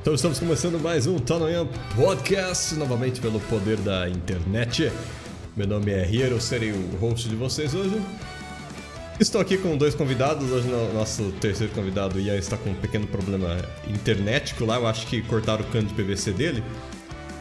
[0.00, 4.92] Então estamos começando mais um Tanoyan Podcast, novamente pelo poder da internet.
[5.56, 8.00] Meu nome é Rier, eu serei o host de vocês hoje.
[9.18, 13.08] Estou aqui com dois convidados, hoje o nosso terceiro convidado, Ian, está com um pequeno
[13.08, 13.56] problema
[13.88, 16.62] internético lá, eu acho que cortaram o cano de PVC dele.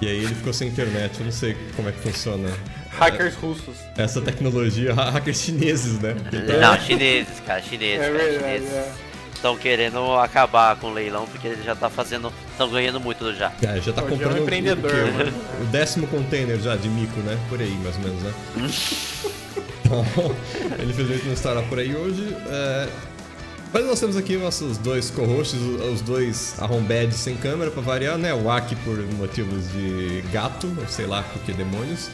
[0.02, 2.50] E aí ele ficou sem internet, eu não sei como é que funciona.
[2.90, 3.76] Hackers russos.
[3.96, 6.16] Essa tecnologia, hackers chineses, né?
[6.60, 8.04] Não, chineses, cara, chineses.
[8.04, 9.07] É cara, verdade, chineses.
[9.38, 12.34] Estão querendo acabar com o leilão porque ele já tá fazendo.
[12.52, 13.52] Estão ganhando muito já.
[13.62, 15.12] É, já tá Hoje é um comprando o- empreendedor, o, quê?
[15.12, 15.34] mano.
[15.62, 17.38] o décimo container já de mico, né?
[17.48, 18.34] Por aí, mais ou menos, né?
[19.86, 20.06] então,
[20.80, 22.36] ele infelizmente não estará por aí hoje.
[22.48, 22.90] é,
[23.72, 28.34] Mas nós temos aqui nossos dois co-hosts, os dois arrombedes sem câmera pra variar, né?
[28.34, 32.10] O Aki por motivos de gato, ou sei lá por que demônios.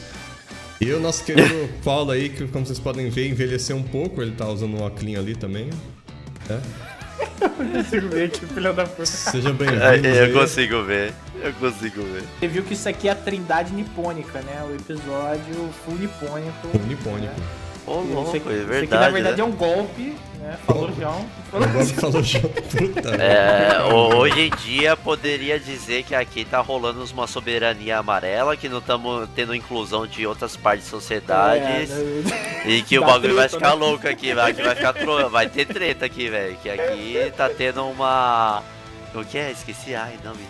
[0.80, 4.32] E o nosso querido Paulo aí, que como vocês podem ver, envelheceu um pouco, ele
[4.32, 5.70] tá usando um óculos ali também.
[6.50, 6.58] É.
[7.48, 9.06] Consigo ver que filho da puta.
[9.06, 9.82] Seja bem-vindo.
[9.82, 11.12] É, eu consigo ver.
[11.42, 12.22] Eu consigo ver.
[12.38, 14.64] Você viu que isso aqui é a trindade nipônica, né?
[14.68, 16.68] O episódio full nipônico.
[16.88, 17.34] Nipônico.
[17.86, 19.02] Ô, Isso louco, aqui, é isso aqui, verdade.
[19.04, 19.42] na verdade né?
[19.42, 20.58] é um golpe, né?
[20.66, 21.26] Falou João.
[22.00, 23.08] Falou puta.
[23.22, 28.68] É, ho- hoje em dia poderia dizer que aqui tá rolando uma soberania amarela, que
[28.68, 31.90] não estamos tendo inclusão de outras partes de sociedades.
[31.90, 32.54] É, né?
[32.66, 33.86] E que o bagulho vai treta, ficar né?
[33.86, 35.28] louco aqui, vai, que vai ficar tro...
[35.28, 36.56] vai ter treta aqui, velho.
[36.62, 38.62] Que aqui tá tendo uma.
[39.14, 39.50] O que é?
[39.50, 40.40] Esqueci, ai, nome.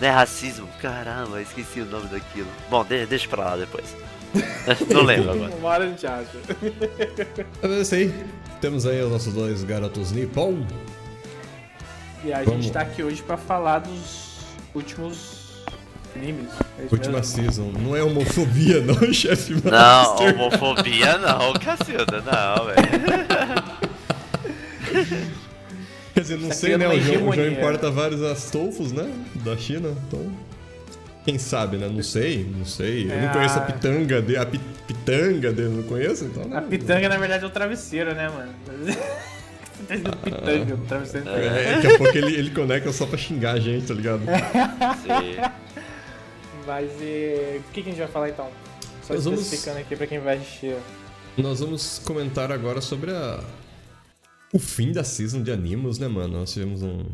[0.00, 0.66] Não é racismo?
[0.82, 2.48] Caramba, esqueci o nome daquilo.
[2.68, 3.94] Bom, de- deixa pra lá depois.
[4.92, 5.52] Não lembro agora.
[5.56, 6.36] Uma hora a gente acha.
[7.62, 8.14] Mas é isso aí.
[8.60, 10.64] Temos aí os nossos dois garotos Nippon.
[12.24, 12.64] E a Vamos.
[12.64, 14.40] gente tá aqui hoje pra falar dos
[14.74, 15.64] últimos
[16.14, 16.48] animes.
[16.78, 17.34] É isso Última mesmo?
[17.42, 17.72] season.
[17.80, 20.34] Não é homofobia, não, chefe Não, Master.
[20.34, 22.90] homofobia não, Cacilda, não, velho.
[26.14, 26.86] Quer dizer, não Tá sei, né?
[26.88, 29.10] criando O João, o João importa vários astolfos, né?
[29.36, 30.30] Da China, então...
[31.24, 31.88] Quem sabe, né?
[31.88, 33.06] Não sei, não sei.
[33.08, 34.38] Eu É não conheço a pitanga dele.
[34.38, 36.56] A pi- pitanga dele, não conheço, então...
[36.56, 38.52] A pitanga, na verdade, é o travesseiro, né, mano?
[39.88, 41.28] Tá pitanga, o travesseiro.
[41.30, 44.20] É, daqui a pouco ele, ele conecta só pra xingar a gente, tá ligado?
[44.20, 45.50] Sim.
[46.66, 47.58] Mas e...
[47.58, 48.48] o que, que a gente vai falar então?
[49.02, 50.76] Só Nós vamos- especificando aqui pra quem vai assistir.
[51.36, 53.40] Nós vamos comentar agora sobre a...
[54.52, 56.38] O fim da season de animos, né, mano?
[56.40, 57.04] Nós tivemos um...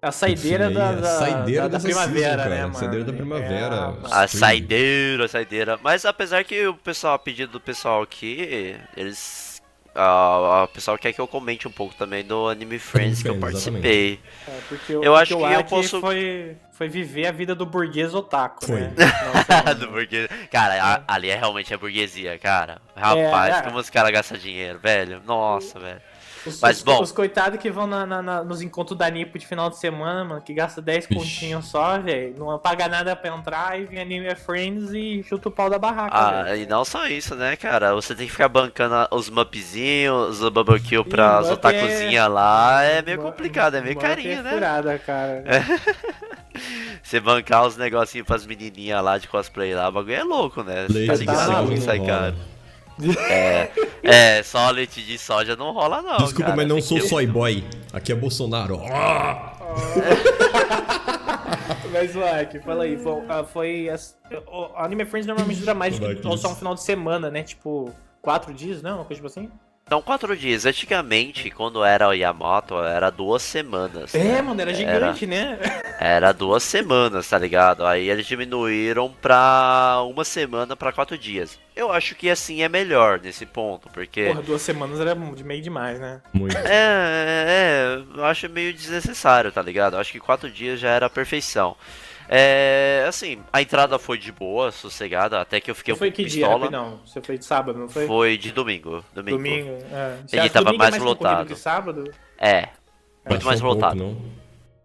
[0.00, 2.74] A saideira Enfim, da, aí, a da, saideira da, da dessa primavera, season, né, mano?
[2.74, 3.94] Saideira da primavera.
[4.04, 5.78] É, A saideira, a saideira.
[5.82, 9.60] Mas apesar que o pessoal, a pedido do pessoal aqui, eles.
[9.94, 14.20] o pessoal quer que eu comente um pouco também do Anime Friends que eu participei.
[14.46, 17.66] é, porque o- Eu acho porque que eu posso- Foi, foi viver a vida do
[17.66, 18.80] burguês otaku, Foi.
[18.82, 18.92] né?
[18.96, 20.28] Nossa, Do burguês.
[20.52, 22.80] Cara, a- ali é realmente a burguesia, cara.
[22.94, 23.62] Rapaz, É, é.
[23.62, 25.20] como os caras gastam dinheiro, velho.
[25.26, 26.00] Nossa, velho.
[26.48, 27.02] Os, Mas, os, bom.
[27.02, 30.24] os coitados que vão na- na- na- nos encontros da Nipo de final de semana,
[30.24, 31.14] mano, que gasta 10 Ixi.
[31.14, 32.34] continhos só, velho.
[32.38, 36.16] Não paga nada pra entrar e vem Anime Friends e chuta o pau da barraca.
[36.16, 36.62] Ah, velho.
[36.62, 37.94] e não só isso, né, cara?
[37.94, 42.82] Você tem que ficar bancando os mupzinhos, os barbecue pra Ih, as mup otakuzinhas lá.
[42.82, 44.50] É meio complicado, é meio Mup carinho, é né?
[44.50, 45.44] furada, cara.
[47.02, 50.86] Você bancar os negocinhos pras menininhas lá de cosplay lá, o bagulho é louco, né?
[50.88, 52.34] Você tá de ligado sai caro.
[53.28, 53.70] É,
[54.02, 56.56] é, só leite de soja não rola não, Desculpa, cara.
[56.56, 57.64] mas não Tem sou soy boy.
[57.92, 58.80] Aqui é Bolsonaro.
[58.92, 59.54] Ah!
[61.92, 64.16] Mas, like, fala aí, foi, ah, foi as-
[64.46, 67.42] o Anime Friends normalmente dura mais do que só um final de semana, né?
[67.42, 68.96] Tipo, quatro dias, não?
[68.96, 69.50] Uma coisa tipo assim?
[69.88, 70.66] São quatro dias.
[70.66, 74.14] Antigamente, quando era o Yamato, era duas semanas.
[74.14, 74.42] É, né?
[74.42, 75.58] mano, era gigante, né?
[75.98, 77.86] Era duas semanas, tá ligado?
[77.86, 81.58] Aí eles diminuíram pra uma semana pra quatro dias.
[81.74, 84.26] Eu acho que assim é melhor nesse ponto, porque.
[84.26, 86.20] Porra, duas semanas era de meio demais, né?
[86.32, 86.56] Muito.
[86.56, 89.94] É, é, é, eu acho meio desnecessário, tá ligado?
[89.94, 91.76] Eu acho que quatro dias já era a perfeição.
[92.28, 96.10] É, assim, a entrada foi de boa, sossegada, até que eu fiquei Você um foi
[96.10, 96.64] pouco que dia, pistola.
[96.66, 97.00] rapidão?
[97.06, 98.06] Você foi de sábado, não foi?
[98.06, 99.36] Foi de domingo, domingo.
[99.38, 100.18] Domingo, é.
[100.26, 101.46] Você Ele tava domingo é mais lotado.
[101.46, 102.12] que sábado?
[102.38, 102.68] É, muito
[103.24, 103.96] Passou mais um pouco, lotado.
[103.96, 104.22] não?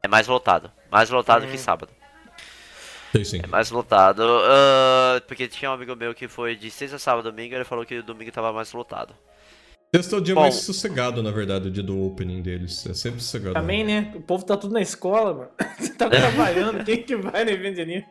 [0.02, 0.72] É mais lotado.
[0.90, 1.50] Mais lotado Hum.
[1.52, 1.92] que sábado.
[3.12, 3.42] Sei sim.
[3.44, 4.24] É mais lotado.
[4.24, 8.00] ah, porque tinha um amigo meu que foi de sexta, sábado, domingo, ele falou que
[8.00, 9.14] o domingo tava mais lotado.
[9.96, 10.42] Sexta é o dia Bom.
[10.42, 12.84] mais sossegado, na verdade, o dia do opening deles.
[12.88, 13.54] É sempre sossegado.
[13.54, 14.12] Também, né?
[14.16, 15.50] O povo tá tudo na escola, mano.
[15.78, 18.06] Você tá trabalhando, quem que vai no evento de anime?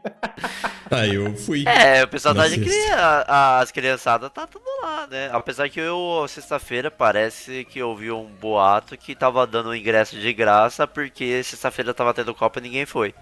[0.89, 1.65] Ah, eu fui.
[1.67, 3.25] É, o pessoal tá de criança.
[3.27, 5.31] As criançadas tá tudo lá, né?
[5.33, 10.17] Apesar que eu, sexta-feira, parece que eu vi um boato que tava dando um ingresso
[10.17, 13.13] de graça porque sexta-feira tava tendo Copa e ninguém foi.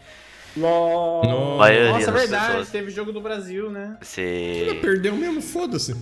[0.54, 1.56] Nossa, Nossa.
[1.56, 2.68] Maioria Nossa, das verdade, pessoas.
[2.68, 3.96] teve jogo do Brasil, né?
[4.02, 4.78] Se...
[4.82, 5.96] Perdeu mesmo, foda-se.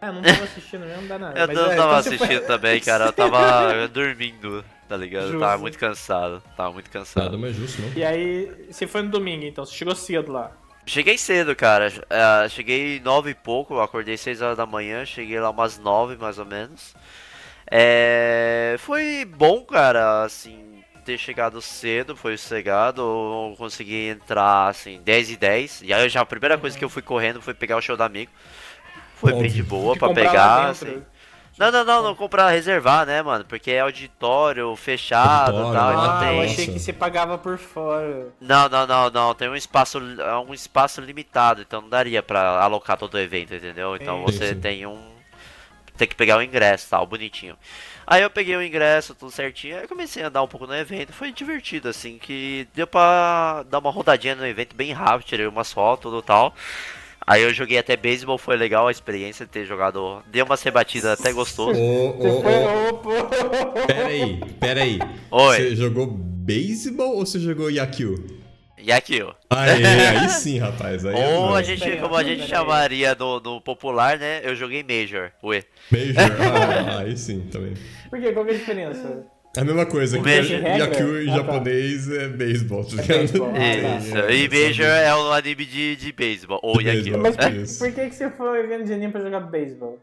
[0.00, 1.40] Ah, não tava assistindo mesmo, não dá nada.
[1.40, 3.06] Eu Mas, não é, tava então assistindo foi- também, cara.
[3.06, 4.64] Eu tava dormindo.
[4.88, 5.24] tá ligado?
[5.24, 5.40] Eu Justo.
[5.40, 7.24] tava muito cansado, tava muito cansado.
[7.24, 7.92] Nada mais justo, não?
[7.96, 10.52] E aí, você foi no domingo, então, você chegou cedo lá.
[10.86, 11.92] Cheguei cedo, cara.
[12.08, 16.14] É, cheguei nove e pouco, eu acordei seis horas da manhã, cheguei lá umas nove
[16.16, 16.94] mais ou menos.
[17.68, 25.30] É, foi bom, cara, assim, ter chegado cedo, foi sossegado, eu consegui entrar, assim, 10
[25.32, 25.82] e 10.
[25.82, 28.02] E aí já a primeira coisa que eu fui correndo foi pegar o show do
[28.04, 28.30] amigo.
[29.16, 30.88] Foi bem de boa lá pegar, dentro.
[30.88, 31.02] assim.
[31.58, 33.44] Não, não, não, não comprar, reservar, né, mano?
[33.46, 36.02] Porque é auditório fechado e tal, e né?
[36.02, 36.36] não Ah, tem.
[36.36, 38.28] eu achei que você pagava por fora.
[38.40, 39.34] Não, não, não, não.
[39.34, 43.54] Tem um espaço, é um espaço limitado, então não daria pra alocar todo o evento,
[43.54, 43.96] entendeu?
[43.96, 44.60] Então Sim, você sim.
[44.60, 45.16] tem um.
[45.96, 47.56] Tem que pegar o ingresso, tal, bonitinho.
[48.06, 50.76] Aí eu peguei o ingresso, tudo certinho, aí eu comecei a andar um pouco no
[50.76, 55.46] evento, foi divertido, assim, que deu pra dar uma rodadinha no evento bem rápido, tirei
[55.46, 56.54] umas fotos e tal.
[57.24, 60.22] Aí eu joguei até beisebol, foi legal a experiência de ter jogado.
[60.26, 61.78] Deu umas rebatidas até gostoso.
[61.78, 64.98] Ô, ô, ô, pera aí, pera aí.
[65.30, 65.56] Oi.
[65.56, 68.36] Você jogou beisebol ou você jogou Yakyu?
[68.94, 69.32] Aqui, ó.
[69.50, 71.04] Aí, aí sim, rapaz.
[71.04, 71.66] Aí é Ou a nóis.
[71.66, 72.36] gente, Peraí, como a peraí.
[72.38, 74.40] gente chamaria no, no popular, né?
[74.44, 75.32] Eu joguei Major.
[75.42, 75.64] Ué.
[75.90, 76.36] Major,
[76.88, 77.74] ah, aí sim, também.
[78.08, 78.32] Por quê?
[78.32, 79.26] Qual que é a diferença?
[79.56, 80.60] É a mesma coisa, que Major.
[80.62, 81.36] Yakyu em Ah, tá.
[81.38, 83.18] japonês é beisebol, tá ligado?
[83.18, 83.52] beisebol.
[83.52, 83.58] Tá.
[83.98, 84.16] Isso.
[84.18, 86.60] É, E é, Major é o anime de, de beisebol.
[86.62, 87.20] Ou beisebol.
[87.20, 87.78] Mas por, Isso.
[87.78, 89.98] por que, que você foi ao evento de anime pra jogar beisebol?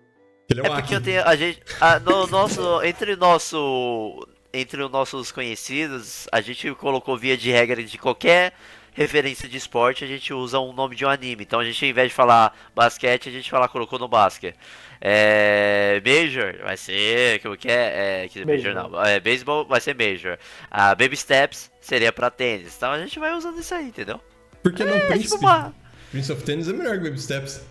[0.49, 1.23] Ele é É porque eu tenho.
[1.25, 1.59] A gente.
[1.79, 2.81] a- no nosso.
[2.83, 4.27] Entre o nosso.
[4.55, 8.53] Entre os nossos conhecidos, a gente colocou via de regra de qualquer
[8.93, 11.43] referência de esporte, a gente usa um nome de um anime.
[11.43, 14.55] Então a gente, ao invés de falar basquete, a gente fala colocou no basquete.
[15.01, 16.01] É.
[16.05, 17.41] Major vai ser.
[17.41, 18.23] Como que é?
[18.23, 18.89] é que major Baseball.
[18.91, 19.05] não.
[19.05, 20.37] É, baseball vai ser Major.
[20.71, 22.75] A Baby Steps seria pra tênis.
[22.77, 24.21] Então a gente vai usando isso aí, entendeu?
[24.61, 25.73] Por que não É tipo uma.
[26.11, 27.61] Prince of Tennis é melhor que Baby Steps.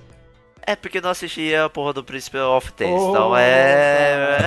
[0.67, 4.39] É porque não assisti a porra do Príncipe of Tennis, Oh, então é.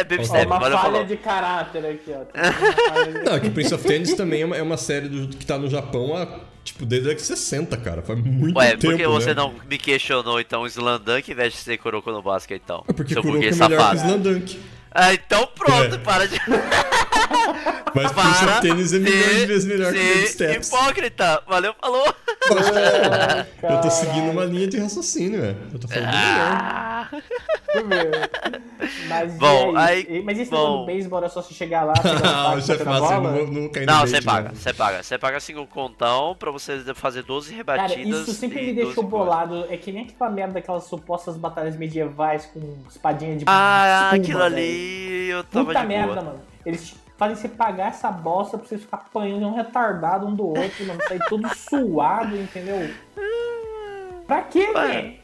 [0.00, 1.04] é Baby Step, uma valeu, falha falou.
[1.06, 2.90] de caráter aqui, ó.
[2.90, 5.28] Uma de- Não, é que Prince of Tennis também é uma, é uma série do-
[5.36, 8.02] que tá no Japão há, tipo, desde a década de 60, cara.
[8.02, 9.34] Faz muito Ué, tempo, por que você né?
[9.34, 12.84] não me questionou então o Slandunk em vez de ser Kuroko no basquete então?
[12.88, 13.96] É porque Seu Kuroko é melhor que safado.
[13.96, 14.60] Slandunk.
[14.98, 15.98] Ah, então pronto, É.
[15.98, 16.36] para de.
[17.94, 20.68] Mas para of Tennis é milhões de ser- vezes melhor que Baby Steps.
[20.68, 21.42] hipócrita.
[21.46, 22.04] Valeu, falou.
[23.62, 25.56] Eu tô seguindo uma linha de raciocínio, velho.
[25.72, 26.38] Eu tô falando do melhor.
[26.38, 27.08] Ah,
[27.74, 28.30] eu ver.
[29.08, 30.06] Mas, e Bom, aí?
[30.08, 30.80] aí- E- Mas esse bom.
[30.80, 33.20] do beisebol era só você chegar lá, Ah, o chefe eu bola?
[33.20, 34.54] não não no Não, você paga, né?
[34.54, 35.02] você paga.
[35.02, 38.20] Você paga cinco contão pra você fazer 12 Cara, rebatidas.
[38.28, 39.10] isso sempre me 12 deixou coisas.
[39.10, 39.66] bolado.
[39.70, 44.38] É que nem aquela merda daquelas supostas batalhas medievais com espadinha de Ah, espuma, aquilo
[44.40, 44.54] velho.
[44.86, 46.24] Ali eu tava Puta de merda, boa.
[46.24, 46.40] mano.
[46.64, 50.86] Eles fazem você pagar essa bosta pra vocês ficar apanhando um retardado um do outro,
[50.86, 51.00] mano.
[51.08, 52.90] Sair todo suado, entendeu?
[54.26, 55.14] Pra quê, velho?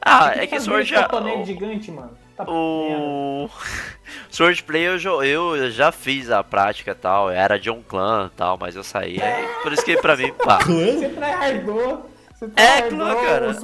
[0.00, 1.02] Ah, Tem é que Sword já.
[1.08, 2.10] cotonete gigante, mano.
[2.36, 2.44] Tá.
[2.48, 3.50] O
[4.30, 8.36] Sword Play eu, eu já fiz a prática e tal, era de um clã e
[8.36, 9.20] tal, mas eu saí.
[9.20, 10.58] aí por isso que pra mim, pá.
[10.64, 12.10] Você tryhardou.
[12.40, 13.54] Você É, tryhardou claro, cara.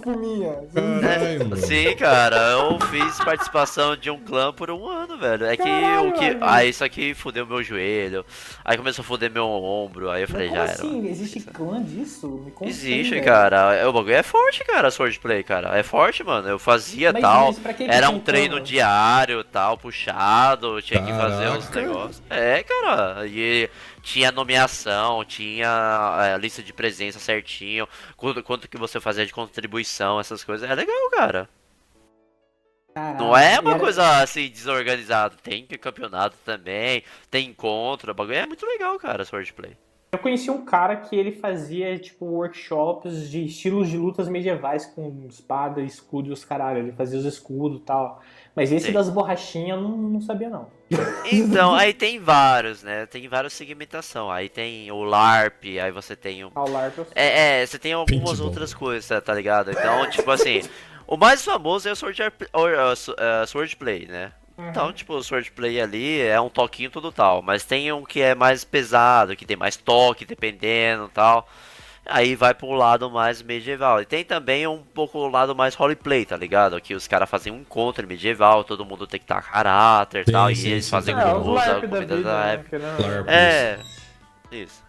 [0.74, 1.56] Caralho, mano.
[1.56, 5.46] Sim, cara, eu fiz participação de um clã por um ano, velho.
[5.46, 6.20] É que Caralho, o que.
[6.26, 6.38] velho.
[6.42, 8.22] Aí isso aqui fudeu meu joelho.
[8.62, 10.10] Aí começou a fuder meu ombro.
[10.10, 10.72] Aí eu falei, Mas já era.
[10.72, 11.08] assim?
[11.08, 12.28] Existe clã disso?
[12.44, 13.24] Me conta Existe, velho.
[13.24, 13.74] cara.
[13.76, 15.78] É, O bagulho é forte, cara, Swordplay, cara.
[15.78, 16.46] É forte, mano.
[16.46, 17.54] Eu fazia Mas- tal.
[17.64, 18.62] mas Era um treino clã?
[18.62, 20.82] diário, tal, puxado.
[20.82, 21.80] Tinha que fazer uns Caraca.
[21.80, 22.22] negócios.
[22.28, 23.26] É, cara.
[23.26, 23.70] E
[24.06, 25.66] tinha nomeação, tinha
[26.32, 27.88] é, lista de presença certinho.
[28.16, 30.70] Quanto, quanto que você fazia de contribuição, essas coisas.
[30.70, 31.48] É legal, cara.
[32.94, 33.18] Caralho.
[33.18, 35.34] Não é uma era- coisa assim desorganizada.
[35.42, 38.14] Tem campeonato também, tem encontro.
[38.14, 39.76] Bagulho é muito legal, cara, Swordplay.
[40.12, 45.26] Eu conheci um cara que ele fazia, tipo, workshops de estilos de lutas medievais com
[45.28, 46.78] espada, escudo e os caralho.
[46.78, 48.22] Ele fazia os escudos e tal.
[48.56, 48.92] Mas esse Sim.
[48.92, 50.68] das borrachinhas eu não, não sabia, não.
[51.30, 53.04] Então, aí tem vários, né?
[53.04, 54.30] Tem várias segmentação.
[54.30, 56.50] Aí tem o LARP, aí você tem o.
[56.54, 59.70] Ao LARP eu É, é, você tem algumas outras coisas, tá- tá ligado?
[59.70, 60.62] Então, tipo assim,
[61.06, 62.22] o mais famoso é o Sword,
[62.54, 64.32] or, uh, Su- uh, Swordplay, né?
[64.58, 68.34] Então, tipo, o Swordplay ali é um toquinho tudo tal, mas tem um que é
[68.34, 71.46] mais pesado, que tem mais toque, dependendo tal.
[72.08, 74.00] Aí vai pro lado mais medieval.
[74.00, 76.80] E tem também um pouco o lado mais roleplay, tá ligado?
[76.80, 80.32] Que os caras fazem um encontro medieval, todo mundo tem que estar caráter e Sim,
[80.32, 80.90] tal, e sim, eles sim.
[80.90, 82.54] fazem É, com os usa LARP da comida vida, da né?
[82.54, 82.78] época.
[82.98, 83.28] LARP.
[83.28, 83.86] É,
[84.50, 84.84] isso.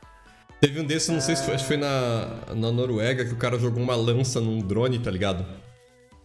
[0.60, 3.38] Teve um desses, não sei se foi, acho que foi na, na Noruega, que o
[3.38, 5.46] cara jogou uma lança num drone, tá ligado?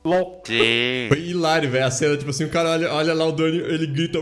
[0.04, 0.42] LOL.
[0.44, 1.06] Sim.
[1.08, 1.86] Foi hilário, velho.
[1.86, 4.18] A cena, tipo assim, o cara olha, olha lá o drone, ele grita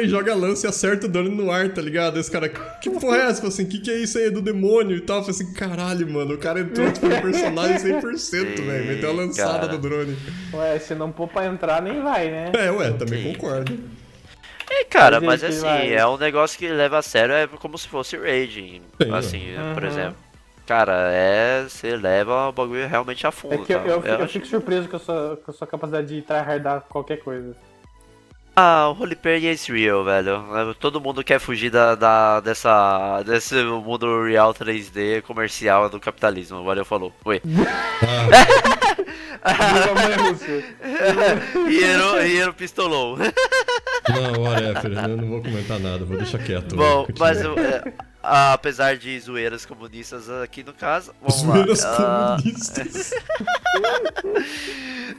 [0.00, 2.20] e joga a lança e acerta o drone no ar, tá ligado?
[2.20, 3.36] Esse cara, que porra é essa?
[3.36, 4.26] Fala assim, que que é isso aí?
[4.26, 5.16] É do demônio e tal.
[5.18, 8.86] Eu falei assim, caralho, mano, o cara entrou, tipo, no personagem 100%, Sim, velho.
[8.86, 9.68] Meteu a lançada cara.
[9.68, 10.16] do drone.
[10.54, 12.52] Ué, se não pôr pra entrar, nem vai, né?
[12.54, 13.32] É, ué, também Sim.
[13.32, 13.78] concordo.
[14.70, 17.76] É cara, Mas mas assim, vai- é um negócio que leva a sério, é como
[17.78, 18.82] se fosse Raging.
[19.02, 19.42] Sim, Assim,
[19.74, 19.88] por Uhum.
[19.88, 20.16] exemplo.
[20.68, 21.64] Cara, é.
[21.66, 23.54] Você leva o bagulho realmente a fundo.
[23.54, 26.06] É que eu, eu, eu acho- fico surpreso com a sua, com a sua capacidade
[26.14, 27.56] de tryhardar qualquer coisa.
[28.54, 30.74] Ah, o roleplay is real, velho.
[30.80, 36.62] Todo mundo quer fugir da, da- dessa, desse mundo real 3D comercial do capitalismo.
[36.64, 37.12] Valeu, falou.
[37.24, 37.40] Oi.
[39.40, 39.54] Ah.
[41.68, 43.16] Hieron, Hieron pistolou.
[43.18, 46.74] não, whatever, eu não vou comentar nada, vou deixar quieto.
[46.74, 47.38] Bom, mas
[48.30, 52.34] é, apesar de zoeiras comunistas aqui no caso, Zoeiras lá.
[52.34, 53.10] Ah, comunistas.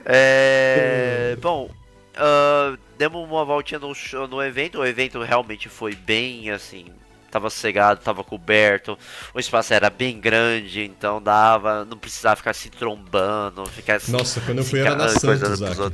[0.05, 1.69] É, bom,
[2.15, 4.79] ah, demos uma voltinha no, show- no evento.
[4.79, 6.85] O evento realmente foi bem assim.
[7.31, 8.97] Tava sossegado, tava coberto,
[9.35, 14.57] o espaço era bem grande, então dava, não precisava ficar se trombando, ficar Nossa, quando
[14.57, 15.91] eu fui era na Santos.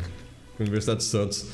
[0.58, 1.48] Universidade de Santos.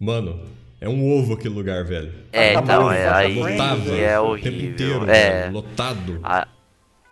[0.00, 0.44] Mano,
[0.80, 2.12] é um ovo aquele lugar, velho.
[2.32, 4.70] É, Tá então, é, tá aí Lotava é o tempo horrível.
[4.70, 6.20] inteiro, é, velho, lotado.
[6.22, 6.48] a-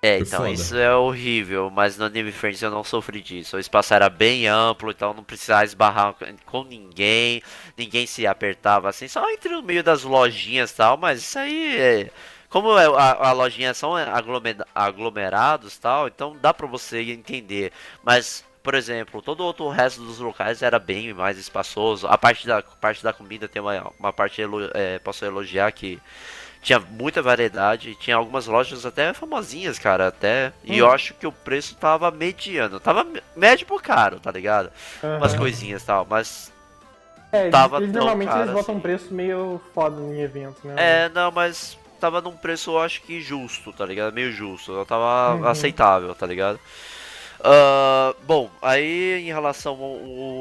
[0.03, 0.53] é, Foi então, foda.
[0.53, 3.57] isso é horrível, mas no Anime Friends eu não sofri disso.
[3.57, 7.43] O espaço era bem amplo, então não precisava esbarrar com ninguém,
[7.77, 11.77] ninguém se apertava assim, só entre o meio das lojinhas e tal, mas isso aí
[11.77, 12.11] é.
[12.49, 17.73] Como é- a, a lojinha são aglome- aglomerados e tal, então dá pra você entender.
[18.05, 22.09] Mas, por exemplo, todo outro resto dos locais era bem mais espaçoso.
[22.09, 24.43] A parte da, parte da comida tem uma, uma parte,
[24.75, 26.01] é, posso elogiar que
[26.61, 30.53] tinha muita variedade, tinha algumas lojas até famosinhas, cara, até.
[30.65, 32.81] E eu acho que o preço tava mediano.
[32.81, 33.07] Tava
[33.37, 34.73] médio pro caro, tá ligado?
[35.01, 35.39] Umas Aham.
[35.39, 36.53] coisinhas e tal, mas.
[37.31, 38.73] É, tava eles, normalmente eles botam assim.
[38.73, 40.75] um preço meio foda em evento, né?
[40.77, 44.13] É, não, mas tava num preço, eu acho que justo, tá ligado?
[44.13, 44.85] Meio justo.
[44.87, 45.47] Tava Uhum.
[45.47, 46.59] aceitável, tá ligado?
[47.43, 49.83] Ah, bom, aí em relação ao,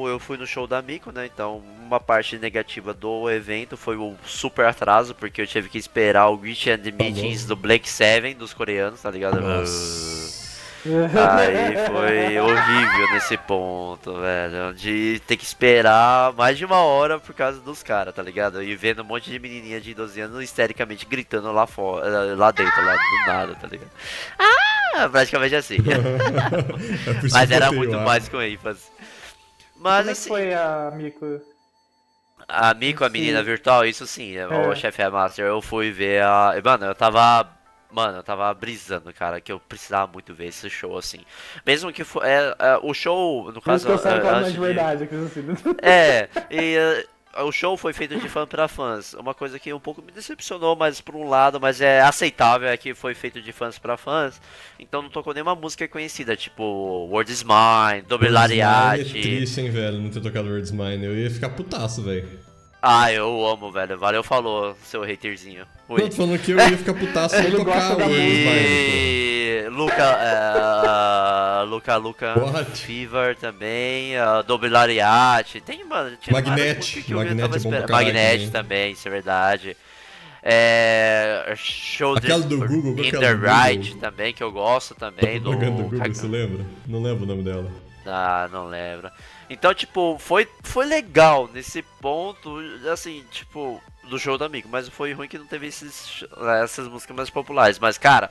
[0.02, 1.26] ao- Eu fui no show da Miko, né?
[1.26, 6.28] Então, uma parte negativa do evento foi o super atraso, porque eu tive que esperar
[6.28, 9.40] o Reach and the Meetings do Black Seven dos coreanos, tá ligado?
[9.40, 10.46] Nossa.
[10.86, 14.72] Aí foi horrível nesse ponto, velho.
[14.74, 18.62] De ter que esperar mais de uma hora por causa dos caras, tá ligado?
[18.62, 22.84] E vendo um monte de menininha de 12 anos histericamente gritando lá fora, lá dentro,
[22.84, 23.90] lá do nada, tá ligado?
[24.38, 24.75] Ah,
[25.10, 25.76] praticamente assim.
[27.06, 28.90] É Mas era muito mais com ênfase.
[29.72, 31.40] Como Mas é que assim, foi a Mico?
[32.48, 33.44] a Miko, a menina Sim.
[33.44, 34.46] virtual, isso sim, é.
[34.46, 34.76] o É.
[34.76, 36.54] chefe é Master, eu fui ver a.
[36.64, 37.48] Mano, eu tava.
[37.90, 41.20] Mano, eu tava brisando, cara, que eu precisava muito ver esse show, assim.
[41.64, 42.24] Mesmo que for.
[42.24, 43.88] É, é, o show, no caso.
[43.88, 45.46] é, antes de de- verdade, assim.
[45.82, 47.06] É, e
[47.42, 49.14] o show foi feito de fã pra fãs.
[49.14, 52.76] Uma coisa que um pouco me decepcionou, mas por um lado, mas é aceitável, é
[52.76, 54.40] que foi feito de fãs pra fãs.
[54.78, 56.62] Então não tocou nenhuma música conhecida, tipo
[57.10, 58.60] World is Mine, Mine
[59.18, 61.04] É triste, hein, velho, não ter tocado Words Mine.
[61.04, 62.45] Eu ia ficar putaço, velho.
[62.88, 63.98] Ah, eu amo, velho.
[63.98, 65.66] Valeu, falou, seu haterzinho.
[65.88, 66.08] Não, Ui.
[66.08, 68.14] tô falando que eu ia ficar putaço sem Ele tocar Mine.
[68.14, 72.70] E Luca, eh, Luca, Luca What?
[72.78, 77.70] Fever também, uh, Double Lariat, tem, mano, tinha Magnet, que eu Magnet tava é bom
[77.70, 78.50] pra Magnet também.
[78.50, 79.76] também, isso é verdade.
[80.42, 83.54] É, show Aquela do Google, qual In é the do Google?
[83.64, 85.40] Right também, que eu gosto também.
[85.40, 86.64] Do, do Google, você lembra?
[86.86, 87.68] Não lembro o nome dela.
[88.06, 89.10] Ah, não lembro.
[89.48, 92.56] Então, tipo, foi, foi legal nesse ponto,
[92.92, 96.24] assim, tipo, do show do amigo, mas foi ruim que não teve esses,
[96.62, 97.78] essas músicas mais populares.
[97.78, 98.30] Mas, cara,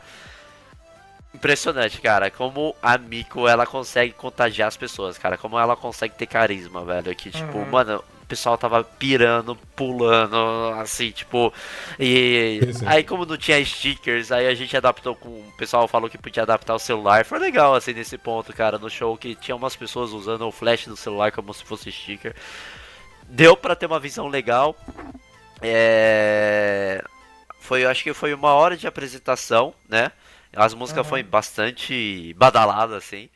[1.34, 6.26] impressionante, cara, como a Miko, ela consegue contagiar as pessoas, cara, como ela consegue ter
[6.28, 7.66] carisma, velho, que, tipo, Uhum.
[7.66, 10.36] mano, o pessoal tava pirando, pulando,
[10.82, 11.54] assim, tipo,
[12.00, 12.86] e Sim, sim.
[12.88, 16.44] aí como não tinha stickers, aí a gente adaptou com, o pessoal falou que podia
[16.44, 20.12] adaptar o celular, foi legal, assim, nesse ponto, cara, no show, que tinha umas pessoas
[20.12, 22.36] usando o flash do celular como se fosse sticker,
[23.30, 24.76] deu pra ter uma visão legal,
[25.62, 27.04] é...
[27.60, 30.12] Foi, eu acho que foi uma hora de apresentação, né?
[30.56, 31.10] As músicas Uhum.
[31.10, 33.30] foi bastante badaladas, assim.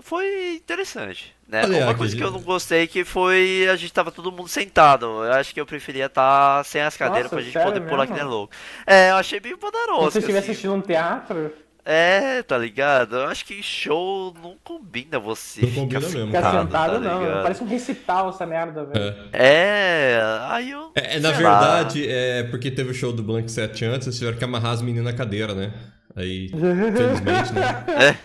[0.00, 1.62] Foi interessante, né?
[1.64, 5.06] Olha, Uma coisa que eu não gostei que foi a gente tava todo mundo sentado.
[5.24, 8.12] Eu acho que eu preferia estar sem as cadeiras Nossa, pra gente poder pular que
[8.12, 8.24] mesmo?
[8.28, 8.54] nem louco.
[8.86, 10.06] É, eu achei bem poderoso.
[10.06, 11.52] se você estivesse assistindo um teatro,
[11.84, 13.16] É, tá ligado?
[13.16, 15.62] Eu acho que show não combina você.
[15.62, 17.20] Não ficar combina mesmo, ficar Sentado, sentado tá não.
[17.24, 17.42] ligado?
[17.42, 19.14] Parece um recital essa merda, velho.
[19.32, 20.16] É.
[20.16, 20.92] É, aí eu.
[20.94, 21.58] É, é, na sei lá.
[21.60, 24.80] verdade, é porque teve o show do Blank 7 antes, eles tiveram que amarrar as
[24.82, 25.72] meninas na cadeira, né?
[26.14, 26.48] Aí,
[26.96, 27.84] felizmente, né?
[28.10, 28.16] É.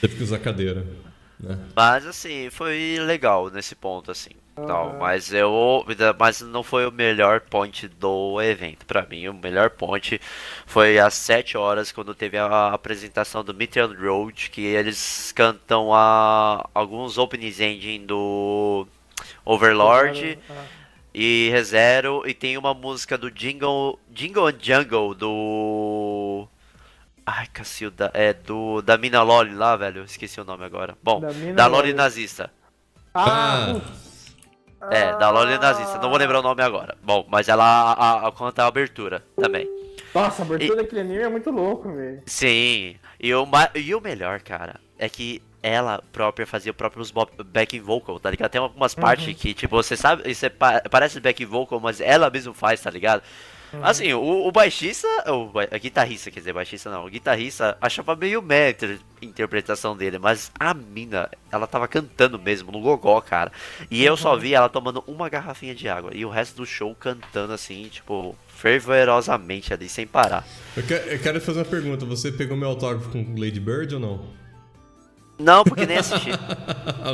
[0.00, 0.84] Teve que usar cadeira.
[1.38, 1.58] Né?
[1.74, 4.30] Mas assim, foi legal nesse ponto, assim.
[4.66, 5.84] Tal, mas eu.
[6.18, 8.86] Mas não foi o melhor point do evento.
[8.86, 10.18] Pra mim, o melhor point
[10.64, 16.66] foi às 7 horas, quando teve a apresentação do Meteor Road, que eles cantam a,
[16.72, 18.86] alguns openings ending do
[19.44, 20.38] Overlord.
[20.48, 20.64] Ah.
[21.18, 26.48] E ReZero e tem uma música do Jingle, Jingle and Jungle do.
[27.26, 28.80] Ai, Cacilda, é do.
[28.82, 30.04] Da Mina Loli lá, velho.
[30.04, 30.96] Esqueci o nome agora.
[31.02, 32.50] Bom, Da da, Loli nazista.
[33.12, 33.74] Ah,
[34.80, 34.94] Ah.
[34.94, 35.98] É, da Loli nazista.
[35.98, 36.96] Não vou lembrar o nome agora.
[37.02, 39.68] Bom, mas ela a, a, conta a abertura também.
[40.14, 42.22] Nossa, a abertura daquele anime é muito louco, velho.
[42.26, 42.96] Sim.
[43.18, 47.10] E o, ma- e o melhor, cara, é que ela própria fazia próprios
[47.44, 48.50] backing vocal, tá ligado?
[48.50, 52.54] Tem algumas partes que, tipo, você sabe, você pa- parece backing vocal, mas ela mesmo
[52.54, 53.22] faz, tá ligado?
[53.82, 58.40] Assim, o, o baixista, o, ba- guitarrista, quer dizer, baixista não, o guitarrista achava meio
[58.40, 63.50] meh a inter- interpretação dele, mas a mina, ela tava cantando mesmo, no gogó, cara.
[63.90, 66.94] E eu só vi ela tomando uma garrafinha de água, e o resto do show
[66.94, 70.46] cantando assim, tipo, fervorosamente ali, sem parar.
[70.76, 72.04] Eu, que- eu quero fazer uma pergunta.
[72.06, 74.45] Você pegou meu autógrafo com Lady Bird ou não?
[75.38, 76.30] Não, porque nem assisti.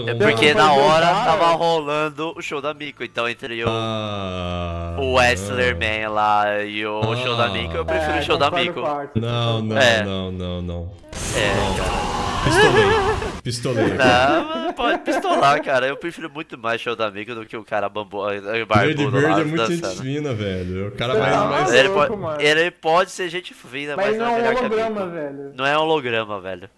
[0.06, 4.96] É porque Não, na hora tava rolando o show da Mico, então entre o, Ah,
[4.98, 7.16] o Wrestler Man lá e o Ah.
[7.16, 8.74] show da Mico, eu prefiro É, o show da Mico.
[8.74, 9.20] com o Arthur.
[9.20, 10.02] Não, não, É.
[10.02, 10.92] não, não, não.
[11.36, 12.12] É, cara.
[12.44, 13.42] Pistolei.
[13.42, 13.94] Pistolei.
[13.94, 15.86] Não, pode pistolar, cara.
[15.86, 18.22] Eu prefiro muito mais show da Mico do que o cara bambu,
[18.66, 20.88] barbudo lá Bird é muito gente fina, velho.
[20.88, 21.36] O cara Não, mais.
[21.36, 21.72] não, mais...
[21.74, 22.14] Ele pode,
[22.44, 25.00] ele pode ser gente fina, mas, Mas não não é é melhor que a holograma,
[25.06, 25.12] Mico.
[25.12, 25.52] velho.
[25.54, 26.70] Não é holograma, velho.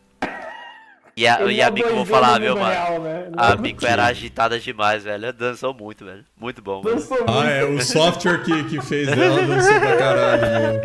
[1.17, 2.71] E a, e é a Mico, vou 2D falar, viu, mano?
[2.71, 3.29] real, né?
[3.37, 5.33] A Mico era agitada demais, velho.
[5.33, 6.25] Dançou muito, velho.
[6.37, 6.97] Muito bom, velho.
[6.97, 7.31] Dançou muito.
[7.31, 10.81] Ah, é o software que, que fez ela dançou pra caralho.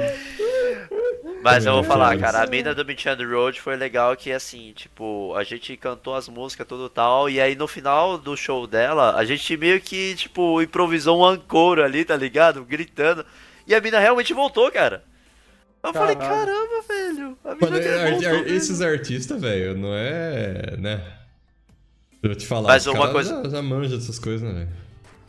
[1.42, 4.74] Mas eu vou É, falar, cara, a mina do Midland Road foi legal que assim,
[4.74, 9.16] tipo, a gente cantou as músicas tudo tal, e aí no final do show dela,
[9.16, 12.66] a gente meio que, tipo, improvisou um ancor ali, tá ligado?
[12.66, 13.26] Gritando.
[13.66, 15.04] E a mina realmente voltou, cara.
[15.82, 17.38] Eu falei, caramba, velho.
[17.44, 20.76] A mina Mano, é- é- esses artistas, velho, não é.
[20.78, 21.14] né?
[22.22, 24.70] Eu te falar, Mas os uma coisa- já, já manjam dessas coisas, né, velho?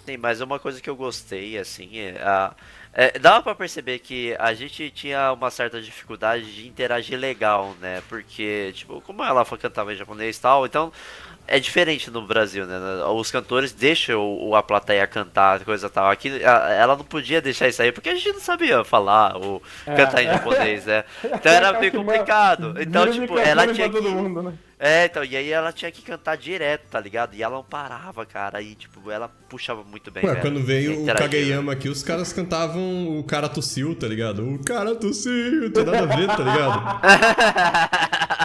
[0.04, 2.52] Sim, mas uma coisa que eu gostei, assim, é, a,
[2.92, 8.02] é, dava pra perceber que a gente tinha uma certa dificuldade de interagir legal, né?
[8.08, 10.92] Porque, tipo, como ela cantava em japonês e tal, então
[11.46, 12.76] é diferente no Brasil, né?
[13.14, 16.10] Os cantores deixam o- a plateia cantar, coisa tal.
[16.10, 19.62] Aqui a- ela não podia deixar isso aí, porque a gente não sabia falar ou
[19.86, 19.94] É.
[19.94, 21.04] cantar em japonês, né?
[21.24, 22.74] Então era meio Que uma- complicado.
[22.80, 24.00] Então, tipo, ela tinha que.
[24.00, 24.52] mundo, né?
[24.82, 27.34] É, então, e aí ela tinha que cantar direto, tá ligado?
[27.34, 28.62] E ela não parava, cara.
[28.62, 30.24] E, tipo, ela puxava muito bem.
[30.24, 30.40] Ué, velho.
[30.40, 31.06] quando veio o.
[31.06, 34.42] Kageyama aqui, os caras cantavam o cara tossiu, tá ligado?
[34.42, 38.30] O cara tossiu, não tem nada a ver, tá ligado?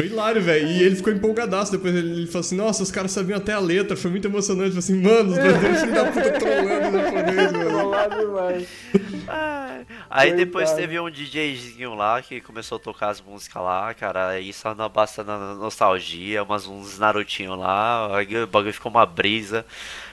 [0.00, 0.66] Foi hilário, velho.
[0.66, 1.70] E ele ficou empolgadaço.
[1.70, 3.94] Depois ele, ele falou assim: Nossa, os caras sabiam até a letra.
[3.94, 4.74] Foi muito emocionante.
[4.74, 7.70] Eu falei assim: Mano, os brasileiros filho da puta trolando o japonês, mano.
[7.70, 8.68] Trollado demais.
[9.28, 9.86] Ai.
[10.08, 14.28] Aí depois teve um DJzinho lá que começou a tocar as músicas lá, cara.
[14.28, 18.16] Aí só na basta na nostalgia, umas, uns Narutinho lá.
[18.16, 19.66] Aí o bagulho ficou uma brisa.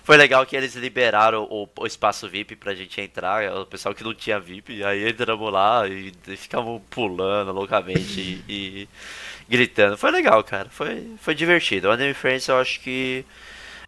[0.04, 4.04] Foi legal que eles liberaram o, o espaço VIP pra gente entrar, o pessoal que
[4.04, 4.84] não tinha VIP.
[4.84, 8.90] Aí entramos lá e, e ficavam pulando loucamente e, e
[9.50, 9.98] gritando.
[9.98, 10.70] Foi legal, cara.
[10.70, 11.88] Foi, foi divertido.
[11.88, 13.26] O Anime Friends eu acho que.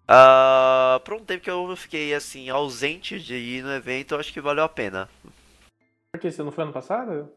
[0.08, 4.34] ah, por um tempo que eu fiquei assim, ausente de ir no evento, eu acho
[4.34, 5.10] que valeu a pena.
[6.12, 7.32] Por que você não foi ano passado?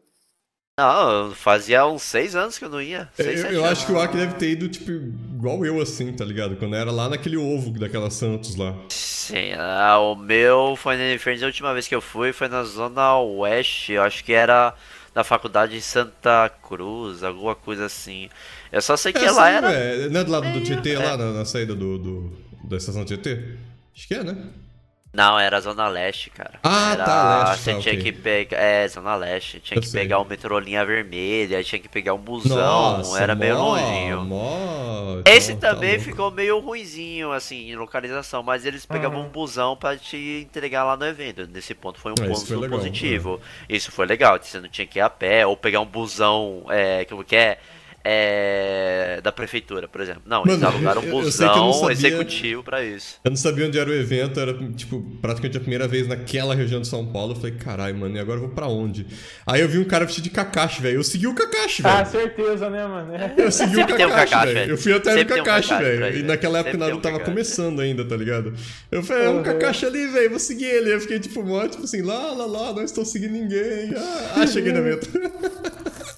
[0.79, 3.07] Não, fazia uns seis anos que eu não ia.
[3.15, 6.11] É, Seis, Eu, eu acho que o Aki deve ter ido, tipo, igual eu, assim,
[6.11, 6.55] tá ligado?
[6.55, 8.75] Quando era lá naquele ovo daquela Santos lá.
[8.89, 12.63] Sim, ah, o meu foi na Friends, a última vez que eu fui foi na
[12.63, 14.73] Zona Oeste, eu acho que era
[15.15, 18.29] na faculdade de Santa Cruz, alguma coisa assim.
[18.71, 19.67] Eu só sei que É, lá sim, era.
[19.67, 20.09] ué.
[20.09, 20.99] Não é do lado do Tietê, é.
[20.99, 23.55] lá na, na saída do, do- da estação Tietê?
[23.95, 24.35] Acho que é, né?
[25.13, 26.53] Não, era Zona Leste, cara.
[26.63, 27.03] Ah, era...
[27.05, 28.03] tá, Leste, Você tá, tinha ok.
[28.03, 28.57] que pegar.
[28.57, 29.59] É, Zona Leste.
[29.59, 30.01] Tinha Eu que sei.
[30.01, 34.21] pegar o metrô linha vermelha, tinha que pegar um busão, Nossa, era meio mó- longinho.
[34.23, 36.03] mó- Esse mó- tá também louco.
[36.05, 39.25] ficou meio ruinzinho, assim, em localização, mas eles pegavam Uhum.
[39.27, 40.17] um busão pra te
[40.51, 41.47] entregar lá no evento.
[41.47, 43.39] Nesse ponto foi um Ah, ponto foi legal, positivo.
[43.69, 47.05] Isso foi legal, você não tinha que ir a pé ou pegar um busão, é,
[47.05, 47.59] como que é?
[48.05, 50.23] É, da prefeitura, por exemplo.
[50.25, 53.15] Não, eles Mano, alugaram um busão sabia- executivo pra isso.
[53.23, 56.81] Eu não sabia onde era o evento, era, tipo, praticamente a primeira vez naquela região
[56.81, 57.31] de São Paulo.
[57.31, 59.07] Eu falei, caralho, mano, e agora eu vou pra onde?
[59.47, 60.97] Aí eu vi um cara vestido de Kakashi, velho.
[60.97, 62.09] Eu segui o Kakashi, Ah, velho.
[62.09, 63.13] certeza, né, mano?
[63.37, 64.71] Eu segui o Sempre um Kakashi, Kakashi, velho.
[64.71, 66.17] Eu fui até Sempre um Kakashi, pra velho.
[66.19, 67.31] E naquela época Sempre o Naruto um tava Kakashi.
[67.31, 68.53] começando ainda, tá ligado?
[68.91, 69.43] Eu falei, é um Uhum.
[69.43, 70.93] Kakashi ali, velho, vou seguir ele.
[70.93, 73.93] Eu fiquei tipo, mó, tipo assim, lá, lá, lá, não estou seguindo ninguém.
[73.95, 75.09] Ah, ah, cheguei no evento.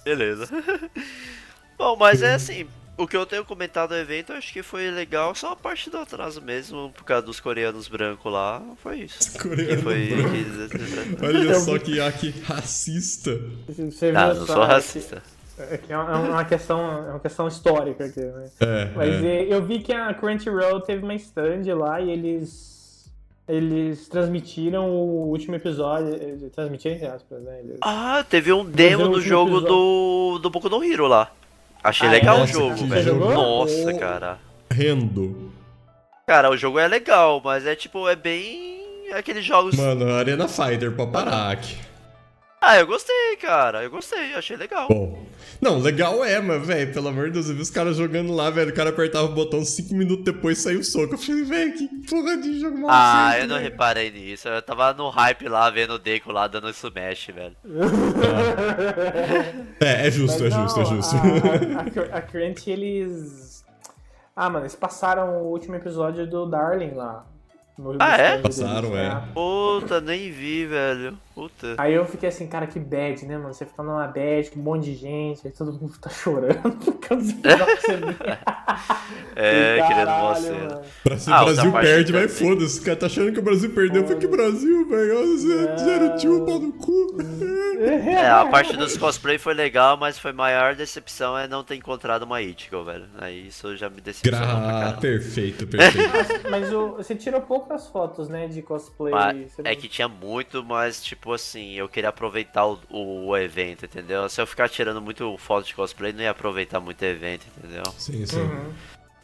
[0.04, 0.48] Beleza.
[1.78, 2.66] Bom, mas é assim,
[2.98, 5.90] o que eu tenho comentado do evento, eu acho que foi legal, só a parte
[5.90, 9.34] do atraso mesmo, por causa dos coreanos brancos lá, foi isso.
[9.34, 10.08] Que Coreano foi.
[10.08, 13.40] que- Olha Eu só que Aki racista.
[13.68, 15.22] Você Ah, viu não só, sou racista.
[15.58, 18.50] É é uma, é uma questão, é uma questão histórica aqui, né?
[18.60, 19.26] É, Mas é.
[19.44, 22.74] é, eu vi que a Crunchyroll teve uma stand lá e eles
[23.48, 26.50] Eles transmitiram o último episódio.
[26.50, 27.60] Transmitiram entre aspas, né?
[27.60, 29.68] Eles- Ah, teve um demo no do jogo episódio.
[29.70, 31.32] do, do Boku no Hero lá.
[31.86, 32.38] Achei Ah, legal é?
[32.38, 33.15] o Nossa, jogo, velho.
[33.19, 34.38] Nossa, cara.
[34.71, 35.52] Rendo.
[36.28, 38.80] Cara, o jogo é legal, mas é tipo, é bem
[39.13, 39.76] aqueles jogos.
[39.76, 41.78] Mano, Arena Fighter pra parar aqui.
[42.67, 43.84] Ah, eu gostei, cara.
[43.84, 44.88] Eu gostei, achei legal.
[44.88, 45.23] Bom.
[45.62, 48.49] Não, legal é, mas, velho, pelo amor de Deus, eu vi os caras jogando lá,
[48.49, 48.71] velho.
[48.71, 51.13] O cara apertava o botão, cinco minutos depois saiu o soco.
[51.13, 54.47] Eu falei, velho, que porra de jogo mal Ah, feito, eu não reparei nisso.
[54.47, 57.56] Eu tava no hype lá, vendo o Deco lá dando smash, velho.
[59.80, 61.15] É, é justo, é Mas justo, é não, justo.
[61.15, 63.63] A, a, a Crunchy, eles.
[64.36, 67.28] Ah, mano, eles passaram o último episódio do Darling lá.
[67.78, 68.38] No Ah, é?
[68.38, 69.10] Passaram, deles, é.
[69.10, 69.24] né?
[69.34, 71.18] Puta, nem vi, velho.
[71.34, 71.76] Puta.
[71.78, 73.54] Aí eu fiquei assim, cara, que bad, né, mano?
[73.54, 76.94] Você fica numa bad com um monte de gente, aí todo mundo tá chorando por
[77.00, 78.16] causa do final que você vê.
[79.38, 80.52] É, Caralho, querendo você.
[80.52, 80.82] mano.
[81.04, 82.80] Brasil, Ah, Brasil outra parte perde, mas foda-se.
[82.80, 84.02] O cara tá achando que o Brasil perdeu.
[84.02, 85.38] Eu falei, que Brasil, velho?
[85.38, 87.18] Zero- tio, pau no cu.
[87.80, 92.24] É, a parte dos cosplay foi legal, mas foi maior decepção é não ter encontrado
[92.24, 93.06] uma Ichigo, velho.
[93.18, 94.80] Aí isso já me decepcionou pra Gra...
[94.80, 95.02] caramba.
[95.02, 96.10] Perfeito, perfeito.
[96.50, 99.12] Mas o, você tirou poucas fotos, né, de cosplay.
[99.12, 103.86] Mas é que tinha muito, mas tipo assim, eu queria aproveitar o, o, o evento,
[103.86, 104.30] entendeu?
[104.30, 107.84] Se eu ficar tirando muito foto de cosplay, não ia aproveitar muito o evento, entendeu?
[107.97, 108.39] Sim, sim.
[108.41, 108.73] Uhum.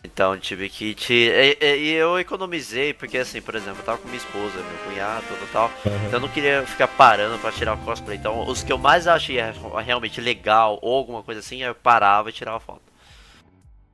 [0.04, 1.36] Então tive que tirar.
[1.44, 4.78] E, e- e eu economizei, porque assim, por exemplo, eu tava com minha esposa, meu
[4.92, 5.24] cunhado,
[5.54, 5.72] tal, tal.
[5.86, 6.06] Aham.
[6.08, 8.18] Então eu não queria ficar parando pra tirar o cosplay.
[8.18, 12.30] Então os que eu mais achei re- realmente legal ou alguma coisa assim, eu parava
[12.30, 12.82] e tirava foto.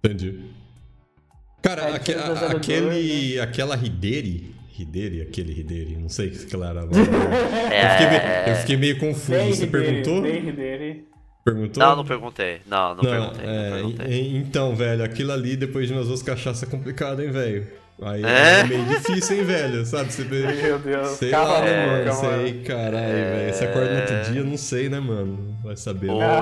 [0.06, 0.50] Entendi.
[1.68, 3.40] Cara, É, aque- a- o 002, aquele.
[3.40, 4.56] Aquela Hideri.
[4.80, 6.82] Hideri, aquele Hideri, não sei o que ela era.
[6.86, 6.90] Eu
[7.72, 7.90] É.
[7.98, 9.32] fiquei, meio, eu fiquei meio confuso.
[9.32, 10.22] Bem Você dele, perguntou?
[10.22, 11.06] bem dele.
[11.44, 11.82] Perguntou?
[11.84, 12.58] Não, não perguntei.
[12.68, 13.46] Não, não, perguntei.
[13.46, 14.08] é, não perguntei.
[14.22, 17.68] e- então, velho, aquilo ali depois de umas duas cachaças é complicado, hein, velho?
[18.00, 18.60] Aí É?
[18.60, 19.84] é meio difícil, hein, velho?
[19.86, 20.14] Sabe?
[20.14, 22.38] Você Meu Deus, Sei calma, lá, né, mano, calma.
[22.38, 23.54] Sei, caralho, velho.
[23.54, 25.58] Você acorda no outro dia, não sei, né, mano?
[25.64, 26.10] Vai saber.
[26.12, 26.28] O né?
[26.28, 26.40] Lá,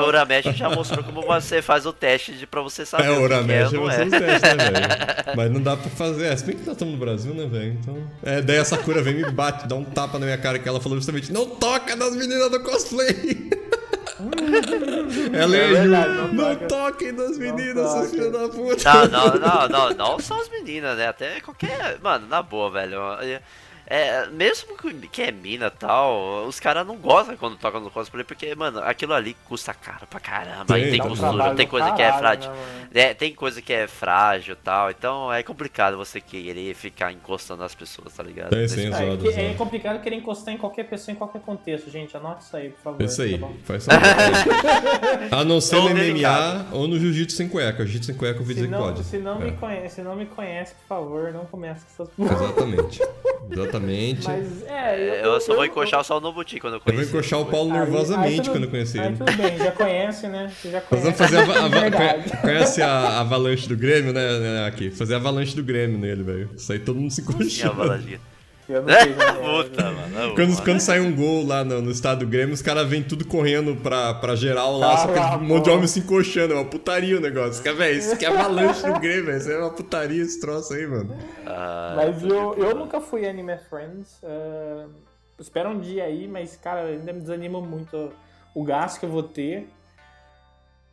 [0.00, 0.06] lá.
[0.06, 3.22] Uramesh já mostrou como você faz o teste de, pra você saber É, o o
[3.22, 4.04] que, que é Uramesh é você é.
[4.04, 5.36] os testes, né, velho?
[5.36, 6.26] Mas não dá pra fazer.
[6.26, 7.78] É, se bem que nós estamos no Brasil, né, velho?
[7.80, 7.96] Então.
[8.24, 10.68] É, daí a Sakura vem e me bate, dá um tapa na minha cara que
[10.68, 13.50] ela falou justamente: não toca nas meninas do cosplay!
[15.32, 19.06] ela É é, não não toquem nas meninas, seus filhos da puta!
[19.08, 21.08] Não, não, não, não, não só as meninas, né?
[21.08, 21.98] Até qualquer.
[22.00, 22.98] Mano, na boa, velho.
[23.86, 24.76] É, é, mesmo
[25.10, 28.78] que- é mina e tal, os caras não gostam quando tocam no cosplay, porque, mano,
[28.82, 30.66] aquilo ali custa caro pra caramba.
[30.66, 32.50] Tem, Aí tem costura, tem coisa que é caralho, frágil.
[32.52, 32.88] né?
[32.94, 37.62] É, tem coisa que é frágil e tal, então é complicado você querer ficar encostando
[37.62, 38.50] nas pessoas, tá ligado?
[38.50, 39.54] Tem sim, É, que- é zoado.
[39.56, 42.16] complicado querer encostar em qualquer pessoa, em qualquer contexto, gente.
[42.16, 43.02] Anote isso aí, por favor.
[43.02, 43.54] Isso aí, tá bom?
[43.64, 43.90] faz só.
[45.30, 47.84] A não ser Tão no MMA ou no Jiu-Jitsu sem cueca.
[47.84, 49.04] Jiu-Jitsu sem cueca eu ouvi Se dizer que não, pode.
[49.04, 52.14] se, não É, me conhece, se não me conhece, por favor, não comece com essas
[52.14, 52.44] porra.
[52.44, 53.00] Exatamente.
[53.52, 54.26] Exatamente.
[54.26, 54.72] Mas, é,
[55.20, 57.10] É, Eu só vou encoxar só o Nobuti quando eu Eu vou conhecer.
[57.10, 59.16] encoxar o Paulo Aí- nervosamente aí tudo- quando eu conheci Aí ele.
[59.16, 60.50] tudo bem, já conhece, né?
[60.54, 61.04] Você já Nós conhece.
[61.04, 64.66] vamos fazer a, a, Conhece a, a avalanche do Grêmio, né, né?
[64.66, 64.90] Aqui.
[64.90, 66.50] Fazer a avalanche do Grêmio nele, velho.
[66.56, 67.74] Isso aí todo mundo se Minha encoxando.
[67.74, 68.20] baladinha.
[68.68, 69.32] Eu não sei, né?
[69.64, 70.34] Puta, mano.
[70.34, 73.26] Quando, quando sai um gol lá no, no estado do Grêmio, os caras vêm tudo
[73.26, 76.54] correndo pra, pra geral lá, Ah, só que lá, um monte de homem se encoxando.
[76.54, 77.50] É uma putaria o negócio.
[77.52, 79.38] Isso que é, velho, isso que é avalanche do Grêmio, velho.
[79.38, 81.16] Isso é uma putaria esse troço aí, mano.
[81.46, 84.20] Ah, Mas eu, eu nunca fui Anime Friends.
[84.24, 84.86] ah,
[85.40, 88.10] espero um dia aí, mas, cara, ainda me desanima muito
[88.54, 89.68] o gasto que eu vou ter.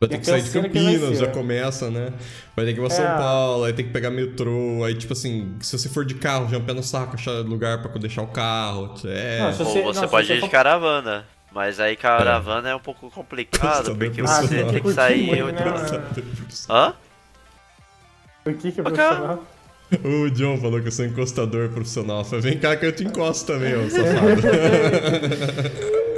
[0.00, 2.10] Vai ter que sair de Campinas, já começa, né?
[2.56, 3.16] Vai ter que ir pra São É.
[3.18, 6.56] Paulo, aí tem que pegar metrô, aí tipo assim, se você for de carro, já
[6.56, 8.94] é um pé no saco achar lugar pra deixar o carro.
[9.04, 9.40] É.
[9.40, 11.26] Não, se Ou você- você não, pode você ir de for- caravana.
[11.52, 16.02] Mas aí caravana é um pouco complicado, porque você tem que sair né, mano?
[16.70, 16.94] Hã?
[18.42, 19.44] Por que que é profissional?
[20.04, 22.24] O John falou que eu sou encostador profissional.
[22.24, 24.40] Falei, vem cá que eu te encosto também, ô safado.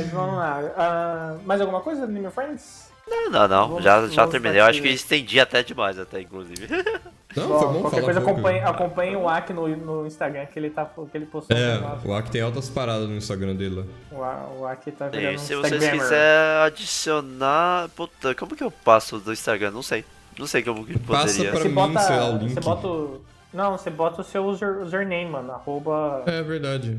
[0.00, 0.60] Mas vamos lá.
[0.76, 2.90] Ah, mais alguma coisa, Anime Friends?
[3.08, 3.68] Não, não, não.
[3.68, 4.60] Vamos- Já, já terminei.
[4.60, 6.66] Eu acho que estendi até demais, até, inclusive.
[7.36, 8.32] Não, Bom, foi bom qualquer falar coisa pouco.
[8.40, 11.56] acompanhe, acompanhe o Aki no, no Instagram, que ele, tá, que ele postou.
[11.56, 14.48] um É, o Aki tem altas paradas no Instagram dele lá.
[14.50, 16.00] O, o Aki tá E virando um se vocês Instagrammer.
[16.02, 17.88] quiserem adicionar.
[17.94, 19.70] Puta, como que eu passo do Instagram?
[19.70, 20.04] Não sei.
[20.36, 21.50] Não sei como que Passa poderia.
[21.52, 22.52] pra Você mim, bota, sei lá, o link.
[22.54, 23.20] Você bota o...
[23.54, 25.52] Não, você bota o seu user, username, mano.
[25.52, 26.24] Arroba.
[26.26, 26.98] É verdade.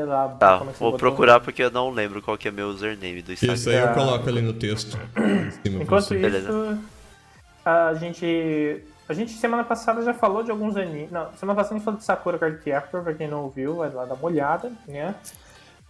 [0.00, 0.28] Sei lá.
[0.28, 1.08] Tá, como é que você vou botou?
[1.10, 3.54] procurar porque eu não lembro qual que é meu username do Instagram.
[3.54, 3.92] Isso aí eu Ah.
[3.94, 4.98] coloco ali no texto.
[5.64, 6.78] Enquanto isso, Beleza.
[7.64, 8.82] a gente.
[9.08, 11.10] A gente semana passada já falou de alguns animes.
[11.10, 13.90] Não, semana passada a gente falou de Sakura Card Captor, pra quem não ouviu, vai
[13.92, 15.14] lá dar uma olhada, né?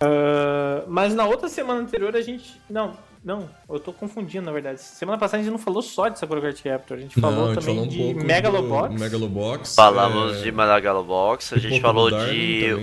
[0.00, 2.58] Ah, mas na outra semana anterior a gente.
[2.68, 4.80] Não, não, eu tô confundindo, na verdade.
[4.80, 7.44] Semana passada a gente não falou só de Sakura Card Captor, a gente falou Não,
[7.44, 8.98] a gente também falou um de Megalobox.
[8.98, 9.74] Megalobox.
[9.74, 12.74] Falamos é, de Megalobox, a gente falou de.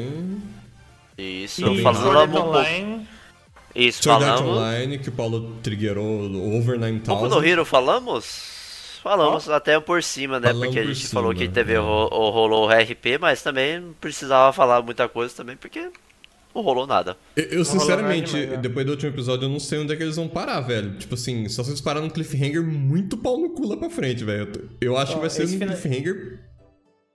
[1.17, 1.81] Isso, E
[2.19, 2.37] Art um.
[2.49, 3.07] Online.
[3.75, 4.57] Isso, Sword Art falamos.
[4.57, 6.99] Online, que o Paulo triggerou o Over Um 9000.
[7.05, 8.55] pouco do Hero falamos?
[9.03, 10.47] Falamos até por cima, né?
[10.47, 11.77] Falamos porque a gente falou que cima, teve é.
[11.77, 15.89] rolou o RP, mas também não precisava falar muita coisa também, porque
[16.53, 17.15] não rolou nada.
[17.35, 18.61] Eu, eu, sinceramente, nada demais, é.
[18.61, 20.95] depois do último episódio, eu não sei onde é que eles vão parar, velho.
[20.97, 24.23] Tipo assim, só se eles pararem num cliffhanger muito pau no cu lá pra frente,
[24.25, 24.69] velho.
[24.81, 26.39] Eu, acho Ó, que vai ser um fina- cliffhanger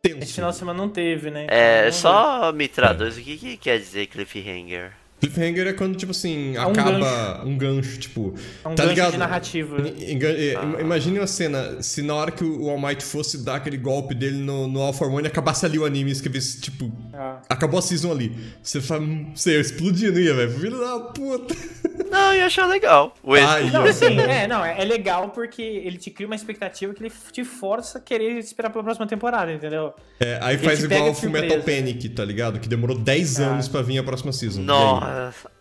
[0.04, 0.34] Esse tenso.
[0.34, 1.46] final de semana não teve, né?
[1.48, 4.92] É, Então, só me traduz o que, que quer dizer cliffhanger.
[5.22, 8.34] Cliffhanger é quando, tipo assim, É um acaba um gancho, tipo.
[8.64, 9.12] É um tá gancho ligado?
[9.12, 9.76] de narrativa.
[9.80, 14.16] Im- Imagine uma cena, se na hora que o All Might fosse dar aquele golpe
[14.16, 17.38] dele no, no Alpha Hormone, acabasse ali o anime e escrevesse, tipo, Ah.
[17.48, 18.32] acabou a season ali.
[18.60, 20.50] Você fala, você ia explodir, não ia, velho?
[20.58, 21.54] Filho da puta.
[22.10, 23.14] Não, eu achei legal.
[23.46, 27.02] Ai, Não, assim, é, não, é, é legal porque ele te cria uma expectativa que
[27.04, 29.94] ele te força a querer esperar pela próxima temporada, entendeu?
[30.20, 31.80] É, aí Ele faz igual o de Full Metal surpresa.
[31.80, 32.58] Panic, tá ligado?
[32.58, 33.46] Que demorou 10 Ah.
[33.52, 34.62] anos pra vir a próxima season.
[34.62, 35.11] Nossa.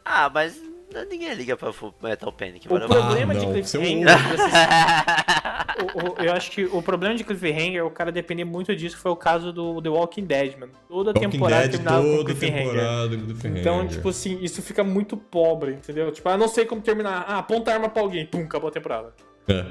[0.06, 0.62] Ah, mas
[1.10, 2.68] ninguém liga pra Metal Panic.
[2.68, 4.08] O problema Ah, de Cliffhanger.
[5.96, 9.12] o- o- eu acho que o problema de Cliffhanger, o cara depender muito disso, foi
[9.12, 10.72] o caso do The Walking Dead, mano.
[10.88, 12.58] Toda Walking temporada Dead, terminava com toda Cliffhanger.
[12.68, 13.60] temporada com Cliffhanger.
[13.62, 16.12] Então, tipo assim, isso fica muito pobre, entendeu?
[16.12, 17.26] Tipo, ah, não sei como terminar.
[17.28, 18.26] Ah, aponta a arma pra alguém.
[18.26, 19.14] Pum, acabou a temporada.
[19.48, 19.66] É.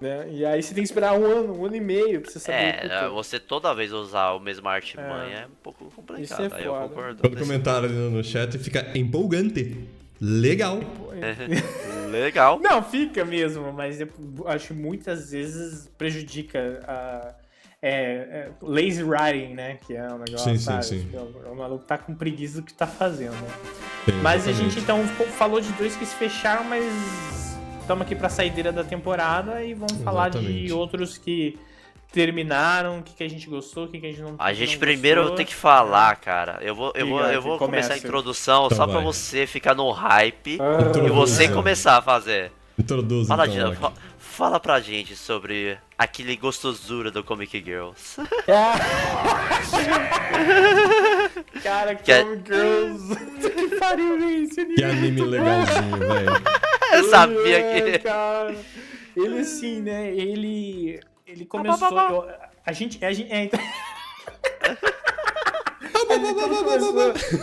[0.00, 0.28] Né?
[0.30, 2.58] E aí você tem que esperar um ano, um ano e meio pra você saber.
[2.58, 3.08] É, puta.
[3.10, 6.40] você toda vez usar o mesmo artimanha é, um pouco Isso complicado.
[6.54, 6.88] é aí eu foda.
[6.88, 7.20] concordo.
[7.20, 9.78] Quando comentaram ali no, chat, fica empolgante.
[10.20, 10.78] Legal.
[12.10, 12.58] Legal.
[12.60, 14.08] Não, fica mesmo, mas eu
[14.46, 17.34] acho que muitas vezes prejudica a.
[17.82, 19.78] É, é, lazy writing, né?
[19.86, 20.84] Que é um negócio, Sim, sim, sabe?
[20.84, 21.00] sim.
[21.00, 21.18] Tipo,
[21.50, 23.48] O maluco tá com preguiça do que tá fazendo, né?
[24.08, 24.74] É, Mas a exatamente.
[24.74, 25.06] gente então
[25.38, 26.84] falou de dois que se fecharam, mas
[27.90, 30.72] estamos aqui pra saideira da temporada e vamos falar de Exatamente.
[30.72, 31.58] outros que
[32.12, 34.74] terminaram, o que, que a gente gostou, o que, que a gente não A gente
[34.74, 36.58] não primeiro tem que falar, cara.
[36.62, 37.88] Eu vou, eu vou, eu vou começa.
[37.88, 39.02] começar a introdução Então só pra vai.
[39.04, 42.52] você ficar no hype Ah, e você começar a fazer.
[42.78, 43.80] Introduz Fala, então, Dina, Loki.
[43.80, 48.20] fa- fala pra gente sobre aquele gostosura do Comic Girls.
[51.62, 53.16] Cara, Que é- Come Girls.
[53.40, 54.64] que pariu, gente.
[54.74, 56.30] Que anime legalzinho, velho.
[56.96, 57.98] Eu sabia que.
[58.00, 58.54] cara.
[59.16, 60.10] Ele assim, né?
[60.14, 61.00] Ele.
[61.26, 61.88] Ele começou.
[61.98, 62.28] eu-
[62.66, 63.04] a gente.
[63.04, 63.60] A gente é, então...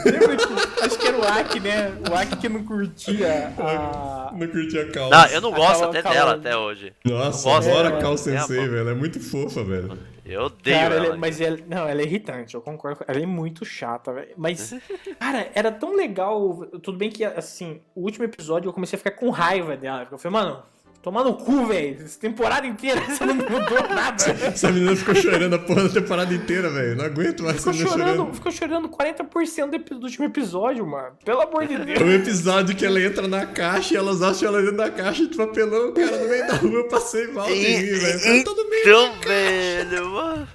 [0.06, 1.92] Lembra que- Acho que era o Aki, né?
[2.10, 4.32] O Aki que não curtia a.
[4.34, 5.10] Não curti a calça.
[5.18, 6.94] Não, eu não gosto até dela até hoje.
[7.06, 8.90] Nossa, adoro a Cal É, Sensei, velho.
[8.90, 9.98] É muito fofa, velho.
[10.28, 13.04] Eu odeio Cara, ela é- mas ela, não, ela é irritante, eu concordo.
[13.08, 14.34] Ela é muito chata, velho.
[14.38, 14.74] Mas,
[15.20, 16.66] cara, era tão legal.
[16.84, 20.00] Tudo bem que, assim, o último episódio eu comecei a ficar com raiva dela.
[20.00, 20.63] porque Eu falei, mano,
[21.02, 22.02] toma no cu, velho.
[22.04, 24.24] Essa temporada inteira você não mudou nada.
[24.30, 26.96] Essa menina ficou chorando a porra da temporada inteira, velho.
[26.96, 28.34] Não aguento mais Ficou chorando, chorando.
[28.34, 31.16] ficou chorando 40% do, do último episódio, mano.
[31.24, 32.00] Pelo amor de Deus.
[32.02, 35.26] É um episódio que ela entra na caixa e elas acham ela dentro da caixa
[35.28, 38.20] de papelão, cara, no meio da rua, eu passei mal de rir, velho.
[38.44, 38.82] Tá todo meio.
[38.82, 40.48] Então, velho, mano.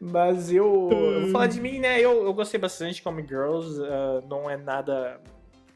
[0.00, 2.00] Mas eu, eu vou falar de mim, né?
[2.00, 3.78] Eu, eu gostei bastante de Come Girls.
[3.84, 5.20] ah, não é nada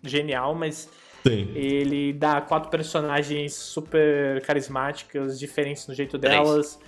[0.02, 0.88] genial, mas
[1.24, 1.50] Tem.
[1.56, 6.34] Ele dá quatro personagens super carismáticas, diferentes no jeito Três.
[6.36, 6.78] delas.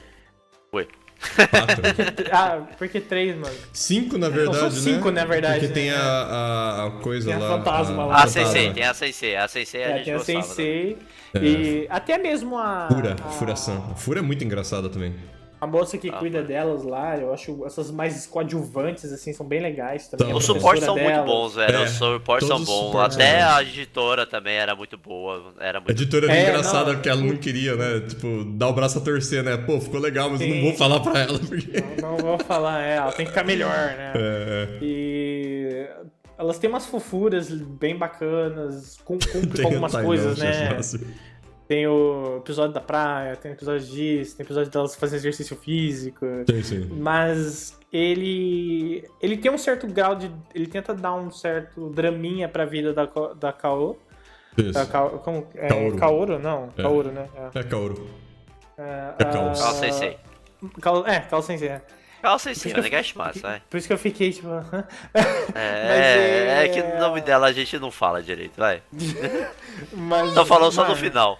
[0.70, 1.82] Quatro.
[2.30, 3.54] Ah, por que três, mano?
[3.72, 5.22] Cinco, na verdade, são cinco, né?
[5.22, 5.96] na verdade, Porque tem né?
[5.96, 7.56] a, a, a coisa Tem a lá.
[7.56, 8.14] fantasma lá.
[8.16, 9.34] A Ah, Sensei, tem a Sensei.
[9.36, 10.38] A Sensei a É, gente tem a gostava.
[10.38, 10.44] né?
[10.44, 10.98] Sensei.
[11.34, 11.38] É.
[11.38, 12.88] E até mesmo a.
[12.92, 13.88] Fura, a, furação.
[13.90, 15.14] A Fura é muito engraçada também.
[15.58, 16.48] A moça que Ah, cuida mano.
[16.48, 20.30] delas lá, eu acho essas mais coadjuvantes, assim, são bem legais também.
[20.30, 21.30] A Os suportes são professora muito delas.
[21.30, 21.76] bons, velho.
[21.78, 22.96] É, Os suportes são bons.
[22.96, 25.54] Até a editora também era muito boa.
[25.58, 28.00] Era A muito editora é, É, engraçada não, porque ela não queria, né?
[28.06, 29.56] Tipo, dar o braço a torcer, né?
[29.56, 30.62] Pô, ficou legal, mas eu não Sim.
[30.62, 31.82] vou falar pra ela porque.
[32.02, 34.12] Não, não vou falar, é, ela tem que ficar melhor, né?
[34.16, 35.88] É, E
[36.38, 40.80] elas têm umas fofuras bem bacanas, com, com, com algumas coisas, não, né?
[41.68, 45.56] Tem o episódio da praia, tem o episódio disso, tem o episódio delas fazendo exercício
[45.56, 46.24] físico.
[46.48, 46.88] Sim, sim.
[46.92, 49.04] Mas ele.
[49.20, 50.30] Ele tem um certo grau de.
[50.54, 53.98] Ele tenta dar um certo draminha pra vida da, da Kao.
[54.56, 54.72] Isso.
[54.72, 55.96] Da Kao como, é, Kaoru.
[55.96, 56.38] Kaoru?
[56.38, 56.82] Não, É.
[56.82, 57.28] Kaoru, né?
[57.54, 58.06] É, É Kaoru.
[58.78, 59.48] é, É Kao.
[59.48, 60.18] ah, Cal Sensei.
[61.06, 61.68] É, Kao Sensei.
[61.68, 61.82] é.
[62.22, 63.62] Cal Sensei, acha massa, vai.
[63.68, 64.48] Por isso que eu fiquei tipo.
[65.54, 68.82] É, é- é que o nome dela a gente não fala direito, vai.
[69.92, 71.38] mas, Tô falando só no final.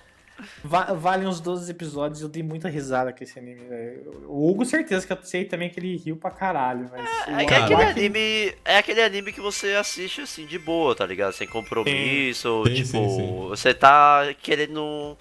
[0.63, 4.25] Va valem uns 12 episódios, eu dei muita risada com esse anime, velho.
[4.29, 7.09] O Hugo, certeza que eu sei também que ele riu pra caralho, mas.
[7.27, 7.65] É, é Cara.
[7.65, 8.55] aquele anime.
[8.65, 11.33] É aquele anime que você assiste assim de boa, tá ligado?
[11.33, 12.65] Sem compromisso.
[12.67, 13.49] Sim, tipo, sim, sim.
[13.49, 15.17] você tá querendo.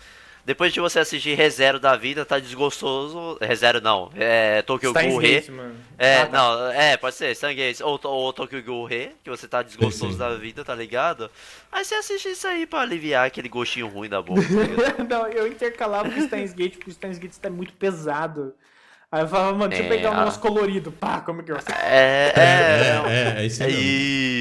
[0.46, 3.36] Depois de você assistir ReZero da vida, tá desgostoso.
[3.42, 5.44] ReZero não, é Tokyo Steins Ghoul Re.
[5.98, 6.32] É, Ah, tá.
[6.32, 10.20] não, é, pode ser, Stargaze ou, ou Tokyo Ghoul Re, que você tá desgostoso sim.
[10.20, 11.32] da vida, tá ligado?
[11.72, 14.42] Aí você assiste isso aí pra aliviar aquele gostinho ruim da boca.
[14.42, 15.04] tá?
[15.10, 18.54] Não, eu intercalava com o Steins Gate, porque o Steins Gate tá muito pesado.
[19.12, 20.20] Aí eu falava, mano, deixa eu É, pegar um ah.
[20.20, 20.92] negócio colorido.
[20.92, 21.56] Pá, como que eu.
[21.58, 23.72] é, É, é, é, é isso é aí.
[23.74, 23.86] mesmo.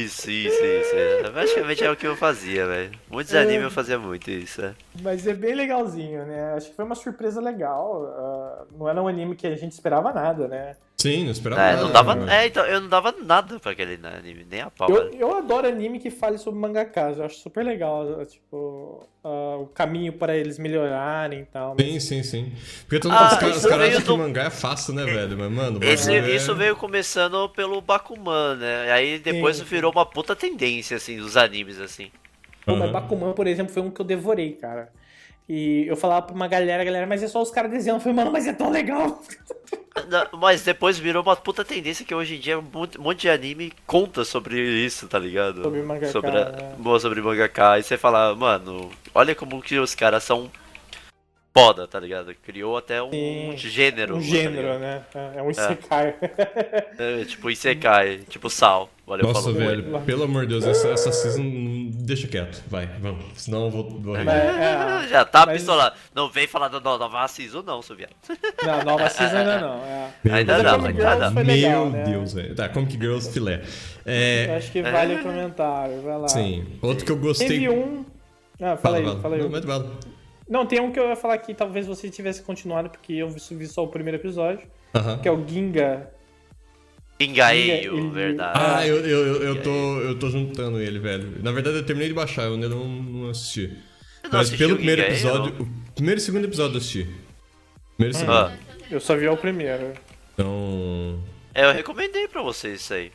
[0.06, 0.94] isso, isso, isso.
[0.96, 1.30] É.
[1.30, 2.90] Basicamente é o que eu fazia, velho.
[3.08, 3.40] Muitos É.
[3.42, 4.74] animes eu fazia muito isso, é.
[5.00, 6.54] Mas é bem legalzinho, né?
[6.56, 8.04] Acho que foi uma surpresa legal.
[8.16, 10.76] ah, não era um anime que a gente esperava nada, né?
[10.96, 11.82] Sim, não esperava É, nada.
[11.82, 12.30] não dava, mano.
[12.30, 14.88] é, então, eu não dava nada pra aquele anime, nem a pau.
[14.88, 17.18] Eu, eu adoro anime que fale sobre mangakas.
[17.18, 21.74] Eu acho super legal, ah, tipo, ah, o caminho para eles melhorarem e tal.
[21.76, 22.52] mas- Sim, sim, sim.
[22.82, 25.04] Porque todo Ah, os caras, isso os caras acham que do- mangá é fácil, né,
[25.04, 25.36] velho?
[25.36, 28.90] Mas, mano, o Esse- é- isso veio começando pelo Bakuman, né?
[28.92, 29.64] Aí depois Sim.
[29.64, 32.10] virou uma puta tendência, assim, dos animes, assim.
[32.64, 32.92] Pô, mas Aham.
[32.92, 34.90] Bakuman, por exemplo, foi um que eu devorei, cara.
[35.48, 37.98] E eu falava pra uma galera, galera, mas é só os caras desenhando.
[37.98, 39.20] Eu falei, mano, mas é tão legal.
[40.08, 42.64] Não, Mas depois virou uma puta tendência que hoje em dia um
[42.98, 45.62] monte, de anime conta sobre isso, tá ligado?
[45.62, 46.74] Sobre mangaka, Sobre, a- né?
[46.78, 47.78] boa, sobre mangaka.
[47.78, 50.50] E você fala, mano, olha como que os caras são
[51.56, 52.34] foda, tá ligado?
[52.42, 54.16] Criou até um Sim, gênero.
[54.16, 54.80] um tá gênero, ligado?
[54.80, 55.02] né?
[55.36, 56.14] É um Isekai.
[56.98, 58.88] É, tipo Isekai, tipo Sal.
[59.06, 59.58] Valeu, Nossa, falou.
[59.58, 61.42] velho, pelo amor de Deus, essa, essa season
[61.92, 62.62] deixa quieto.
[62.68, 63.24] Vai, vamos.
[63.34, 64.14] Senão eu vou, vou.
[64.14, 65.94] Mas, é, Já tá mas- pistolado.
[66.14, 68.12] Não vem falar da no- nova season, não, seu viado.
[68.64, 69.74] não, nova season ainda não.
[69.84, 70.10] É.
[70.24, 70.64] Meu Ainda Deus.
[70.64, 71.32] não, Comic ainda Girls não.
[71.34, 72.04] foi Meu legal, né?
[72.04, 72.54] Deus, velho.
[72.54, 73.62] Tá, Comic Girls filé.
[74.06, 76.28] É, acho que vale o comentário, vai lá.
[76.28, 76.64] sim.
[76.80, 77.48] Outro que eu gostei.
[77.48, 78.04] Teve um.
[78.60, 79.20] Ah, fala, Fala, aí, fala.
[79.20, 79.42] fala aí.
[79.42, 80.13] Não.
[80.48, 83.66] Não, tem um que eu ia falar que talvez você tivesse continuado, porque eu vi
[83.66, 85.18] só o primeiro episódio, Aham.
[85.18, 86.10] que é o Ginga.
[87.18, 88.58] Engaeio, Ele- verdade.
[88.60, 91.42] Ah, eu, eu, eu, eu tô, eu tô juntando ele, velho.
[91.42, 93.68] Na verdade, eu terminei de baixar, eu ainda não, não assisti.
[94.24, 95.62] Não Mas pelo primeiro Gingaeio, episódio.
[95.62, 97.06] O primeiro e segundo episódio eu assisti.
[97.96, 98.36] Primeiro e segundo.
[98.36, 98.56] Ah,
[98.90, 99.92] Eu só vi o primeiro.
[100.34, 101.20] Então.
[101.54, 103.12] é, eu recomendei pra vocês isso aí.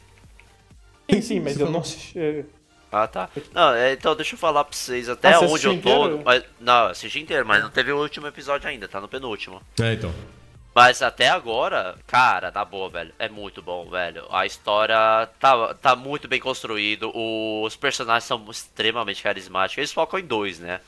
[1.11, 2.45] Sim, sim, mas eu não assisti.
[2.91, 3.29] Ah, tá.
[3.53, 5.77] Não, é, então deixa eu falar pra vocês até Ah, onde eu tô.
[6.07, 6.21] inteiro?
[6.25, 9.61] Mas, não, assisti inteiro, mas não teve o último episódio ainda, tá no penúltimo.
[9.79, 10.13] É, então.
[10.73, 13.11] Mas até agora, cara, tá boa, velho.
[13.19, 14.25] É muito bom, velho.
[14.31, 17.11] A história tá, tá muito bem construído.
[17.13, 19.77] Os personagens são extremamente carismáticos.
[19.77, 20.79] Eles focam em dois, né?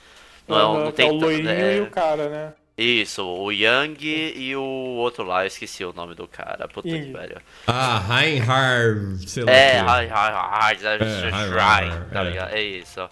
[0.48, 2.54] Não, Aham, não tem é o loirinho é, e o cara, né?
[2.78, 4.06] Isso, o Yang
[4.36, 6.68] e o outro lá, eu esqueci o nome do cara.
[6.68, 7.40] Puta que velho.
[7.68, 9.52] Ah, Reinhard, sei lá.
[9.52, 12.24] É, Hi- É, Hi- tá é.
[12.24, 12.54] ligado?
[12.56, 13.10] É isso.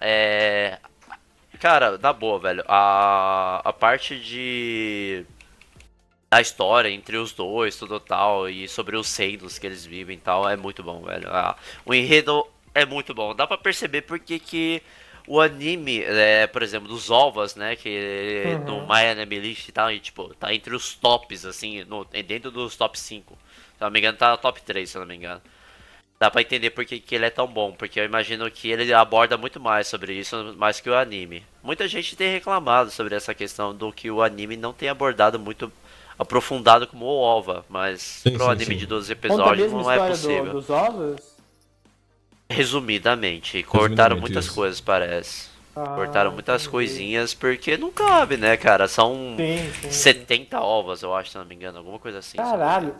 [0.00, 0.78] É.
[1.60, 2.64] Cara, na boa, velho.
[2.66, 5.24] A, a parte de.
[6.30, 10.20] Da história entre os dois, tudo tal, e sobre os reinos que eles vivem e
[10.20, 11.28] tal, é muito bom, velho.
[11.28, 13.34] Ah, o enredo é muito bom.
[13.34, 14.80] Dá pra perceber porque que
[15.26, 17.76] o anime, é, por exemplo, dos ovas, né?
[17.76, 18.80] Que Uhum.
[18.80, 22.50] no My Anime List e tal, e, tipo, tá entre os tops, assim, no, dentro
[22.50, 23.38] dos top 5.
[23.78, 25.40] Se eu não me engano, tá no top 3, se eu não me engano.
[26.18, 29.38] Dá pra entender porque que ele é tão bom, porque eu imagino que ele aborda
[29.38, 31.42] muito mais sobre isso, mais que o anime.
[31.62, 35.72] Muita gente tem reclamado sobre essa questão do que o anime não tem abordado muito
[36.18, 38.76] aprofundado como o OVA, mas Sim, pro sim, anime sim.
[38.76, 40.52] de 12 Conta a episódios mesma não é história do- possível.
[40.52, 41.29] dos ovos?
[42.50, 44.54] Resumidamente, cortaram Resumidamente, muitas isso.
[44.54, 45.48] coisas, parece.
[45.74, 46.70] Ah, cortaram muitas entendi.
[46.70, 48.88] coisinhas porque não cabe, né, cara?
[48.88, 49.90] São Sim, sim.
[49.90, 52.36] 70 ovas, eu acho, se não me engano, alguma coisa assim.
[52.38, 52.94] Caralho.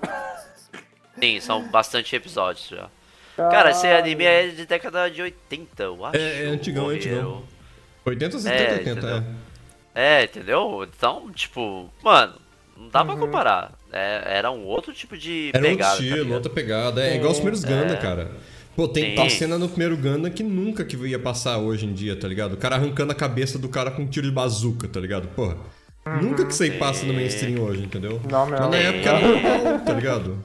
[1.20, 2.88] Sim, são bastante episódios já.
[3.36, 6.16] Cara, esse anime é de década de 80, eu acho.
[6.16, 7.18] É, é antigão, ou é antigão.
[7.18, 7.44] eu-
[8.04, 9.16] 80, 70, É, 80, entendeu?
[9.16, 10.20] é.
[10.20, 10.88] É, entendeu?
[10.96, 12.34] Então, tipo, mano,
[12.76, 13.20] não dá pra Uhum.
[13.20, 13.72] comparar.
[13.92, 15.90] É, era um outro tipo de Era outro pegada.
[15.96, 16.34] tá estilo, ligado?
[16.34, 17.04] outra pegada.
[17.04, 18.30] É igual os primeiros Ganda, cara.
[18.80, 22.18] Pô, tem tal cena no primeiro Ganda que nunca que ia passar hoje em dia,
[22.18, 22.54] tá ligado?
[22.54, 25.28] O cara arrancando a cabeça do cara com um tiro de bazuca, tá ligado?
[25.28, 25.58] Porra.
[26.22, 28.18] Nunca que isso aí passa no mainstream hoje, entendeu?
[28.30, 28.58] Não, meu.
[28.58, 30.38] Mas na época era normal, tá ligado?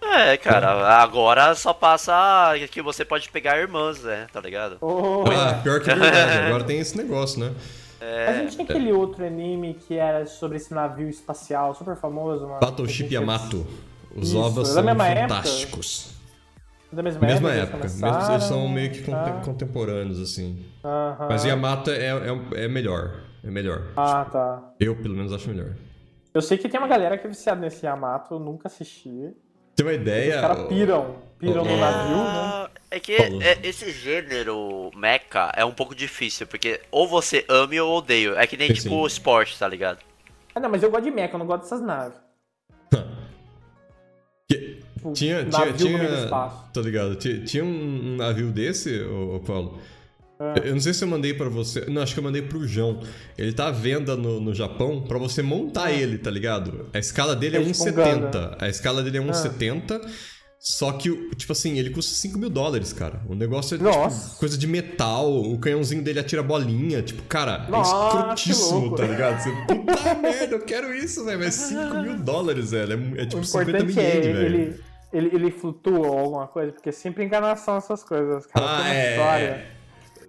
[0.00, 4.26] É, cara, agora só passa que você pode pegar irmãs, né?
[4.32, 4.78] Tá ligado?
[4.80, 6.46] Oh, Ah, pior que é verdade.
[6.46, 7.52] Agora tem esse negócio, né?
[8.00, 12.58] Mas não tinha aquele outro anime que era sobre esse navio espacial super famoso, mano.
[12.58, 13.66] Battleship Yamato.
[14.16, 16.11] Os ovos é são fantásticos.
[16.92, 17.78] Da mesma, Mesma época.
[17.84, 19.40] Mesmo, eles são meio que conte- tá?
[19.44, 20.62] contemporâneos, assim.
[20.84, 21.26] Aham.
[21.28, 23.20] Mas Yamato é, é, é melhor.
[23.42, 23.82] É melhor.
[23.96, 24.72] Ah, tá.
[24.78, 25.74] Eu, pelo menos, acho melhor.
[26.34, 29.30] Eu sei que tem uma galera que é viciada nesse Yamato, eu nunca assisti.
[29.74, 30.40] Tem uma Os ideia.
[30.40, 31.16] caras piram.
[31.38, 31.76] Piram no É.
[31.80, 32.68] navio, né?
[32.90, 33.42] É que Falou.
[33.42, 38.34] é- esse gênero mecha é um pouco difícil, porque ou você ama ou odeia.
[38.36, 39.98] É que nem Sim, tipo esporte, tá ligado?
[40.54, 42.18] Ah, não, mas eu gosto de mecha, eu não gosto dessas naves.
[45.02, 46.56] Tipo, Tinha, tinha, navio no meio do tinha, espaço.
[46.72, 47.16] tá ligado?
[47.16, 49.78] Tinha, tinha um, um navio desse, ô, ô Paulo.
[50.38, 50.54] Ah.
[50.64, 51.84] Eu não sei se eu mandei pra você.
[51.88, 53.00] Não, acho que eu mandei pro João.
[53.36, 55.92] Ele tá à venda no, no Japão pra você montar Ah.
[55.92, 56.86] ele, tá ligado?
[56.92, 58.56] A escala dele é É tipo um 1,70.
[58.60, 59.24] A escala dele é Ah.
[59.24, 60.00] 1,70.
[60.64, 63.20] Só que, tipo assim, ele custa 5 mil dólares, cara.
[63.28, 67.02] O negócio é tipo, coisa de metal, o canhãozinho dele atira bolinha.
[67.02, 69.42] Tipo, cara, Nossa, é escrotíssimo, tá ligado?
[69.42, 71.40] Você, puta merda, eu quero isso, velho.
[71.40, 72.92] Mas 5 mil dólares, velho.
[73.16, 74.44] É, é tipo 50 importante mil é ienes, velho.
[74.60, 74.80] ele,
[75.12, 78.46] ele, ele flutua ou alguma coisa, porque sempre enganação essas coisas.
[78.46, 79.66] Cara, Ah, tem uma é, história.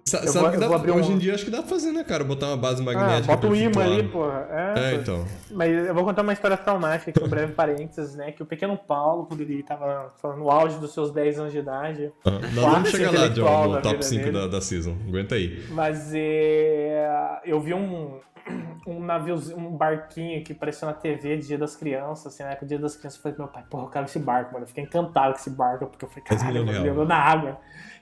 [0.06, 0.56] Sa- Eu sabe vou- que
[0.90, 2.22] eu dá, hoje um- em dia acho que dá pra fazer, né, cara?
[2.24, 3.34] Botar uma base Ah, magnética.
[3.34, 4.46] bota um imã ali, porra.
[4.50, 5.24] É, É, então.
[5.50, 8.30] Mas eu vou contar uma história traumática aqui, um breve parênteses, né?
[8.30, 12.12] Que o pequeno Paulo, quando ele tava no auge dos seus 10 anos de idade,
[12.22, 14.38] Ah, nós vamos chegar lá, John, no top vida 5 dele.
[14.40, 14.94] da, da season.
[15.08, 15.64] Aguenta aí.
[15.70, 18.20] Mas é, eu vi um,
[18.86, 22.66] um naviozinho, um barquinho que apareceu na TV de Dia das Crianças, assim, na época
[22.66, 24.64] do Dia das Crianças, eu falei meu pai, porra, eu quero esse barco, mano.
[24.64, 27.58] Eu fiquei encantado com esse barco, porque eu falei, 10 caralho, andou na água.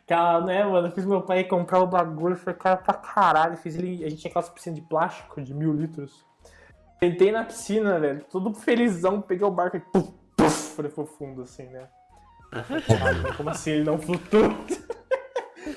[0.07, 3.57] Cara, né, mano, eu fiz meu pai comprar o bagulho, foi caro pra caralho.
[3.57, 6.25] Fiz ele, a gente tinha aquelas piscinas de plástico de mil litros.
[6.99, 11.43] Sentei na piscina, velho, todo felizão, peguei o barco e puf, puf, falei pro fundo,
[11.43, 11.89] assim, né.
[12.53, 14.51] Eu falei, "Caralho, Como assim ele não flutua?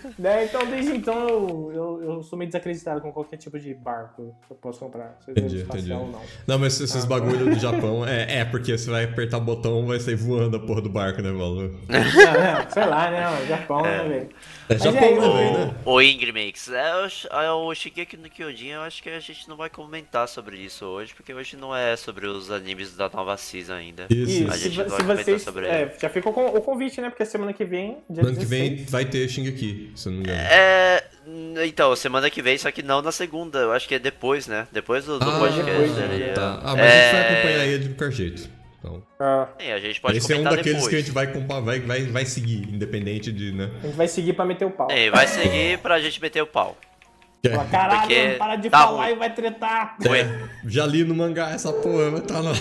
[0.20, 0.46] né?
[0.46, 4.52] Então, desde então, eu, eu, eu sou meio desacreditado com qualquer tipo de barco que
[4.54, 5.18] eu posso comprar.
[5.28, 6.16] Entendi, espacial entendi.
[6.16, 6.22] ou não.
[6.48, 7.08] Não, mas esses Ah.
[7.08, 10.60] bagulho do Japão é, é porque você vai apertar o botão vai sair voando a
[10.60, 11.62] porra do barco, né, Paulo?
[11.64, 13.44] Não, não, sei lá, né?
[13.44, 14.30] O Japão, né, velho?
[14.68, 15.76] É Mas Japão, é, né, eu- velho, né?
[15.86, 16.70] O, o Ingrimix.
[16.70, 20.28] É, Sh- é, o Shigeki no Kyojin, eu acho que a gente não vai comentar
[20.28, 24.08] sobre isso hoje, porque hoje não é sobre os animes da nova season ainda.
[24.10, 25.42] Isso, A se, gente vo- vai se comentar vocês.
[25.44, 27.10] sobre é, já ficou com o convite, né?
[27.10, 28.50] Porque semana que vem, dia Ano que 16.
[28.50, 30.40] vem vai ter Shingeki, se não me engano.
[30.40, 31.04] É.
[31.66, 33.60] Então, semana que vem, só que não na segunda.
[33.60, 34.68] Eu acho que é depois, né?
[34.72, 35.72] Depois do, do Ah, podcast.
[35.72, 36.02] depois, tá.
[36.02, 36.34] é.
[36.64, 38.50] Ah, mas a gente vai É, acompanhar ele de qualquer jeito.
[38.80, 40.88] Então, Ah, Sim, a gente pode esse é um daqueles depois.
[40.88, 43.72] que a gente vai, compa- vai, vai, vai seguir, independente de, né?
[43.82, 44.88] a gente vai seguir pra meter o pau.
[44.92, 46.78] É, vai seguir pra gente meter o pau.
[47.48, 49.14] Fala, Caralho, Porque para de tá falar ruim.
[49.14, 49.98] e vai tretar.
[50.04, 52.52] É, já li no mangá essa porra, vai estar lá.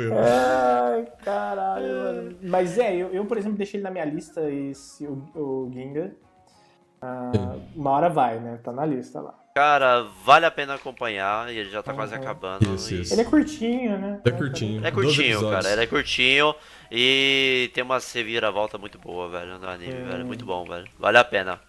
[0.00, 2.36] Ai, caralho, mano.
[2.42, 6.12] Mas é, eu, eu, por exemplo, deixei ele na minha lista, esse, o, o Ginga.
[7.00, 8.58] Ah, uma hora vai, né?
[8.62, 9.34] Tá na lista lá.
[9.54, 12.20] Cara, vale a pena acompanhar e ele já tá quase Uhum.
[12.20, 12.74] acabando.
[12.74, 13.14] Isso, e- isso.
[13.14, 14.20] Ele é curtinho, né?
[14.24, 14.84] É curtinho.
[14.84, 15.70] É 12 curtinho, cara.
[15.70, 16.54] Ele é curtinho
[16.90, 20.08] e tem uma reviravolta muito boa, velho, no anime, Hum.
[20.08, 20.26] velho.
[20.26, 20.88] Muito bom, velho.
[20.98, 21.60] Vale a pena.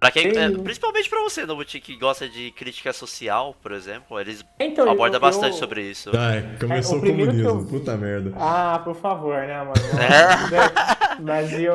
[0.00, 4.42] Pra quem, é, principalmente pra você, Nobuti, que gosta de crítica social, por exemplo, eles
[4.58, 6.10] Então, eu- abordam eu- bastante sobre isso.
[6.16, 8.32] Ai, começou É, o comunismo, eu- puta merda.
[8.34, 9.74] Ah, por favor, né, mano?
[11.18, 11.20] É.
[11.20, 11.74] mas eu,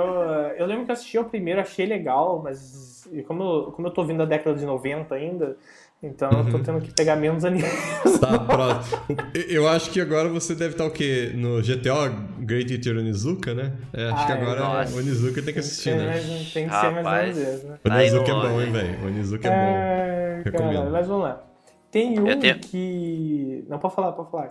[0.57, 3.91] eu lembro que eu assisti o primeiro, achei legal, mas e como, eu- como eu
[3.91, 5.55] tô vindo da década de 90 ainda,
[6.03, 7.69] então eu tô tendo que pegar menos animes.
[8.19, 8.99] Tá, próximo.
[9.49, 11.31] Eu acho que agora você deve estar o quê?
[11.33, 13.73] No GTO Great Teacher Onizuka, né?
[13.93, 14.95] É, acho que Ah, agora nossa.
[14.95, 16.05] o Onizuka tem que assistir, Tem, né?
[16.07, 17.37] mais- tem que ser mais Rapaz.
[17.37, 17.79] uma vez, né?
[17.83, 18.99] O Onizuka é bom, hein, velho?
[19.03, 19.55] O Onizuka é bom.
[20.37, 20.73] Ai, Recomendo.
[20.73, 21.43] caralho, mas vamos lá.
[21.91, 23.65] Tem um tenho- que.
[23.69, 24.49] Não, pode falar, pode falar.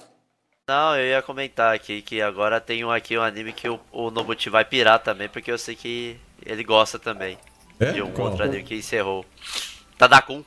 [0.67, 4.11] Não, eu ia comentar aqui que agora tem um aqui um anime que o, o
[4.11, 7.37] Nobuti vai pirar também, porque eu sei que ele gosta também.
[7.79, 7.93] É?
[7.93, 8.29] De um Qual?
[8.29, 9.27] outro anime que encerrou.
[9.99, 10.43] Tadakun.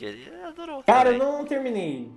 [0.00, 0.82] Ele adorou.
[0.86, 1.32] Cara, eu também.
[1.34, 2.10] não terminei.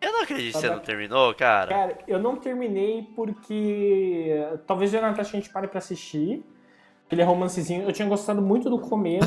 [0.00, 1.68] Eu não acredito que você não terminou, cara.
[1.68, 4.34] Cara, eu não terminei porque.
[4.66, 6.44] Talvez eu e a Natasha a gente pare pra assistir.
[7.10, 7.82] Ele é romancezinho.
[7.84, 9.26] Eu tinha gostado muito do começo.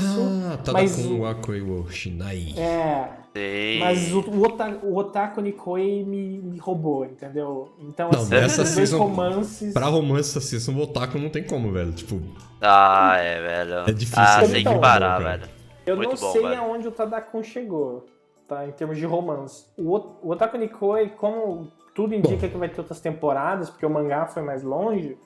[0.51, 2.53] Ah, tá mas com o- o Akoi wo Shinai.
[2.58, 3.08] É.
[3.36, 3.80] Sim.
[3.80, 7.72] Mas o, o, Ota, o Otaku Nikoi me, me roubou, entendeu?
[7.80, 9.74] Então, Não, assim, nessa season- romances.
[9.74, 11.91] Pra romance essa season, o Otaku não tem como, velho.
[11.93, 12.20] Tipo,
[12.60, 13.74] Ah, é, velho.
[13.88, 14.47] É difícil, Ah, né?
[14.47, 15.38] tem que Então, parar, cara.
[15.38, 15.57] velho.
[15.88, 16.60] Eu Muito não bom, sei velho.
[16.62, 18.06] aonde o Tadakun chegou,
[18.48, 18.68] tá?
[18.68, 19.66] Em termos de romance.
[19.78, 23.90] O, Ot- o Otaku Nikoi, como tudo indica que vai ter outras temporadas, porque o
[23.90, 25.18] mangá foi mais longe,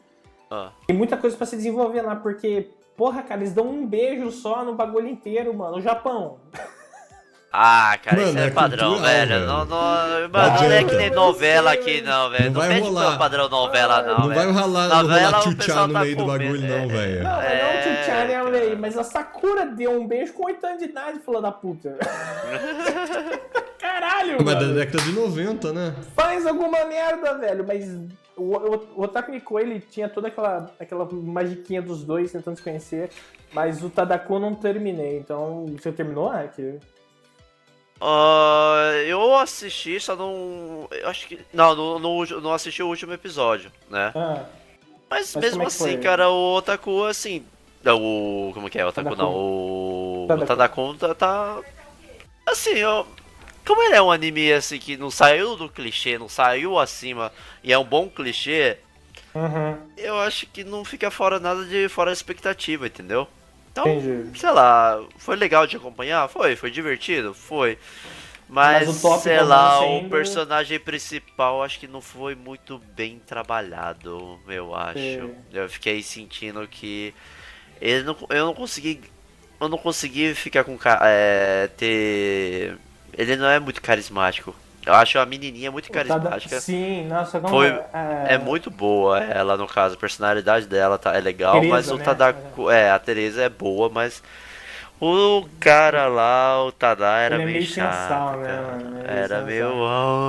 [0.49, 0.71] Ah.
[0.87, 4.63] tem muita coisa pra se desenvolver lá, porque, porra, cara, eles dão um beijo só
[4.63, 5.77] no bagulho inteiro, mano.
[5.77, 6.37] O Japão.
[7.53, 9.29] Ah, cara, Mano, isso é, é padrão, cultural, velho.
[9.29, 9.45] velho.
[9.45, 9.77] Não, não,
[10.29, 12.45] mano, não é que nem novela aqui, não, velho.
[12.45, 13.17] Não Não, vai pede rolar.
[13.17, 14.53] padrão novela, não, não velho.
[14.53, 16.87] vai rolar, não Novela, rolar o tchutchá no tá meio do comendo, bagulho, não, é.
[16.87, 17.23] velho.
[17.23, 18.51] Não, mas É, não Tchutchá, né, cara.
[18.51, 18.77] velho?
[18.79, 21.97] Mas a Sakura deu um beijo com 8 anos de idade, filha da puta.
[23.79, 24.73] Caralho, Mas da mano.
[24.75, 25.95] década de 90, né?
[26.15, 27.65] Faz alguma merda, velho.
[27.67, 27.85] Mas
[28.37, 33.09] o, o, o Otaku ele tinha toda aquela, aquela magiquinha dos dois tentando se conhecer.
[33.53, 35.17] Mas o Tadako eu não terminei.
[35.17, 36.79] Então, você terminou, Aki?
[38.01, 40.87] Ah, eu assisti, só não.
[40.91, 41.39] Eu acho que.
[41.53, 44.11] Não, não, não, não assisti o último episódio, né?
[44.15, 44.43] Ah,
[45.09, 45.97] Mas, Mas mesmo é assim, foi?
[45.97, 47.45] cara, o Otaku, assim.
[47.85, 48.51] O.
[48.53, 48.85] Como que é?
[48.85, 49.31] O Otaku não.
[49.31, 50.27] O.
[50.29, 51.59] O Tadakun tá, tá.
[52.45, 53.05] Assim, eu.
[53.65, 57.31] Como ele é um anime assim que não saiu do clichê, não saiu acima
[57.63, 58.77] e é um bom clichê,
[59.35, 59.77] Uhum.
[59.95, 63.27] eu acho que não fica fora nada de fora da expectativa, entendeu?
[63.71, 64.37] Então, Entendi.
[64.37, 66.27] sei lá, foi legal de acompanhar?
[66.27, 67.33] Foi, foi divertido?
[67.33, 67.77] Foi.
[68.49, 73.17] Mas, Mas o sei lá, ainda- o personagem principal acho que não foi muito bem
[73.25, 74.97] trabalhado, eu acho.
[74.99, 75.35] Sei.
[75.53, 77.13] Eu fiquei sentindo que
[77.79, 78.99] ele não, eu não consegui
[79.59, 82.77] eu não consegui ficar com é, ter
[83.17, 84.53] ele não é muito carismático.
[84.85, 86.59] Eu acho a menininha muito Tada- carismática.
[86.59, 89.95] Sim, nossa, como Foi- é, É muito boa ela, no caso.
[89.95, 92.03] A personalidade dela tá, é legal, Teresa, mas o né?
[92.03, 92.69] Tadako.
[92.71, 94.23] É, a Teresa é boa, mas.
[95.03, 97.91] O cara lá, o Tada, era Ele é meio, meio chato.
[97.91, 98.97] sensal, né, mano?
[98.99, 99.45] É Era sensal.
[99.45, 99.71] meio.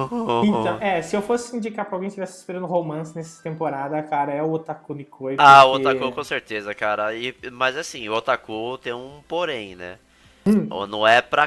[0.60, 4.32] Então, é, se eu fosse indicar pra alguém que estivesse esperando romance nessa temporada, cara,
[4.32, 5.34] é o Otaku Nikoi.
[5.38, 7.14] Ah, o porque- Otaku com certeza, cara.
[7.14, 9.96] E, mas assim, o Otaku tem um porém, né?
[10.44, 10.66] Hum.
[10.88, 11.46] Não é pra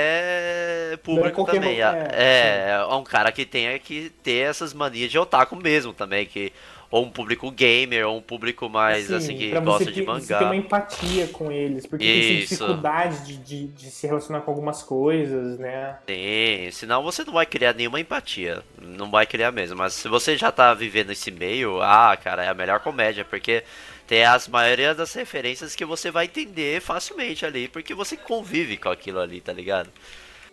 [0.00, 1.76] qualquer público qualquer também.
[1.76, 5.92] ro- É, é, é, um cara que tenha que ter essas manias de otaku mesmo
[5.92, 6.26] também.
[6.26, 6.52] Que,
[6.90, 10.06] ou um público gamer, ou um público mais assim, que pra gosta de ter, Você
[10.06, 10.38] mangá.
[10.38, 12.54] ter uma empatia com eles, porque Isso.
[12.54, 15.96] dificuldade de, de, de se relacionar com algumas coisas, né?
[16.08, 18.62] Sim, senão você não vai criar nenhuma empatia.
[18.80, 19.76] Não vai criar mesmo.
[19.76, 23.64] Mas se você já tá vivendo esse meio, ah, cara, é a melhor comédia, porque
[24.06, 28.88] tem as maioria das referências que você vai entender facilmente ali, porque você convive com
[28.88, 29.90] aquilo ali, tá ligado?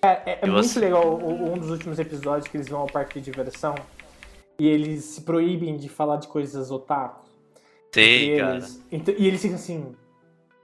[0.02, 0.80] É, é E muito você?
[0.80, 3.76] legal o- um dos últimos episódios que eles vão ao parque de diversão
[4.60, 7.24] e eles se proíbem de falar de coisas otaku.
[7.94, 8.54] Sim, cara.
[8.56, 8.82] eles.
[8.92, 9.96] Então- e eles ficam assim.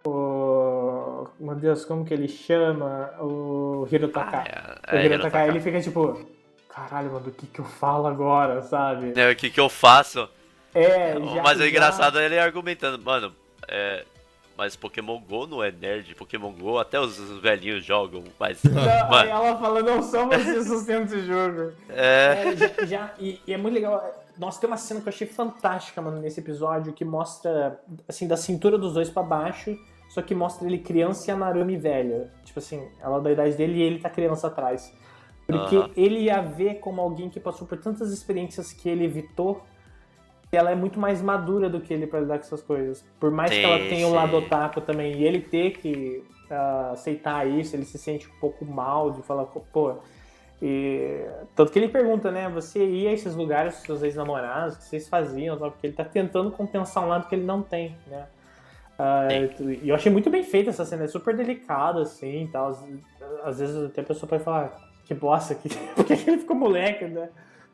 [0.05, 1.27] O...
[1.39, 3.11] Meu Deus, como que ele chama?
[3.19, 4.43] O Hirotaka.
[4.49, 5.47] Ah, o é, é, Hirotaka, Hirotaka.
[5.47, 6.25] ele fica tipo.
[6.67, 9.13] Caralho, mano, o que que eu falo agora, sabe?
[9.19, 10.27] É, O que que eu faço?
[10.73, 13.33] É, já- mas o já- engraçado é ele argumentando, mano,
[13.67, 14.05] é.
[14.57, 18.61] Mas Pokémon GO não é nerd, Pokémon GO até os velhinhos jogam, mas.
[18.63, 18.73] Não,
[19.09, 21.71] mano, ela fala, não só você sustenta o jogo.
[21.87, 22.43] é.
[22.51, 24.03] É, já, já- e, e é muito legal.
[24.37, 28.35] Nossa, tem uma cena que eu achei fantástica, mano, nesse episódio, que mostra, assim, da
[28.35, 29.77] cintura dos dois pra baixo,
[30.09, 32.29] só que mostra ele criança e a Narumi velha.
[32.43, 34.93] Tipo assim, ela da idade dele e ele tá criança atrás.
[35.47, 35.89] Porque Aham.
[35.95, 39.65] ele ia ver como alguém que passou por tantas experiências que ele evitou,
[40.57, 43.05] ela é muito mais madura do que ele pra lidar com essas coisas.
[43.19, 44.45] Por mais que ela Sim, tenha o lado sim.
[44.45, 49.11] otaku também, e ele ter que ah, aceitar isso, ele se sente um pouco mal
[49.11, 49.95] de falar, pô,
[50.61, 51.25] e,
[51.55, 52.49] tanto que ele pergunta, né?
[52.49, 55.57] Você ia a esses lugares com seus ex-namorados, o que vocês faziam?
[55.57, 58.25] tal, Porque ele tá tentando compensar um lado que ele não tem, né?
[58.97, 62.77] Ah, e eu achei muito bem feita essa cena, é super delicada, assim, e tal.
[63.45, 64.75] Às, vezes até a pessoa pode falar,
[65.05, 67.29] que bosta, que, porque ele ficou moleque, né?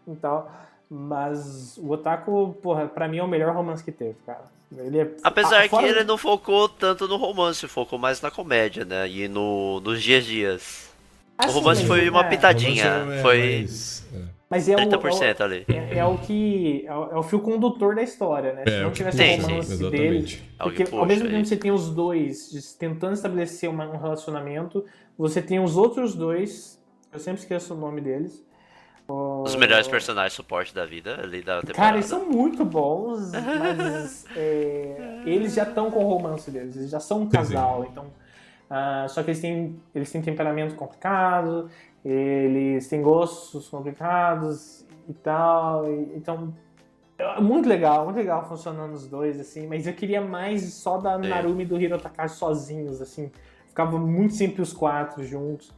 [0.07, 0.51] E tal.
[0.89, 4.43] Mas o Otaku, porra, pra mim é o melhor romance que teve, cara.
[4.77, 8.83] Ele é, Apesar ah, que ele não focou tanto no romance, focou mais na comédia,
[8.83, 9.07] né?
[9.09, 10.95] E no, nos dias a dias.
[11.37, 12.85] Ah, o sim, romance mas foi uma é, pitadinha.
[12.85, 14.35] É foi mais- é.
[14.49, 15.65] Mas é o, é o- 30% ali.
[15.67, 16.83] É, é o que.
[16.85, 18.63] É o, é o fio condutor da história, né?
[18.67, 20.41] Se É, não tivesse puxa, o romance sim, dele.
[20.59, 24.85] É Porque ao mesmo tempo que você tem os dois tentando estabelecer uma- um relacionamento,
[25.17, 26.79] você tem os outros dois.
[27.11, 28.43] Eu sempre esqueço o nome deles.
[29.07, 31.73] Os melhores personagens de suporte da vida ali da temporada.
[31.73, 36.89] Cara, eles são muito bons, mas é, eles já estão com o romance deles, eles
[36.89, 38.07] já são um casal, então.
[38.69, 41.69] ah, só que eles têm, eles têm temperamento complicado,
[42.03, 45.85] eles têm gostos complicados e tal.
[45.91, 46.51] e- então.
[47.17, 51.21] é Muito legal, muito legal funcionando os dois, assim, mas eu queria mais só da
[51.21, 51.29] Sim.
[51.29, 53.31] Narumi e do Hiro Takashi sozinhos, assim.
[53.67, 55.71] Ficava muito sempre os quatro juntos.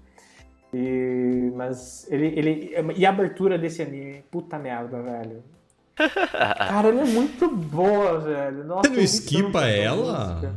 [0.79, 2.75] E, mas ele, ele.
[2.95, 5.43] E a abertura desse anime, puta merda, velho.
[5.97, 8.63] Cara, ela é muito boa, velho.
[8.63, 10.53] Nossa, Você não esquipa ela?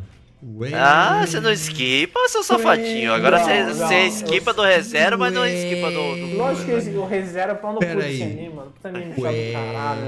[0.58, 0.70] Ué.
[0.74, 3.12] Ah, você não esquipa, seu safadinho?
[3.14, 6.16] Agora Não, você, não, você eu- esquipa do reserva, mas não esquipa do.
[6.16, 6.36] do...
[6.36, 8.32] Lógico que esse- o reserva pau no cu Pera desse aí.
[8.32, 8.70] anime, mano.
[8.72, 10.00] Puta anime chato do caralho.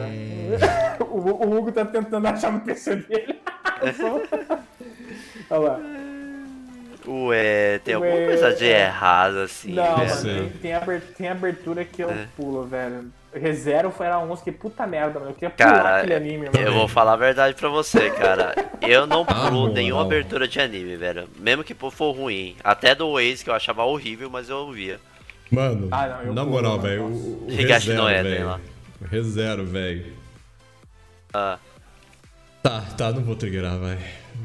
[1.13, 3.41] O, o Hugo tá tentando achar no PC dele.
[5.51, 5.81] Olha lá.
[7.07, 10.09] Ué, tem alguma Ué, coisa de errado assim, Não, velho.
[10.09, 12.27] mano, tem, tem, aber- tem abertura que eu É.
[12.37, 13.11] pulo, velho.
[13.35, 15.31] Reserva era uns que puta merda, mano.
[15.31, 16.59] Eu queria pular Cara, aquele anime, mano.
[16.67, 18.55] Eu vou falar a verdade pra você, cara.
[18.83, 20.07] Eu não Ah, pulo bom, nenhuma não.
[20.07, 21.27] abertura de anime, velho.
[21.39, 22.57] Mesmo que for ruim.
[22.63, 25.01] Até do Waze, que eu achava horrível, mas eu ouvia.
[25.51, 27.05] Mano, Ah, não, eu na pulo, moral, velho.
[27.05, 28.61] O, o Higashi ReZero, no Eden velho.
[29.11, 30.13] ReZero, velho.
[31.33, 31.59] Ah,
[32.63, 33.99] Tá, tá, não vou triggerar, vai.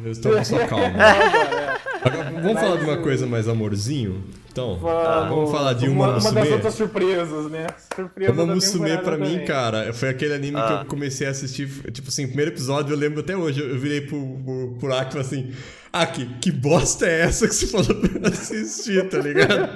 [0.03, 0.85] Eu estou com sua calma.
[2.03, 4.23] Agora, vamos falar de uma coisa mais amorzinho?
[4.51, 7.67] Então, Vamos, vamos falar de uma, uma, uma das outras surpresas, né?
[7.95, 9.45] Surpresa Uma Musume pra mim, também.
[9.45, 10.79] cara, foi aquele anime que Ah.
[10.81, 14.01] eu comecei a assistir, tipo assim, o primeiro episódio eu lembro até hoje, eu virei
[14.01, 15.53] pro, pro, pro Aki e falei assim,
[15.93, 19.69] Aki, que bosta é essa que você falou pra eu assistir, tá ligado?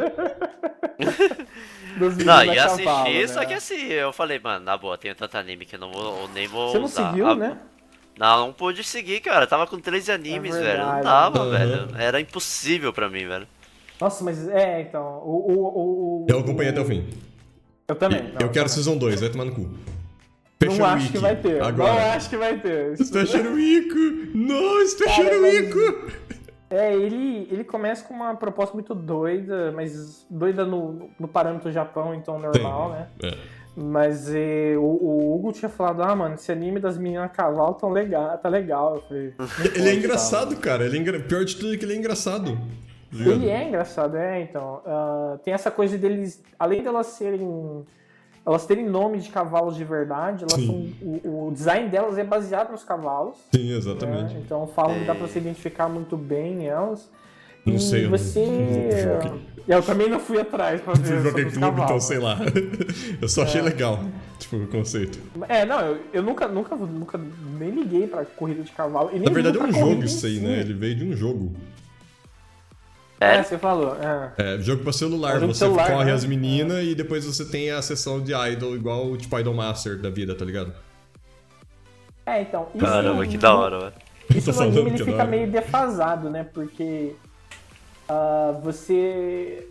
[1.99, 3.45] Não, da ia assistir, cavalo, só né?
[3.45, 6.29] que assim, eu falei, mano, na boa, tenho tanto anime que eu não vou, eu
[6.33, 7.09] nem vou Você não usar.
[7.09, 7.57] seguiu, Ah, né?
[8.21, 9.47] Não, não pude seguir, cara.
[9.47, 10.85] Tava com 13 animes, velho.
[10.85, 11.49] Não dava, Aham.
[11.49, 11.87] velho.
[11.97, 13.47] Era impossível pra mim, velho.
[13.99, 15.03] Nossa, mas é, então.
[15.25, 17.07] O, o, o, o- Eu acompanhei até o fim.
[17.87, 18.19] Eu também.
[18.19, 18.67] eu não, quero também.
[18.69, 19.61] Season 2, vai tomar no cu.
[19.61, 21.59] Não Special acho Week, que vai ter.
[21.59, 22.13] Não Agora.
[22.13, 22.93] acho que vai ter.
[22.93, 24.31] Isso- Special Week!
[24.35, 26.21] Não, Special Cara, mas- Week!
[26.69, 32.13] É, ele, ele começa com uma proposta muito doida, mas doida no, no parâmetro Japão,
[32.15, 33.07] então normal, né?
[33.23, 33.37] É.
[33.75, 37.73] Mas eh, o, o Hugo tinha falado, ah, mano, esse anime das meninas a cavalo
[37.75, 38.95] tão legal, tá legal.
[38.95, 40.85] Eu falei, "Não Ele pode, é engraçado, cara.
[40.85, 41.19] Ele é engra...
[41.21, 42.51] Pior de tudo é que ele é engraçado.
[42.57, 43.33] tá ligado?
[43.35, 44.81] Ele é engraçado, é, então.
[44.85, 47.85] ah, tem essa coisa deles, além delas serem.
[48.45, 52.83] Elas terem nome de cavalos de verdade, são, o, o design delas é baseado nos
[52.83, 53.37] cavalos.
[53.53, 53.77] Sim, né?
[53.77, 54.35] exatamente.
[54.35, 57.07] Então falam que dá pra se identificar muito bem elas.
[57.63, 58.43] Não e sei, eu não- você.
[58.43, 59.47] não joguei.
[59.67, 61.03] Eu também não fui atrás pra ver.
[61.03, 62.03] Fui sobre Jockey os Club, então cavalos.
[62.03, 62.37] sei lá.
[63.21, 64.03] Eu só achei legal,
[64.39, 65.19] tipo, o conceito.
[65.47, 67.19] É, não, eu, eu nunca, nunca, nunca
[67.59, 69.09] nem liguei pra corrida de cavalo.
[69.11, 70.59] E nem Na verdade é um jogo isso aí, né?
[70.59, 71.53] Ele veio de um jogo.
[73.19, 73.43] É, Sério?
[73.49, 73.95] você falou.
[74.01, 74.55] É.
[74.55, 75.35] É, jogo pra celular.
[75.35, 76.13] É jogo Você celular, corre né?
[76.13, 79.97] as meninas e depois você tem a sessão de idol, igual o tipo Idol Master
[79.99, 80.73] da vida, tá ligado?
[82.25, 82.67] É, então.
[82.79, 83.93] Caramba, que da hora, velho.
[84.35, 86.47] Isso no anime ele é fica meio defasado, né?
[86.51, 87.13] Porque
[88.11, 89.65] ah, você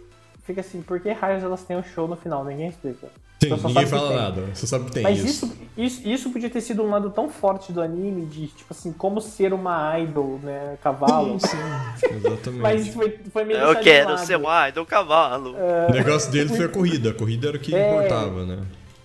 [0.45, 2.43] fica assim, por que raios elas têm um show no final?
[2.45, 3.09] Ninguém explica.
[3.43, 4.43] Sim, ninguém fala nada.
[4.55, 5.47] Você sabe que tem Mas isso.
[5.47, 8.93] isso, isso, isso podia ter sido um lado tão forte do anime, de tipo assim,
[8.93, 10.77] como ser uma idol, né?
[10.83, 11.39] Cavalo.
[11.41, 11.49] Sim,
[11.97, 12.63] sim, exatamente.
[12.63, 15.55] Mas foi, foi meio Eu quero ser um idol cavalo.
[15.89, 17.11] O negócio dele foi a corrida.
[17.11, 17.91] A corrida era o que É.
[17.91, 18.59] importava, né?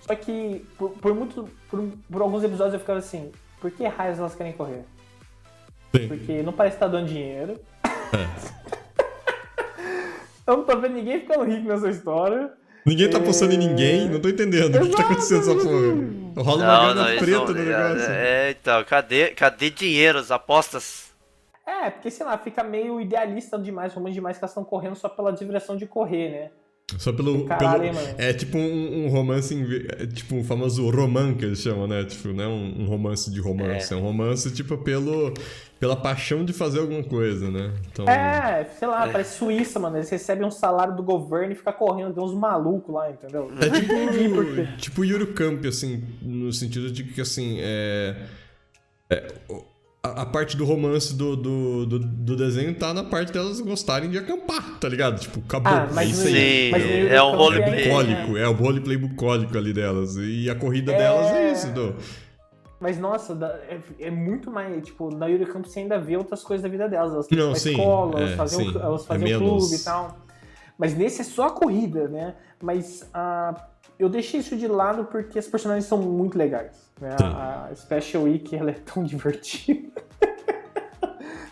[0.06, 1.48] Só que por, por muito.
[1.70, 3.30] Por, por alguns episódios eu ficava assim,
[3.60, 4.84] por que raios elas querem correr?
[5.94, 6.08] Sim.
[6.08, 7.58] Porque não parece que tá dando dinheiro.
[7.84, 8.76] É.
[10.46, 12.50] eu não tô vendo ninguém ficando rico nessa história.
[12.84, 13.58] Ninguém tá apostando em É.
[13.58, 16.42] ninguém, não tô entendendo o que tá acontecendo essa porra.
[16.42, 18.10] Rola uma grana preta não- no negócio.
[18.12, 21.06] É, então, cadê, cadê dinheiro, as apostas?
[21.66, 25.08] É, porque sei lá, fica meio idealista demais, romântico demais que elas estão correndo só
[25.08, 26.50] pela diversão de correr, né?
[26.98, 27.44] Só pelo.
[27.46, 29.52] Caralho, pelo- hein, é tipo um, um romance,
[29.98, 32.04] é tipo um famoso roman que eles chamam, né?
[32.04, 33.96] Tipo, não é um, um romance de romance, é.
[33.96, 35.34] um romance tipo pelo,
[35.78, 37.70] pela paixão de fazer alguma coisa, né?
[37.92, 39.96] Então, É, sei lá, parece Suíça, mano.
[39.98, 43.50] Eles recebem um salário do governo e ficam correndo, tem uns malucos lá, entendeu?
[43.60, 48.16] É tipo, tipo Yuru Camp, assim, no sentido de que, assim, é...
[49.10, 49.64] é, o-
[50.02, 54.08] a, a parte do romance do, do, do, do desenho tá na parte delas gostarem
[54.08, 55.18] de acampar, tá ligado?
[55.18, 56.72] Tipo, acabou, Ah, é mas isso no- aí.
[56.72, 57.80] Sim, é um Camp roleplay.
[57.80, 60.14] é- Bucólico, é o roleplay bucólico ali delas.
[60.16, 60.96] E a corrida É.
[60.98, 61.96] delas é isso, do...
[62.78, 63.32] Mas nossa,
[63.68, 64.84] é, é muito mais.
[64.84, 67.12] Tipo, na Yuri Camp você ainda vê outras coisas da vida delas.
[67.14, 68.78] Elas têm Não, sim, escola, elas é, faziam, sim.
[68.78, 70.16] elas É faziam menos- clube e tal.
[70.78, 72.34] Mas nesse é só a corrida, né?
[72.62, 73.54] Mas ah,
[73.98, 76.90] eu deixei isso de lado porque as personagens são muito legais.
[77.00, 77.16] Né?
[77.18, 77.24] Sim.
[77.24, 79.90] A, a Special Week ela é tão divertida.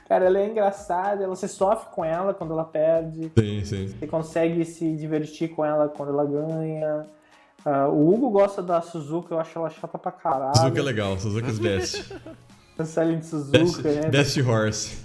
[0.07, 3.33] Cara, ela é engraçada, você sofre com ela quando ela perde.
[3.39, 3.89] Sim, sim.
[3.89, 7.07] Você consegue se divertir com ela quando ela ganha.
[7.65, 10.57] Ah, o Hugo gosta da Suzuka, eu acho ela chata pra caralho.
[10.57, 12.13] Suzuka é legal, Suzuka's best.
[12.77, 14.09] A Silent Suzuka, Best, né?
[14.11, 14.99] best horse.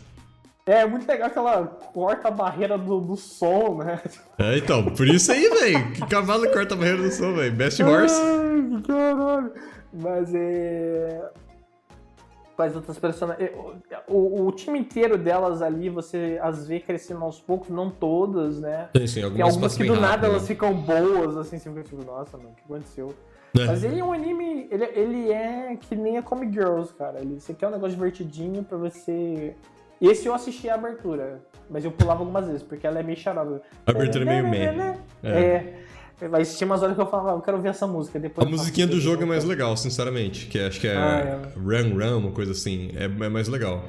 [0.66, 3.99] É, muito legal que ela corta a barreira do, do som, né?
[4.39, 5.91] É, então, por isso aí, velho.
[5.93, 7.53] Que cavalo corta a barreira do som, velho.
[7.55, 8.20] Best horse.
[8.20, 9.51] Ai, caralho.
[9.93, 11.30] Mas é.
[12.60, 13.51] Quais outras personagens.
[14.05, 18.89] O, o time inteiro delas ali, você as vê crescendo aos poucos, não todas, né?
[18.97, 20.47] Sim, sim, Tem algumas algumas passam que do nada rápido, elas né?
[20.49, 23.16] ficam boas, assim, você fica tipo, nossa, mano, o que aconteceu?
[23.57, 23.66] É.
[23.66, 27.22] Mas ele é um anime, ele, ele é que nem a Comic Girls, cara.
[27.22, 29.55] Ele, você quer um negócio divertidinho pra você.
[30.01, 31.39] Esse eu assisti a abertura,
[31.70, 33.62] mas eu pulava algumas vezes, porque ela é meio charada.
[33.88, 34.97] A abertura é meio meh.
[35.24, 35.80] É.
[36.28, 38.20] Mas tinha umas horas que eu falava, "Ah, eu quero ouvir essa música.
[38.20, 40.47] Depois A musiquinha do jogo é mais legal, sinceramente.
[40.47, 41.20] Que acho que é, Ah,
[41.55, 41.59] é.
[41.59, 42.91] Run Run, uma coisa assim.
[42.95, 43.84] É, é mais legal.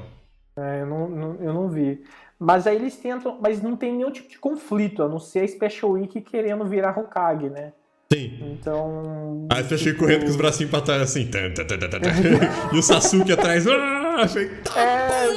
[0.57, 2.01] É, eu não, não- eu não vi.
[2.39, 5.47] Mas aí eles tentam, mas não tem nenhum tipo de conflito, a não ser a
[5.47, 7.71] Special Week querendo virar Hokage, né?
[8.11, 8.39] Sim.
[8.59, 9.47] Então.
[9.49, 11.27] Aí você achei tipo, correndo com os bracinhos pra trás assim.
[11.27, 11.65] tan, tan.
[12.73, 13.65] e o Sasuke atrás.
[14.11, 14.51] Ah, achei.
[14.75, 15.27] É,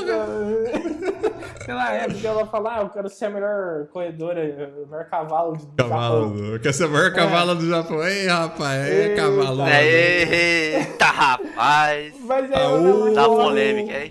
[1.84, 4.40] lá, é porque ela fala, ah, eu quero ser a melhor corredora,
[4.84, 5.88] o melhor cavalo de do Japão.
[5.88, 6.60] Cavalo.
[6.60, 8.02] Quer ser a maior cavalo do Japão.
[8.06, 8.88] Ei, rapaz.
[8.88, 9.66] Ei, cavalo.
[9.68, 12.14] Eita, rapaz.
[12.20, 13.06] Mas é Aú.
[13.06, 14.10] ela Tá polêmica, hein?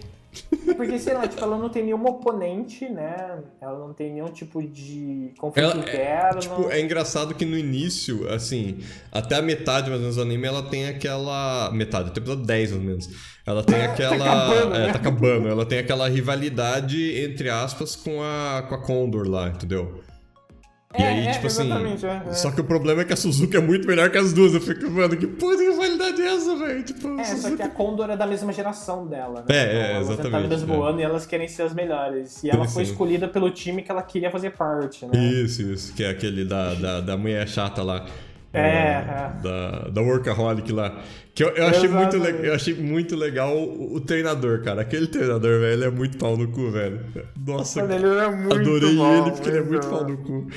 [0.75, 3.39] Porque, sei lá, tipo, ela não tem nenhum oponente, né?
[3.61, 6.37] Ela não tem nenhum tipo de conflito Ela interno.
[6.37, 8.79] é, tipo, é engraçado que no início, assim,
[9.11, 11.71] até a metade mais ou menos do anime, ela tem aquela.
[11.71, 13.09] Metade, até episódio 10 mais ou menos.
[13.45, 14.15] Ela tem aquela.
[14.25, 14.91] acabando, é, né?
[14.93, 15.47] tá acabando.
[15.47, 20.01] Ela tem aquela rivalidade, entre aspas, com a, com a Condor lá, entendeu?
[20.97, 21.65] E É, aí, é, tipo assim.
[21.65, 22.33] exatamente, é, é.
[22.33, 24.53] Só que o problema é que a Suzuki é muito melhor que as duas.
[24.53, 26.83] Eu fico, mano, que porra de rivalidade é essa, velho?
[26.83, 29.55] Tipo, É, só Suzuki- que a Condor é da mesma geração dela, né?
[29.55, 30.89] É, é, Então, elas entraram exatamente, no mesmo é.
[30.89, 32.43] ano e elas querem ser as melhores.
[32.43, 35.11] E ela foi escolhida pelo time que ela queria fazer parte, né?
[35.17, 38.05] Isso, isso, que é aquele da, da, da mulher chata lá.
[38.55, 41.01] É, É, Da, da Workaholic lá.
[41.33, 44.81] Que eu, eu, achei muito le- eu achei muito legal o, o treinador, cara.
[44.83, 46.99] Aquele treinador, velho, ele é muito pau no cu, velho.
[47.47, 50.47] Nossa, Mano, ele é muito adorei bom, ele porque ele é muito pau no cu.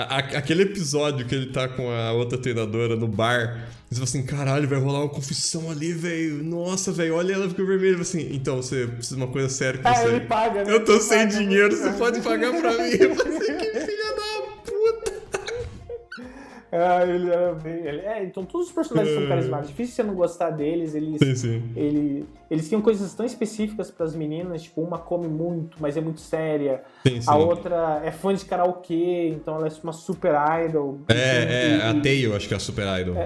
[0.00, 4.22] A- aquele episódio que ele tá com a outra treinadora no bar, você fala assim,
[4.24, 6.42] caralho, vai rolar uma confissão ali, velho.
[6.44, 8.00] Nossa, velho, olha ela ficou vermelha.
[8.00, 10.06] Assim, então, você precisa de uma coisa séria com Ah, você.
[10.06, 10.72] ele paga, né?
[10.72, 11.38] Eu tô sem paga.
[11.38, 12.90] dinheiro, você pode pagar pra mim.
[13.00, 13.67] Eu falei assim, que
[16.80, 17.72] Ah, ele era bem.
[17.86, 18.00] Ele...
[18.02, 19.68] É, então todos os personagens são carismáticos.
[19.70, 20.94] Difícil você não gostar deles.
[20.94, 21.72] Eles, Sim, sim.
[21.74, 24.64] ele, eles tinham coisas tão específicas pras meninas.
[24.64, 26.82] Tipo, uma come muito, mas é muito séria.
[27.06, 27.20] Sim.
[27.26, 30.32] A outra é fã de karaokê, então ela é uma super
[30.66, 31.00] idol.
[31.08, 33.16] É, é, E- a e- Tail, acho que é a Super Idol.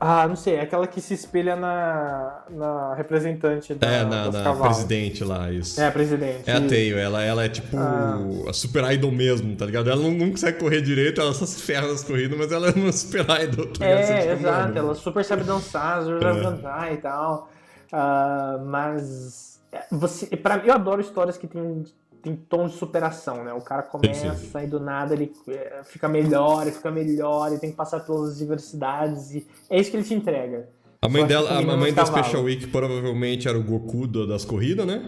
[0.00, 4.54] Ah, não sei, é aquela que se espelha na, na representante da, É, na, na
[4.54, 5.80] presidente lá, isso.
[5.80, 6.48] É, a presidente.
[6.48, 6.60] É a.
[6.60, 8.16] Tail, ela, ela é tipo Ah.
[8.48, 9.90] a super idol mesmo, tá ligado?
[9.90, 12.72] Ela não, não consegue correr direito, ela só se ferra nas corridas, mas ela é
[12.72, 14.10] uma super idol, tá ligado?
[14.10, 16.32] É, exato, mano, ela super sabe dançar, super É.
[16.32, 17.50] sabe cantar e tal.
[17.92, 21.84] Ah, mas é, você, pra, eu adoro histórias que tem,
[22.22, 23.52] tem tons de superação, né?
[23.52, 24.58] O cara começa sim.
[24.62, 28.36] e do nada ele é, fica melhor, e fica melhor, e tem que passar pelas
[28.38, 30.68] diversidades, e é isso que ele te entrega.
[31.00, 32.06] A mãe dela, a combina mãe nos da.
[32.06, 35.02] Special Week provavelmente era o Goku das corridas, né?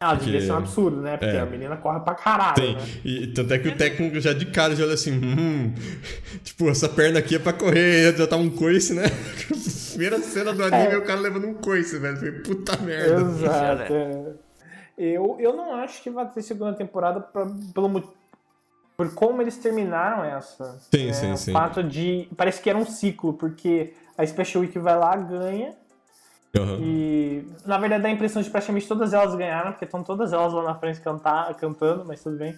[0.00, 1.16] Ah, devia Porque- ser um absurdo, né?
[1.16, 1.40] Porque é.
[1.40, 2.74] a menina corre pra caralho, Tem.
[2.74, 2.82] né?
[3.04, 5.72] E tanto é que o técnico já de cara já olha assim, hum,
[6.42, 9.04] tipo, essa perna aqui é pra correr, já tá um coice, né?
[9.94, 10.94] Primeira cena do anime É.
[10.94, 12.16] é o cara levando um coice, velho.
[12.16, 13.20] Falei, puta merda.
[13.20, 14.43] Exato.
[14.96, 17.88] Eu, eu não acho que vai ter segunda temporada pra, pelo
[18.96, 20.78] por como eles terminaram essa.
[20.92, 21.52] Sim, É, sim, o sim.
[21.52, 22.28] fato de.
[22.36, 25.74] Parece que era um ciclo, porque a Special Week vai lá, ganha.
[26.56, 26.78] Aham.
[26.80, 30.32] E na verdade dá a impressão de que praticamente todas elas ganharam, porque estão todas
[30.32, 32.56] elas lá na frente cantar, cantando, mas tudo bem.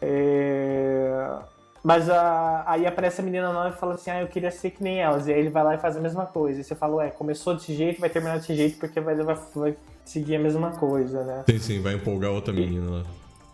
[0.00, 1.38] É,
[1.82, 4.82] Mas a- aí aparece a menina nova e fala assim: Ah, eu queria ser que
[4.82, 5.26] nem elas.
[5.26, 6.60] E aí ele vai lá e faz a mesma coisa.
[6.60, 9.74] E você fala: Ué, começou desse jeito, vai terminar desse jeito, porque vai, vai, vai
[10.04, 11.44] seguir a mesma coisa, né?
[11.48, 13.02] Sim, sim, vai empolgar outra menina lá.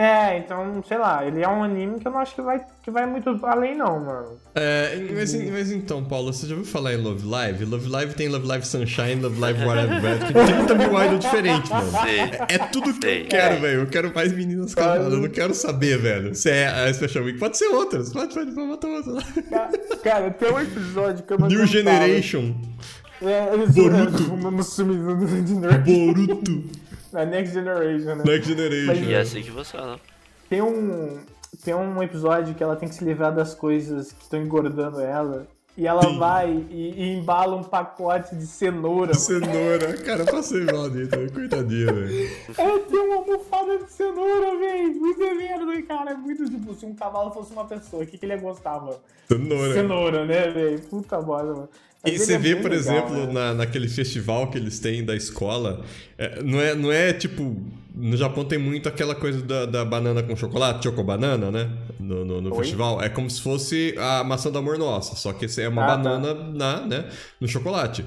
[0.00, 2.88] É, então, sei lá, ele é um anime que eu não acho que vai, que
[2.88, 4.38] vai muito além, não, mano.
[4.54, 7.64] É, mas, mas então, Paulo, você já ouviu falar em Love Live?
[7.64, 10.20] Love Live tem Love Live Sunshine, Love Live Whatever, velho.
[10.20, 11.90] Tem 30 mil idols diferentes, mano.
[12.06, 13.22] É, é tudo que Sei.
[13.22, 13.80] eu quero, velho.
[13.80, 15.12] Eu quero mais meninas casadas.
[15.12, 16.32] Eu não quero saber, velho.
[16.32, 17.36] Se é a Special Week.
[17.36, 18.12] Pode ser outras.
[18.12, 19.14] Pode, pode, pode botar outra.
[20.04, 22.54] Cara, tem um episódio que eu não New Generation.
[23.20, 24.22] É, eles Boruto.
[25.84, 26.87] Boruto.
[27.12, 28.24] Na Next Generation, né?
[28.24, 29.04] Next Generation.
[29.04, 29.98] E é assim que funciona.
[30.48, 31.18] Tem um,
[31.64, 35.46] tem um episódio que ela tem que se livrar das coisas que estão engordando ela.
[35.76, 36.18] E ela Sim.
[36.18, 39.12] vai e, e embala um pacote de cenoura.
[39.12, 39.14] mano.
[39.14, 39.92] Cenoura.
[39.98, 41.20] Cara, eu passei mal dentro.
[41.20, 41.32] velho.
[41.32, 42.30] Coitadinha, velho.
[42.58, 44.94] Ela tem uma almofada de cenoura, velho.
[44.96, 46.10] Muito merda, cara.
[46.10, 48.80] É muito tipo, se um cavalo fosse uma pessoa, o que, que ele ia gostar,
[48.80, 48.98] mano?
[49.28, 49.72] Cenoura.
[49.72, 50.80] Cenoura, né, velho?
[50.80, 51.68] Puta bola, mano.
[52.04, 53.32] Mas E você é vê, por legal, exemplo, né?
[53.32, 55.84] na, naquele festival que eles têm da escola,
[56.16, 57.56] é, não, é, não é tipo.
[57.94, 61.68] No Japão tem muito aquela coisa da, da banana com chocolate, chocobanana, né?
[61.98, 63.02] No, no, no festival.
[63.02, 65.96] É como se fosse a maçã do amor nossa, só que é uma Ah, tá.
[65.96, 67.08] banana na, né,
[67.40, 68.04] no chocolate.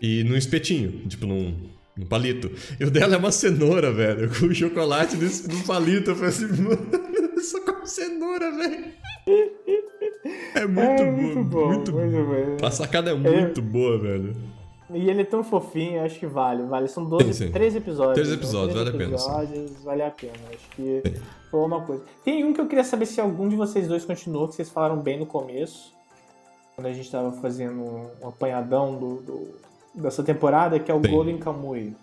[0.00, 1.54] E num espetinho, tipo num,
[1.94, 2.50] num palito.
[2.80, 6.12] E o dela é uma cenoura, velho, com chocolate no palito.
[6.12, 6.88] Eu falei assim, mano,
[7.42, 8.84] só com cenoura, velho.
[10.54, 12.66] É muito, É bom, muito bom, muito bom.
[12.66, 14.34] A sacada é muito boa, velho.
[14.90, 16.62] E ele é tão fofinho, acho que vale.
[16.64, 16.88] Vale.
[16.88, 17.52] São 12, Sim, sim.
[17.52, 18.14] 13 episódios.
[18.14, 18.36] 13 né?
[18.36, 19.24] episódios, vale a pena, sim.
[19.28, 20.32] episódios, vale a pena.
[20.50, 21.02] Acho que
[21.50, 22.02] foi uma coisa.
[22.24, 24.96] Tem um que eu queria saber se algum de vocês dois continuou, que vocês falaram
[24.98, 25.92] bem no começo.
[26.74, 27.82] Quando a gente tava fazendo
[28.22, 29.48] um apanhadão do, do-
[29.94, 31.10] dessa temporada, que é o Sim.
[31.10, 31.94] Golden Kamuy.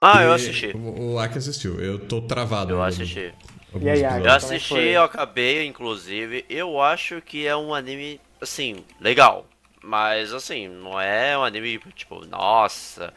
[0.00, 0.76] Ah, eu assisti.
[0.76, 1.80] O, o Aki assistiu.
[1.80, 2.72] Eu tô travado.
[2.74, 3.32] Eu assisti.
[3.80, 4.02] E aí?
[4.02, 4.88] Eu é assisti, foi?
[4.88, 6.44] eu acabei, inclusive.
[6.48, 9.46] Eu acho que é um anime, assim, legal.
[9.82, 13.12] Mas, assim, não é um anime, tipo, nossa,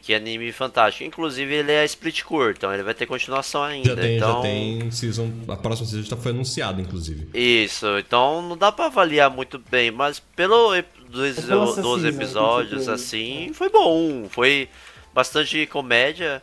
[0.00, 1.04] que anime fantástico.
[1.04, 3.90] Inclusive, ele é split core, então ele vai ter continuação ainda.
[3.90, 4.36] Já tem, então...
[4.36, 5.30] já tem season.
[5.48, 7.28] A próxima season já foi anunciada, inclusive.
[7.34, 10.70] Isso, então não dá pra avaliar muito bem, mas pelo
[11.08, 14.28] dos, É pela dos season, episódios, assim, foi bom.
[14.28, 14.68] Foi
[15.12, 16.42] bastante comédia.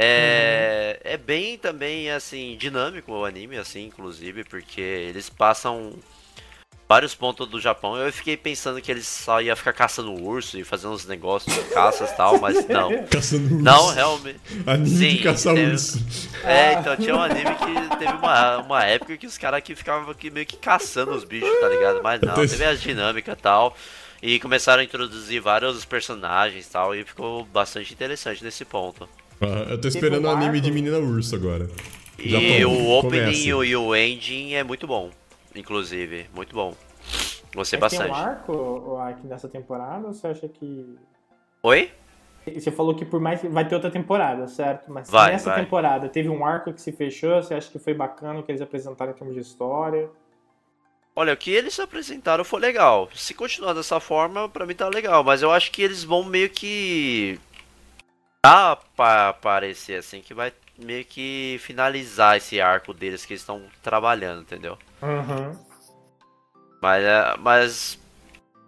[0.00, 5.92] É, é bem também, assim, dinâmico o anime, assim, inclusive, porque eles passam
[6.88, 7.96] vários pontos do Japão.
[7.96, 11.62] Eu fiquei pensando que eles só ia ficar caçando urso e fazendo uns negócios de
[11.70, 13.06] caças e tal, mas não.
[13.06, 13.64] Caçando urso.
[13.64, 14.38] Não, realmente.
[14.64, 15.98] Anime Sim, de caçar tem- urso.
[16.44, 20.08] É, então tinha um anime que teve uma, uma época que os caras aqui ficavam
[20.10, 22.00] aqui meio que caçando os bichos, tá ligado?
[22.04, 23.76] Mas não, teve a dinâmica e tal.
[24.22, 29.08] E começaram a introduzir vários personagens e tal, e ficou bastante interessante nesse ponto.
[29.40, 30.60] Ah, eu tô esperando um o anime arco.
[30.60, 31.68] de menina urso agora.
[32.18, 35.10] E Japão, o opening e o ending é muito bom,
[35.54, 36.74] inclusive, muito bom.
[37.54, 38.28] Gostei Mas tem um bastante.
[38.28, 40.96] arco, o Ark, nessa temporada ou você acha que.
[41.62, 41.90] Oi?
[42.54, 43.42] Você falou que por mais.
[43.42, 44.90] Vai ter outra temporada, certo?
[44.90, 45.60] Mas Vai, nessa vai.
[45.62, 48.60] temporada teve um arco que se fechou, você acha que foi bacana o que eles
[48.60, 50.10] apresentaram em termos de história?
[51.16, 53.08] Olha, o que eles apresentaram foi legal.
[53.14, 55.24] Se continuar dessa forma, pra mim tá legal.
[55.24, 57.40] Mas eu acho que eles vão meio que.
[58.44, 63.62] Dá pra parecer assim que vai meio que finalizar esse arco deles que eles estão
[63.82, 64.78] trabalhando, entendeu?
[65.02, 65.58] Uhum.
[66.80, 67.98] Mas, é- mas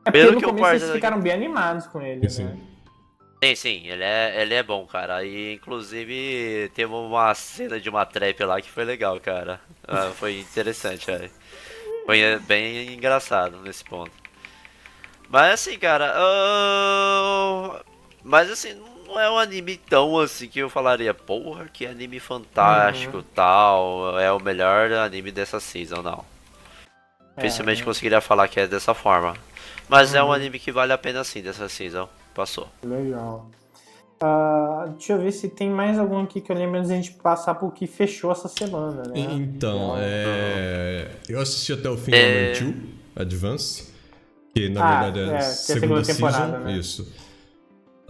[0.04, 2.44] É Pelo porque no que eu começo eles ficaram bem animados com ele, Sim.
[2.46, 2.58] né?
[3.42, 5.24] Sim, sim, ele é, ele é bom, cara.
[5.24, 9.60] E inclusive teve uma cena de uma trap lá que foi legal, cara.
[9.86, 11.30] Ah, foi interessante, velho.
[12.06, 14.10] Foi é, bem engraçado nesse ponto.
[15.28, 16.12] Mas assim, cara.
[16.16, 17.80] ah,
[18.22, 18.74] Mas assim,
[19.10, 24.18] não é um anime tão assim que eu falaria, porra, que anime fantástico tal.
[24.18, 26.24] É o melhor anime dessa season, não.
[27.36, 29.34] Dificilmente É, conseguiria falar que é dessa forma.
[29.88, 32.08] Mas é um anime que vale a pena sim dessa season.
[32.34, 32.68] Passou.
[32.82, 33.50] Legal.
[34.22, 37.12] Ah, deixa eu ver se tem mais algum aqui que eu lembro antes da gente
[37.12, 39.14] passar pro que fechou essa semana, né?
[39.14, 41.10] Então, é...
[41.28, 42.52] eu assisti até o fim É.
[42.52, 42.74] do 2,
[43.16, 43.92] Advance,
[44.54, 46.64] que na Ah, verdade é, é, é a a segunda, segunda temporada, season.
[46.64, 46.72] né?
[46.76, 47.12] Isso.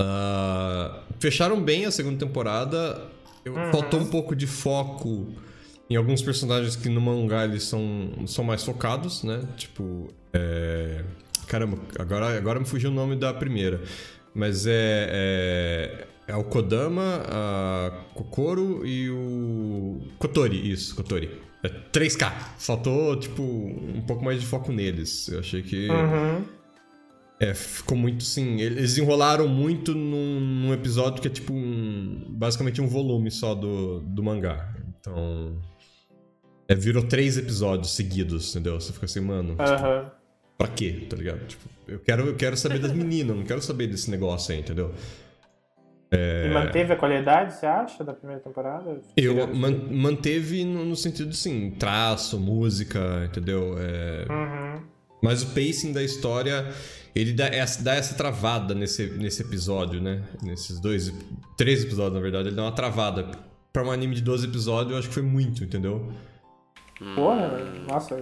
[0.00, 3.02] Ah, fecharam bem a segunda temporada.
[3.44, 3.70] Eu- Uhum.
[3.72, 5.28] Faltou um pouco de foco
[5.88, 9.42] em alguns personagens que no mangá eles são, são mais focados, né?
[9.56, 11.04] Tipo, é...
[11.46, 13.80] Caramba, agora, agora me fugiu o nome da primeira.
[14.32, 21.30] Mas é, é, é o Kodama, a Kokoro e o Kotori, isso, Kotori.
[21.64, 22.30] É 3K.
[22.58, 25.28] Faltou, tipo, um pouco mais de foco neles.
[25.28, 26.44] Eu achei que Uhum.
[27.40, 28.60] É, ficou muito, sim.
[28.60, 34.00] Eles enrolaram muito num, num episódio que é tipo um, basicamente um volume só do,
[34.00, 34.74] do mangá.
[35.00, 35.58] Então.
[36.68, 38.78] É, virou três episódios seguidos, entendeu?
[38.80, 40.10] Você fica assim, mano, Aham.
[40.56, 41.06] pra quê?
[41.08, 41.44] Tá ligado?
[41.46, 44.94] Tipo, eu quero, eu quero saber das meninas, não quero saber desse negócio aí, entendeu?
[46.12, 49.00] E manteve a qualidade, você acha, da primeira temporada?
[49.16, 53.76] Eu man- manteve no, no sentido, assim, traço, música, entendeu?
[53.78, 54.82] É, Uhum.
[55.22, 56.72] Mas o pacing da história,
[57.14, 60.22] ele dá essa, dá essa travada nesse, nesse episódio, né?
[60.42, 61.12] Nesses dois,
[61.56, 63.30] três episódios, na verdade, ele dá uma travada.
[63.72, 66.12] Pra um anime de 12 episódios, eu acho que foi muito, entendeu?
[67.14, 67.48] Porra,
[67.88, 68.16] nossa,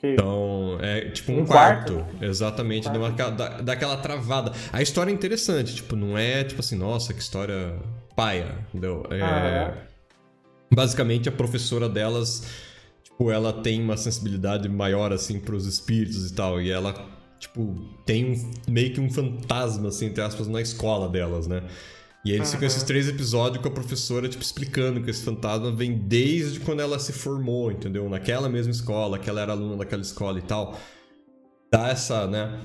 [0.00, 0.12] que...
[0.14, 1.94] Então, é tipo um, Um quarto.
[1.94, 2.24] quarto.
[2.24, 4.52] Exatamente, dá, uma, dá, dá aquela travada.
[4.72, 7.78] A história é interessante, tipo, não é tipo assim, nossa, que história
[8.16, 9.04] paia, entendeu?
[9.10, 9.74] É, Aham.
[10.72, 12.44] Basicamente, a professora delas,
[13.14, 16.94] tipo, ela tem uma sensibilidade maior, assim, pros espíritos e tal, e ela,
[17.38, 21.62] tipo, tem um, meio que um fantasma, assim, entre aspas, na escola delas, né?
[22.24, 25.70] E aí eles ficam esses três episódios com a professora, tipo, explicando que esse fantasma
[25.70, 28.08] vem desde quando ela se formou, entendeu?
[28.08, 30.78] Naquela mesma escola, que ela era aluna daquela escola e tal.
[31.70, 32.60] Dá essa, né?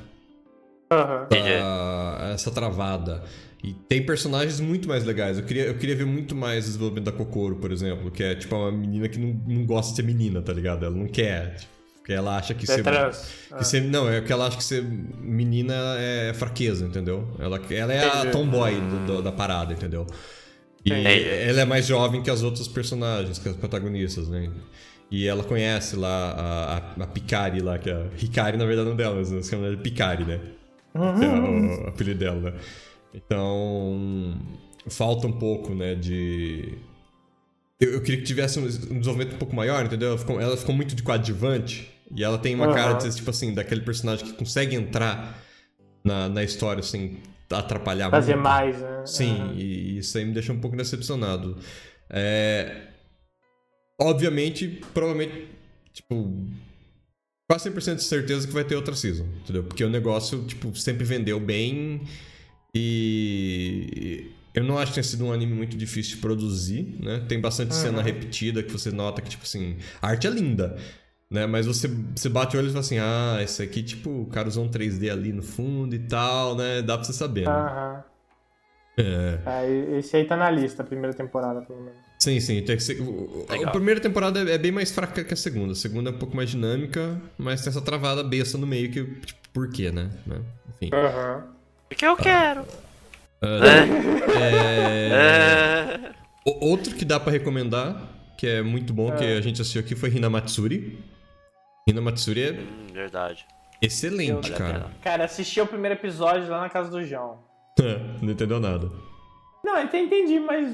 [1.29, 3.23] Essa, essa travada.
[3.63, 5.37] E tem personagens muito mais legais.
[5.37, 8.33] Eu queria, eu queria ver muito mais o desenvolvimento da Kokoro, por exemplo, que é
[8.35, 10.85] tipo uma menina que não, não gosta de ser menina, tá ligado?
[10.85, 11.55] Ela não quer.
[11.55, 12.83] Tipo, porque ela acha que É ser.
[12.83, 13.27] trans.
[13.57, 17.27] que ser- não, é que ela acha que ser menina é fraqueza, entendeu?
[17.37, 20.07] Ela, ela é a tomboy do- do- da parada, entendeu?
[20.85, 21.27] E Entendi.
[21.49, 24.49] ela é mais jovem que as outras personagens, que as protagonistas, né?
[25.11, 28.87] E ela conhece lá a, a, a Picari lá, que é a Hikari, na verdade,
[28.87, 30.39] não dela, mas se chama ela de Picari, né?
[30.93, 32.53] Que é o, o apelido dela, né?
[33.13, 34.37] Então,
[34.87, 36.77] falta um pouco, né, de...
[37.79, 40.09] Eu, eu queria que tivesse um, um desenvolvimento um pouco maior, entendeu?
[40.09, 42.73] Ela ficou, ela ficou muito de coadjuvante, e ela tem uma Aham.
[42.73, 45.41] cara, de, tipo assim, daquele personagem que consegue entrar
[46.03, 47.17] na, na história sem
[47.49, 48.43] atrapalhar Fazer muito.
[48.43, 49.05] mais, né?
[49.05, 49.53] Sim, Aham.
[49.55, 51.57] e isso aí me deixa um pouco decepcionado.
[52.09, 52.87] É...
[53.99, 55.47] Obviamente, provavelmente,
[55.93, 56.47] tipo,
[57.49, 59.63] quase 100% de certeza que vai ter outra season, entendeu?
[59.63, 62.01] Porque o negócio, tipo, sempre vendeu bem
[62.73, 67.23] e eu não acho que tenha sido um anime muito difícil de produzir, né?
[67.27, 70.77] Tem bastante cena repetida que você nota que, tipo assim, a arte é linda,
[71.29, 71.45] né?
[71.45, 74.47] Mas você, você bate o olho e fala assim, ah, esse aqui, tipo, o cara
[74.47, 76.81] usou um 3D ali no fundo e tal, né?
[76.81, 77.53] Dá pra você saber, né?
[77.53, 78.03] Aham.
[78.97, 79.39] É.
[79.45, 81.99] Aí, esse aí tá na lista, a primeira temporada, pelo menos.
[82.19, 82.61] Sim, sim.
[82.63, 82.97] Tem que ser...
[83.65, 85.71] A primeira temporada é bem mais fraca que a segunda.
[85.71, 89.05] A segunda é um pouco mais dinâmica, mas tem essa travada besta no meio que,
[89.05, 90.09] tipo, por quê, né?
[90.27, 90.41] Né?
[90.69, 90.89] Enfim.
[90.93, 91.58] Aham.
[91.89, 92.65] Porque eu quero.
[93.41, 94.39] É...
[95.11, 96.11] É.
[96.45, 98.01] O- Outro que dá pra recomendar,
[98.37, 100.99] que é muito bom, que a gente assistiu aqui, foi Hina Matsuri.
[101.87, 103.45] Hina Matsuri é Hum, verdade.
[103.81, 104.85] excelente, a cara.
[105.01, 107.39] Cara, assisti o primeiro episódio lá na casa do João.
[108.21, 108.89] Não entendeu nada.
[109.63, 110.65] Não, eu entendi, mas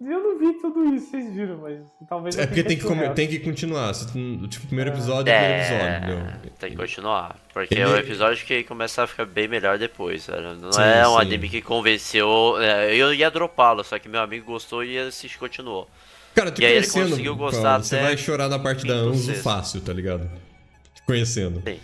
[0.00, 1.78] eu não vi tudo isso, vocês viram, mas
[2.08, 3.92] talvez eu É porque tem que, tem que continuar.
[3.92, 6.06] Tu- Tipo, o primeiro episódio é o primeiro episódio, É,
[6.40, 6.52] meu.
[6.58, 7.36] tem que continuar.
[7.52, 10.54] Porque Ele- é o episódio que começa a ficar bem melhor depois, velho.
[10.56, 11.20] Não Sim, é um sim.
[11.20, 12.56] anime que convenceu.
[12.60, 15.88] é, eu ia dropá-lo, só que meu amigo gostou e assiste continuou.
[16.34, 18.86] Cara, te E aí ele conhecendo, conseguiu Paulo, gostar você até vai chorar na parte
[18.86, 20.30] da Anzo fácil, tá ligado?
[20.94, 21.60] Te conhecendo.
[21.66, 21.78] Sim.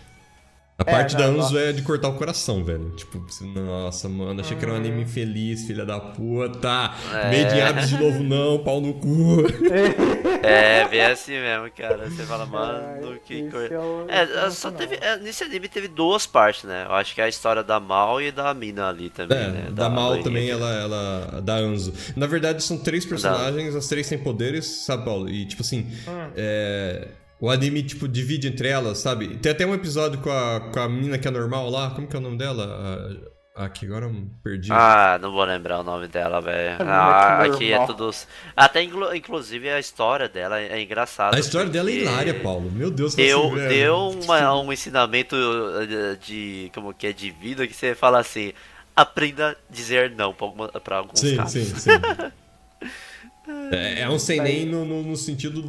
[0.78, 2.90] A parte não, da eu Anzo é de cortar o coração, velho.
[2.90, 3.24] Tipo,
[3.58, 5.08] nossa, mano, achei que era um anime Uhum.
[5.08, 6.92] feliz, filha da puta.
[7.14, 7.24] É.
[7.44, 9.44] Made in Abyss de novo não, pau no cu.
[10.42, 12.08] É, bem assim mesmo, cara.
[12.08, 13.74] Você fala, mano, Ai, que coisa.
[14.08, 14.96] é É, é só teve.
[15.00, 16.84] é, nesse anime teve duas partes, né?
[16.86, 19.68] Eu acho que é a história da Mal e da Mina ali também, É, né?
[19.72, 20.24] da Mal loirinha.
[20.24, 21.40] também, ela, ela.
[21.42, 21.92] Da Anzo.
[22.14, 25.28] Na verdade, são três personagens, as três têm poderes, sabe, Paulo?
[25.28, 26.30] E, tipo assim, Hum.
[26.36, 27.08] é,
[27.40, 29.36] o anime, tipo, divide entre elas, sabe?
[29.36, 32.16] Tem até um episódio com a, com a menina que é normal lá, como que
[32.16, 33.26] é o nome dela?
[33.54, 34.68] A, a que agora eu perdi.
[34.70, 36.78] Ah, não vou lembrar o nome dela, velho.
[36.78, 38.10] mina Ah, aqui é tudo.
[38.54, 41.36] Até inclu- inclusive a história dela é engraçada.
[41.36, 42.70] a história dela é hilária, Paulo.
[42.70, 43.40] Meu Deus do céu.
[43.40, 43.68] Deu, velho.
[43.70, 46.70] deu uma- um ensinamento eh, de.
[46.74, 48.52] como que é de vida que você fala assim.
[48.94, 51.52] Aprenda a dizer não pra, alguma- pra alguns Sim, casos.
[51.52, 51.90] sim, sim.
[53.72, 55.62] é, é um sem nem no, no, no sentido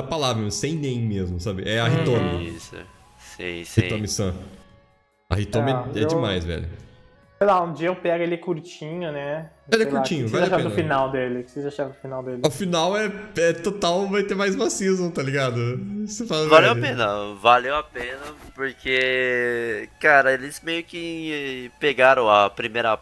[0.00, 1.68] da palavra, sem nem mesmo, sabe?
[1.68, 2.48] É a Hitomi.
[2.48, 2.76] Isso.
[3.18, 3.80] Sim, sim.
[3.82, 4.34] Hitomi-san.
[5.28, 6.68] A Hitomi Ah, é eu- demais, velho.
[7.38, 9.48] Sei lá, um dia eu pego ele curtinho, né?
[9.72, 11.40] Ele é Sei curtinho, o que vale a vocês acharam do final dele?
[11.40, 12.40] O que vocês acharam do final dele?
[12.44, 15.56] Ao final é, é total, vai ter mais uma season, tá ligado?
[16.06, 18.20] Você fala, Valeu a velho, pena, valeu a pena,
[18.54, 22.98] porque, cara, eles meio que pegaram a primeira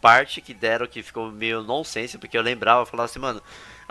[0.00, 3.42] parte que deram, que ficou meio nonsense, porque eu lembrava, eu falava assim, mano,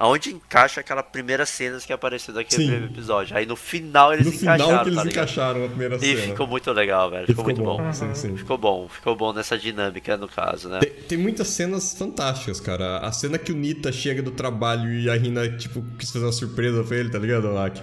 [0.01, 2.69] aonde encaixa aquela primeira cena que apareceu daquele Sim.
[2.69, 3.37] primeiro episódio?
[3.37, 6.21] Aí no final eles No final encaixaram, que eles tá encaixaram a primeira E cena.
[6.23, 7.79] ficou muito legal, velho, E ficou, muito bom.
[7.79, 7.93] Uhum.
[7.93, 8.35] Sim, sim.
[8.35, 10.79] Ficou bom, ficou bom nessa dinâmica, no caso, né?
[10.79, 12.97] Tem, tem muitas cenas fantásticas, cara.
[12.97, 16.31] A cena que o Nita chega do trabalho e a Rina, tipo, quis fazer uma
[16.31, 17.79] surpresa pra ele, tá ligado, Lak?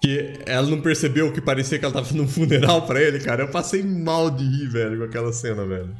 [0.00, 3.42] Que ela não percebeu que parecia que ela tava fazendo um funeral pra ele, cara.
[3.42, 5.94] Eu passei mal de rir, velho, com aquela cena, velho.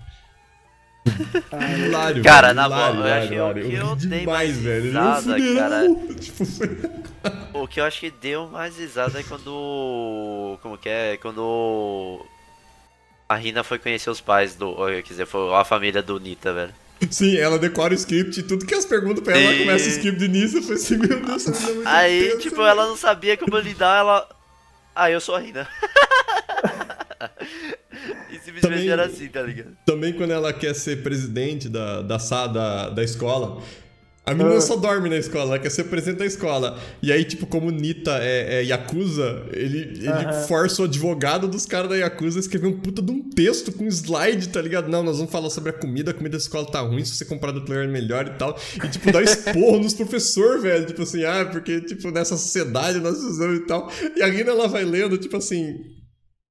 [1.86, 3.88] Hilário, Cara, na hilário, boa, eu acho que hilário, hilário.
[3.88, 5.82] eu ri dei demais, mais risada, cara.
[6.20, 6.78] Tipo, foi...
[7.54, 10.58] O que eu acho que deu mais risada é quando.
[10.62, 11.16] Como que é?
[11.16, 12.24] Quando.
[13.28, 14.74] A Rina foi conhecer os pais do.
[14.86, 16.72] Quer dizer, foi a família do Nita, velho.
[17.10, 19.86] Sim, ela decora o script e tudo que as perguntas pra ela, ela E- começa
[19.86, 20.62] o script de início.
[20.62, 22.68] Falei assim, meu Deus, essa menina é muito Aí, tipo, velho.
[22.68, 24.28] ela não sabia como lidar, ela.
[24.94, 25.68] Ah, eu sou a Rina.
[28.60, 29.76] Também- era assim, tá ligado?
[29.84, 33.62] Também quando ela quer ser presidente da, da, da, da escola.
[34.26, 34.60] A menina Ah.
[34.60, 36.78] só dorme na escola, ela quer ser presidente da escola.
[37.02, 41.64] E aí, tipo, como o Nita é, é Yakuza, ele, ele força o advogado dos
[41.64, 44.90] caras da Yakuza a escrever um puta de um texto com slide, tá ligado?
[44.90, 47.24] Não, nós vamos falar sobre a comida, a comida da escola tá ruim, se você
[47.24, 48.54] comprar do player é melhor e tal.
[48.84, 50.84] E, tipo, dá esporro nos professores, velho.
[50.84, 53.90] Tipo assim, ah, porque, tipo, nessa sociedade nós usamos e tal.
[54.14, 55.74] E a Rina, ela vai lendo, tipo assim,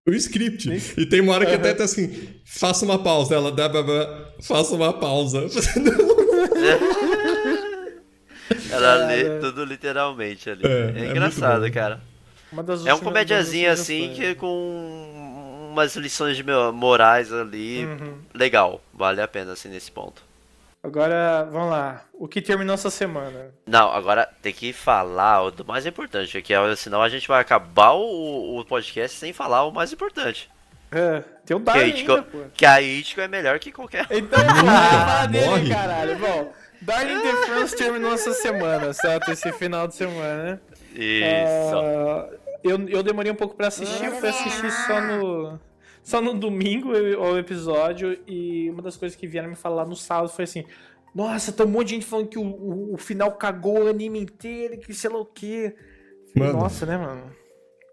[0.08, 0.70] o script.
[0.98, 3.36] E tem uma hora que até tá assim, faça uma pausa.
[3.36, 5.46] Ela dá, blá, blá, faça uma pausa.
[8.72, 9.08] Ela Cara.
[9.08, 10.64] lê tudo literalmente ali.
[10.66, 11.72] É, É, é engraçado, bom.
[11.72, 12.02] cara.
[12.52, 16.42] Uma das É um comediazinho das assim que com umas lições
[16.74, 17.86] morais ali.
[17.86, 18.14] Uhum.
[18.34, 20.24] Legal, vale a pena assim nesse ponto.
[20.88, 22.02] Agora, vamos lá.
[22.14, 23.52] O que terminou essa semana?
[23.66, 27.42] Não, agora tem que falar o do mais importante, que é, senão a gente vai
[27.42, 30.50] acabar o, o podcast sem falar o mais importante.
[30.90, 32.38] É, tem o Que Darwin Ichigo, ainda, pô.
[32.54, 34.08] que a Ichigo é melhor que qualquer.
[34.10, 35.70] Então, fala dele, morre.
[35.70, 36.18] caralho.
[36.18, 39.30] Bom, Darling the France terminou essa semana, certo?
[39.30, 40.60] Esse final de semana, né?
[40.94, 41.76] Isso.
[41.76, 42.30] Ah,
[42.64, 45.60] eu, eu demorei um pouco pra assistir, eu fui assistir só no.
[46.08, 50.30] Só no domingo o episódio e uma das coisas que vieram me falar no sábado
[50.30, 50.64] foi assim:
[51.14, 54.20] Nossa, tem um monte de gente falando que o, o, o final cagou o anime
[54.22, 55.76] inteiro, e que sei lá o quê.
[56.34, 56.54] Mano.
[56.60, 57.24] Nossa, né, mano?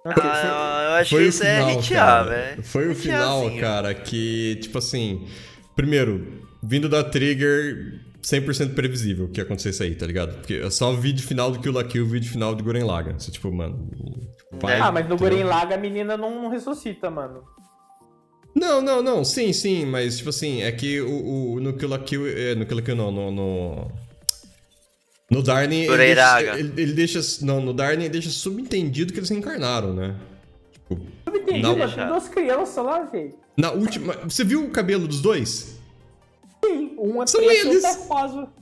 [0.05, 2.31] Foi- Ah, eu acho Foi que o isso final, é hatear, cara.
[2.31, 2.63] velho.
[2.63, 3.61] Foi o final, Hatearzinho.
[3.61, 5.27] cara, que, tipo assim...
[5.75, 9.41] Primeiro, vindo da Trigger, 100% previsível que
[9.71, 10.37] isso aí, tá ligado?
[10.37, 12.63] Porque é só o vídeo final do Kill la Kill e o vídeo final do
[12.63, 13.15] Guren Laga.
[13.19, 13.91] Você, tipo, mano...
[14.37, 15.17] tipo, vai, Ah, mas no?
[15.17, 17.43] Guren Laga a menina não, não ressuscita, mano.
[18.55, 21.99] Não, não, não, sim, sim, mas tipo assim, é que o, o no Kill la
[21.99, 23.31] Kill, é, no Kill la Kill não, no...
[23.31, 23.93] no...
[25.31, 27.21] No Darwin, ele deixa, ele, ele deixa.
[27.41, 30.15] Não, no Darwin ele deixa subentendido que eles reencarnaram, né?
[30.73, 33.35] Tipo, Eu entendi, Não, mas tem duas crianças lá, velho.
[33.57, 34.13] na última.
[34.25, 35.74] Você viu o cabelo dos dois?
[36.65, 37.85] Sim, um é São preto e eles.
[37.85, 37.89] é.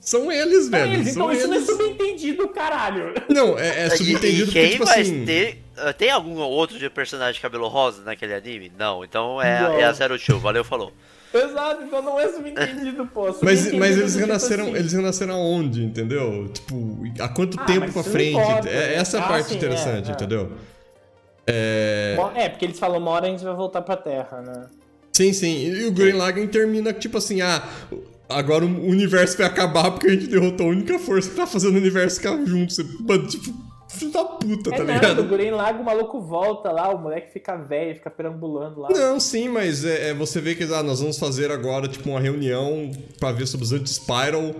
[0.00, 0.92] São eles, São velho.
[0.94, 1.66] eles, são então isso não é eles.
[1.68, 3.14] subentendido, caralho.
[3.28, 5.24] Não, é, é E- subentendido e porque, quem tipo vai assim.
[5.24, 5.62] ter.
[5.78, 8.72] uh, Tem algum outro de personagem de cabelo rosa naquele anime?
[8.78, 9.72] Não, então é, Não.
[9.78, 10.92] é a Zero Two, valeu, falou.
[11.34, 13.24] Exato, então não é subentendido, pô.
[13.42, 14.74] Mas, Subentendido mas eles do tipo renasceram, assim.
[14.76, 16.48] eles renasceram aonde, entendeu?
[16.52, 18.38] Tipo, há quanto Ah, tempo mas pra frente?
[18.38, 18.94] importa, É, né?
[18.96, 20.14] essa é a Ah, parte sim, interessante, é, é.
[20.14, 20.52] entendeu?
[21.46, 22.16] É.
[22.36, 24.66] É, porque eles falam, uma hora a gente vai voltar pra Terra, né?
[25.12, 25.66] Sim, sim.
[25.66, 27.62] E o Green Lagann termina tipo assim, ah,
[28.28, 31.74] agora o universo vai acabar porque a gente derrotou a única força que tá fazendo
[31.74, 32.72] o universo ficar junto.
[32.72, 33.52] Você, mano, tipo,
[33.88, 35.20] filho da puta, É tá nada, ligado?
[35.20, 38.88] o Guren Lago, o maluco volta lá, o moleque fica velho, fica perambulando lá.
[38.90, 42.20] Não, sim, mas é, é você vê que ah, nós vamos fazer agora, tipo, uma
[42.20, 42.90] reunião
[43.20, 44.54] pra ver sobre os anti-spiral,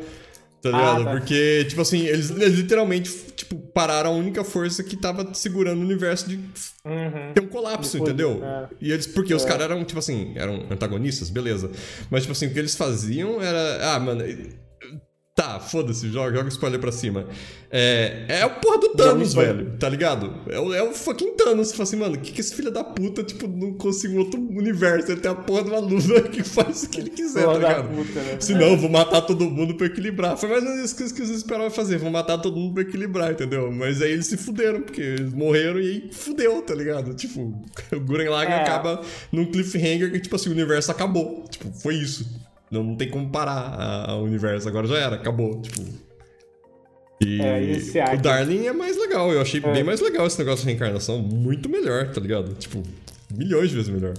[0.62, 1.04] tá ligado?
[1.04, 1.10] tá.
[1.10, 5.84] Porque, tipo assim, eles, eles literalmente, tipo, pararam a única força que tava segurando o
[5.84, 6.36] universo de
[6.84, 7.32] Uhum.
[7.34, 8.40] ter um colapso, Depois, entendeu?
[8.44, 8.68] é.
[8.80, 11.70] E eles, porque os caras eram, tipo assim, eram antagonistas, beleza.
[12.10, 13.94] Mas, tipo assim, o que eles faziam era.
[13.94, 14.24] Ah, mano.
[15.35, 17.26] Tá, foda-se, joga, joga spoiler pra cima.
[17.70, 20.30] É, é a porra do Thanos, velho, tá ligado?
[20.47, 21.68] É o, é o fucking Thanos.
[21.68, 24.39] Você fala assim, mano, o que, que esse filho da puta, tipo, não conseguiu outro
[24.39, 25.11] universo?
[25.11, 27.68] Ele tem a porra de uma luva que faz o que ele quiser, Porra tá
[27.68, 27.89] ligado?
[27.97, 28.37] puta, né?
[28.41, 30.37] Se não, vou matar todo mundo pra equilibrar.
[30.37, 31.97] Foi mais ou menos isso que eles esperavam fazer.
[31.97, 33.72] Vou matar todo mundo pra equilibrar, entendeu?
[33.72, 37.14] Mas aí eles se fuderam, porque eles morreram e aí fudeu, tá ligado?
[37.14, 37.41] Tipo,
[37.91, 38.61] o Guren Lagann É.
[38.64, 39.01] acaba
[39.33, 41.45] num cliffhanger que, tipo assim, o universo acabou.
[41.51, 42.41] Tipo, foi isso.
[42.73, 44.66] Não, não tem como parar o universo.
[44.66, 45.61] Agora já era, acabou.
[45.61, 45.83] Tipo.
[47.20, 48.18] E É, o?
[48.18, 49.31] Darling é mais legal.
[49.33, 49.73] Eu achei É.
[49.73, 51.18] bem mais legal esse negócio de reencarnação.
[51.18, 52.55] Muito melhor, tá ligado?
[52.55, 52.83] Tipo,
[53.31, 54.14] milhões de vezes melhor.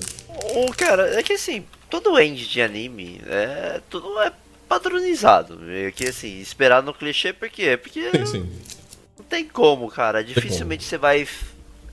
[0.56, 3.82] Ô, cara, é que assim, todo end de anime é.
[3.90, 4.32] Tudo é
[4.70, 5.58] padronizado.
[5.60, 7.76] Meio que assim, esperar no clichê, por quê?
[7.76, 8.50] Porque Sim, sim.
[9.18, 10.24] não tem como, cara.
[10.24, 11.28] Dificilmente você vai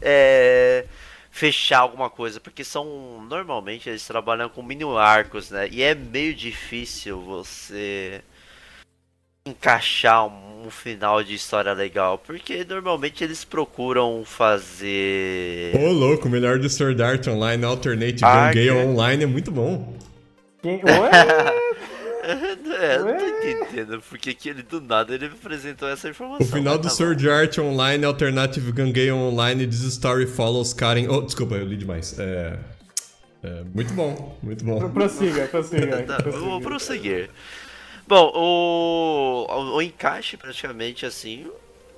[0.01, 0.85] é,
[1.31, 3.25] fechar alguma coisa, porque são.
[3.29, 5.69] Normalmente eles trabalham com mini arcos, né?
[5.71, 8.21] E é meio difícil você
[9.47, 15.75] encaixar um, um final de história legal, porque normalmente eles procuram fazer.
[15.77, 18.23] Ô, louco, o melhor do Sword Art Online Alternate
[18.53, 19.97] que- Online é muito bom.
[22.31, 23.51] É, eu não tô Ué?
[23.51, 26.47] entendendo porque que ele do nada ele me apresentou essa informação.
[26.47, 31.09] O final do tá Sword Art Online Alternative Gun Gale Online This Story Follows Karen.
[31.09, 32.19] Oh, desculpa, eu li demais.
[32.19, 32.59] É.
[33.43, 34.89] é, muito bom, muito bom.
[34.91, 36.03] prossiga, prossiga.
[36.07, 36.45] Tá, prossiga.
[36.45, 37.31] vou prosseguir.
[38.07, 41.47] Bom, o, o, o encaixe praticamente assim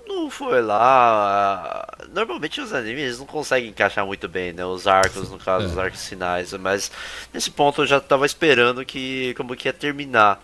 [0.06, 1.86] não foi lá.
[2.12, 4.64] Normalmente os animes eles não conseguem encaixar muito bem, né?
[4.64, 5.68] Os arcos, no caso, É.
[5.68, 6.52] os arcos finais.
[6.54, 6.90] Mas
[7.32, 10.42] nesse ponto eu já tava esperando que como que ia terminar.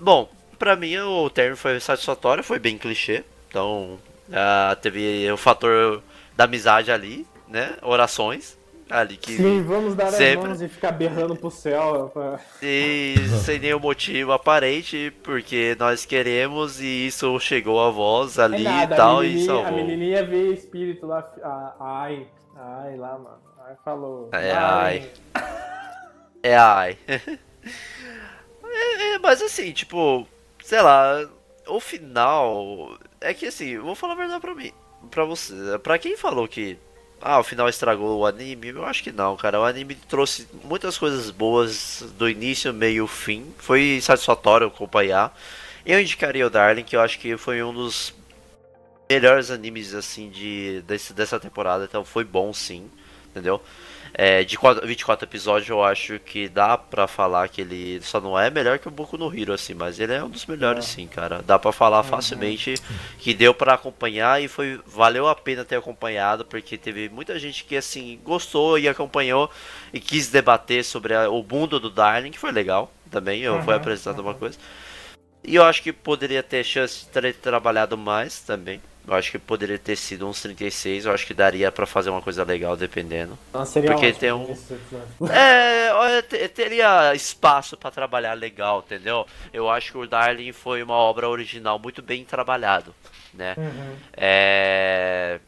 [0.00, 0.28] Bom,
[0.58, 3.24] pra mim o término foi satisfatório, foi bem clichê.
[3.48, 3.98] Então
[4.32, 6.02] ah, teve o fator
[6.36, 7.76] da amizade ali, né?
[7.82, 8.56] Orações
[8.90, 10.40] ali que Sim, vamos dar Sempre.
[10.40, 12.10] as mãos e ficar berrando pro céu.
[12.12, 13.14] pra- e
[13.44, 18.94] sem nenhum motivo aparente, porque nós queremos e isso chegou a voz É ali nada,
[18.94, 19.72] e tal a e menininha, a salvou.
[19.76, 21.18] menininha vê espírito lá.
[21.42, 22.26] a- Ai,
[22.56, 23.38] ai lá, mano.
[23.66, 24.28] Ai, falou.
[24.32, 25.10] É, ai.
[26.42, 26.98] É ai.
[28.66, 30.26] É, é, mas assim, tipo,
[30.62, 31.24] sei lá,
[31.68, 32.98] o final.
[33.20, 34.72] É que assim, vou falar a verdade pra mim.
[35.10, 35.54] Pra você.
[35.82, 36.78] Pra quem falou que.
[37.26, 39.58] Ah, o final estragou o anime, eu acho que não, cara.
[39.58, 43.46] O anime trouxe muitas coisas boas do início, meio, fim.
[43.56, 45.34] Foi satisfatório acompanhar.
[45.86, 48.12] Eu indicaria o Darling, que eu acho que foi um dos
[49.10, 52.90] melhores animes assim de desse, dessa temporada, então foi bom sim,
[53.34, 53.60] entendeu?
[54.16, 58.38] É, de quatro- 24 episódios eu acho que dá pra falar que ele só não
[58.38, 61.08] é melhor que o Boku no Hero assim, mas ele é um dos melhores sim,
[61.08, 61.42] cara.
[61.44, 62.74] Dá pra falar facilmente
[63.18, 67.64] que deu pra acompanhar e foi valeu a pena ter acompanhado porque teve muita gente
[67.64, 69.50] que assim gostou e acompanhou
[69.92, 73.72] e quis debater sobre a- o mundo do Darling, que foi legal também, eu fui
[73.74, 74.56] Uhum, apresentando uma coisa.
[75.42, 78.80] E eu acho que poderia ter chance de ter trabalhado mais também.
[79.06, 81.04] Eu acho que poderia ter sido uns 36.
[81.04, 83.38] Eu acho que daria pra fazer uma coisa legal, dependendo.
[83.52, 85.04] Nossa, seria Porque tem um- episódio.
[85.30, 89.26] É, olha, te- teria espaço pra trabalhar legal, entendeu?
[89.52, 92.94] Eu acho que o Darling foi uma obra original muito bem trabalhado,
[93.34, 93.54] né?
[93.58, 93.96] Uhum.
[94.16, 95.38] É.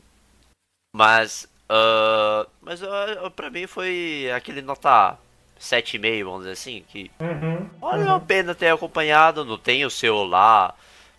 [0.95, 1.49] Mas.
[1.69, 5.17] ah, mas ah, pra mim foi aquele nota
[5.61, 7.69] 7,5, vamos dizer assim, que Uhum.
[7.81, 10.75] Valeu a pena ter acompanhado, não tem o seu lá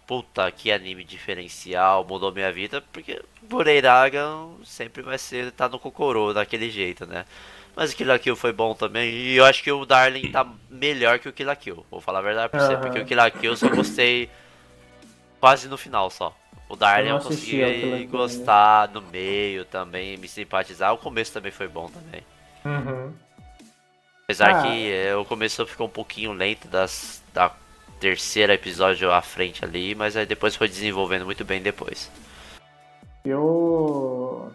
[0.08, 4.26] puta, que anime diferencial, mudou minha vida, porque Bureiraga
[4.64, 7.26] sempre vai ser, tá no Kokoro daquele jeito, né?
[7.76, 10.48] Mas o Kill la Kill foi bom também, e eu acho que o Darling tá
[10.70, 13.18] melhor que o Kill la Kill, vou falar a verdade pra você, porque o Kill
[13.18, 14.30] la Kill eu só gostei
[15.40, 16.36] quase no final só.
[16.70, 21.68] O Darling Eu eu, consegui gostar no meio também, me simpatizar, o começo também foi
[21.68, 22.24] bom também.
[22.66, 23.14] Uhum.
[24.24, 24.62] Apesar Ah.
[24.64, 27.52] que é, o começo ficou um pouquinho lento das, da
[28.00, 32.12] terceira episódio à frente ali, mas aí depois foi desenvolvendo muito bem depois.
[33.26, 34.52] Eu.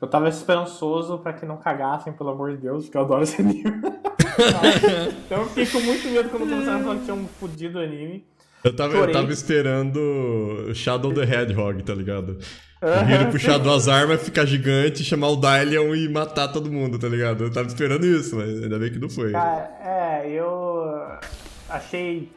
[0.00, 3.40] Eu tava esperançoso pra que não cagassem, pelo amor de Deus, porque eu adoro esse
[3.40, 3.64] anime.
[5.24, 8.26] então eu fiquei com muito medo quando começaram a falar que tinha um fudido anime.
[8.62, 9.14] Eu tava, eu Chorei.
[9.14, 12.38] tava esperando Shadow the Hedgehog, tá ligado?
[12.82, 17.08] O Hiro puxar duas armas, ficar gigante, chamar o Dylion e matar todo mundo, tá
[17.08, 17.44] ligado?
[17.44, 19.32] Eu tava esperando isso, mas ainda bem que não foi.
[19.32, 20.84] Cara, é, eu
[21.70, 22.30] achei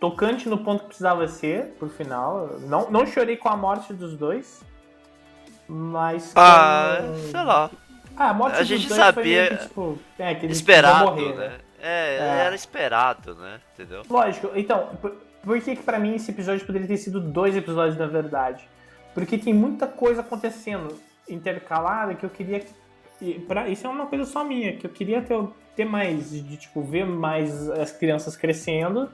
[0.00, 2.58] tocante no ponto que precisava ser, por final.
[2.60, 4.62] Não, não chorei com a morte dos dois,
[5.68, 6.32] mas.
[6.36, 6.98] Ah,
[7.30, 7.70] sei lá,
[8.16, 10.56] Ah, a morte a dos gente dois foi sabia- meio que, tipo, é, que eles
[10.58, 11.58] esperado, morrer, né?
[11.80, 12.44] É, É.
[12.46, 13.60] era esperado, né?
[13.74, 14.02] Entendeu?
[14.08, 15.12] Lógico, então, por,
[15.42, 18.66] por que que pra mim esse episódio poderia ter sido dois episódios na verdade?
[19.14, 20.96] Porque tem muita coisa acontecendo
[21.28, 22.64] intercalada que eu queria.
[23.20, 25.38] e Pra, isso é uma coisa só minha, que eu queria ter,
[25.74, 29.10] ter mais, de tipo, ver mais as crianças crescendo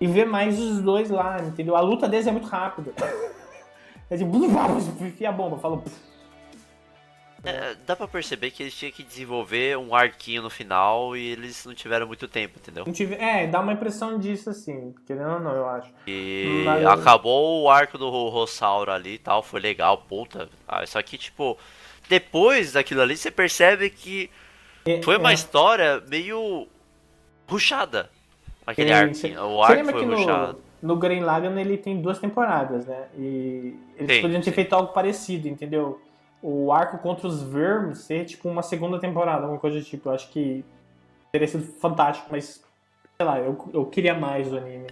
[0.00, 1.76] e ver mais os dois lá, entendeu?
[1.76, 2.92] A luta deles é muito rápida.
[4.08, 4.36] É tipo,
[5.04, 5.82] enfia a bomba, fala.
[7.42, 11.64] É, dá pra perceber que eles tinham que desenvolver um arquinho no final e eles
[11.64, 12.84] não tiveram muito tempo, entendeu?
[12.86, 15.92] Não tive, é, dá uma impressão disso assim, querendo ou não, eu acho.
[16.06, 20.48] E Mas- acabou o arco do Ro- Rossauro ali e tal, foi legal, puta.
[20.66, 21.56] Ah, Só que, tipo,
[22.08, 24.30] depois daquilo ali, você percebe que
[25.04, 25.34] foi uma é.
[25.34, 26.66] história meio
[27.48, 28.08] ruchada.
[28.66, 29.14] Aquele Sim, arco.
[29.14, 29.36] sim.
[29.36, 30.58] O foi que ruchado.
[30.82, 33.04] no, no Green Lagann ele tem duas temporadas, né?
[33.16, 34.54] E eles Sim, poderiam ter sim.
[34.56, 36.00] feito algo parecido, entendeu?
[36.42, 40.08] O arco contra os vermes ser tipo uma segunda temporada, alguma coisa do tipo.
[40.08, 40.64] Eu acho que
[41.30, 42.62] teria sido fantástico, mas
[43.16, 44.86] sei lá, eu, eu queria mais do anime.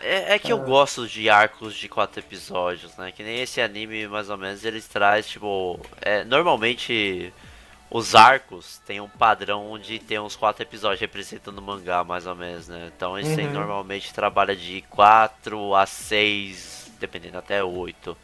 [0.00, 3.12] É, é que eu gosto de arcos de quatro episódios, né?
[3.12, 5.78] Que nem esse anime, mais ou menos, eles traz, tipo.
[6.00, 7.32] É, normalmente
[7.90, 12.34] os arcos tem um padrão onde tem uns quatro episódios representando o mangá, mais ou
[12.34, 12.90] menos, né?
[12.94, 13.48] Então aí Uhum.
[13.48, 18.16] normalmente trabalha de 4 a 6, dependendo até 8.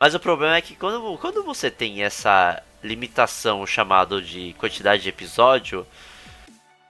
[0.00, 5.08] Mas o problema é que quando, quando você tem essa limitação chamada de quantidade de
[5.08, 5.86] episódio,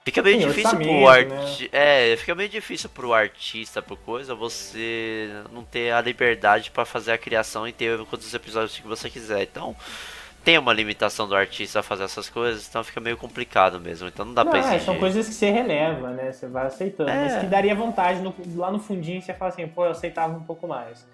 [0.05, 1.09] fica meio Sim, difícil pro né?
[1.09, 6.85] arti É, fica meio difícil pro artista, pro coisa, você não ter a liberdade pra
[6.85, 9.43] fazer a criação e ter quantos episódios que você quiser.
[9.43, 9.75] Então,
[10.43, 14.07] tem uma limitação do artista a fazer essas coisas, então fica meio complicado mesmo.
[14.07, 14.81] Então não dá Não, pra é, exigir.
[14.81, 16.31] são coisas que você releva, né?
[16.31, 17.09] Você vai aceitando.
[17.09, 17.23] É.
[17.23, 20.43] Mas que daria vontade no- lá no fundinho você fala assim, pô, eu aceitava um
[20.43, 21.05] pouco mais.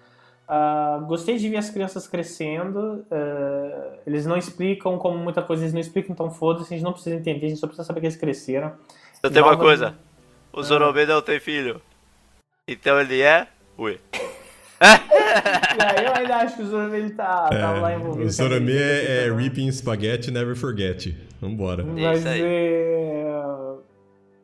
[0.48, 3.04] Ah, gostei de ver as crianças crescendo.
[3.10, 6.92] ah, eles não explicam, como muita coisa eles não explicam, então foda-se, a gente não
[6.92, 8.72] precisa entender, a gente só precisa saber que eles cresceram.
[9.22, 9.94] Eu tenho uma coisa,
[10.52, 11.80] o Zorobê não tem filho.
[12.66, 13.46] Então ele é...
[13.78, 13.98] Ui.
[14.82, 18.26] E aí eu ainda acho que o Zorami ele tá, tá lá envolvido.
[18.26, 21.14] o Sorami com a é, é Reaping Spaghetti Never Forget.
[21.40, 21.84] Vambora.
[21.84, 22.40] Mas Isso aí.
[22.42, 23.42] é,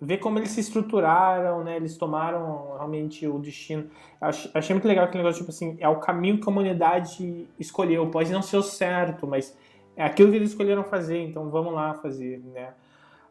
[0.00, 1.76] ver como eles se estruturaram, né?
[1.76, 3.86] Eles tomaram realmente o destino.
[4.20, 8.06] Ach- Achei muito legal aquele negócio, tipo assim, é o caminho que a humanidade escolheu.
[8.08, 9.56] Pode não ser o certo, mas
[9.96, 12.68] é aquilo que eles escolheram fazer, então vamos lá fazer, né?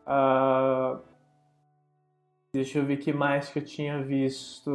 [0.06, 0.98] Ah,
[2.54, 4.72] deixa eu ver o que mais que eu tinha visto.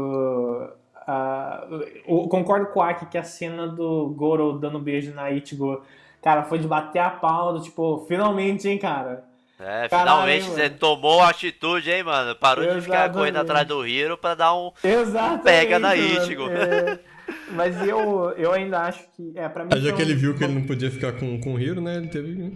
[2.06, 5.82] Eu concordo com o Aki que a cena do Goro dando um beijo na Ichigo,
[6.22, 9.24] cara, foi de bater a pau, do tipo, finalmente, hein, cara.
[9.58, 10.54] É, Caralho, finalmente mano.
[10.54, 12.34] você tomou atitude, hein, mano?
[12.34, 13.12] Parou de ficar Exatamente.
[13.18, 14.70] correndo atrás do Hiro pra dar um...
[14.82, 15.42] Exatamente.
[15.42, 15.94] Pega na.
[15.94, 16.48] Ichigo.
[16.48, 16.98] É,
[17.52, 19.32] mas eu, eu ainda acho que.
[19.34, 19.70] É, pra mim.
[19.74, 21.80] Aí já foi que ele viu que ele não podia ficar com, com o Hiro,
[21.80, 21.96] né?
[21.96, 22.52] Ele teve.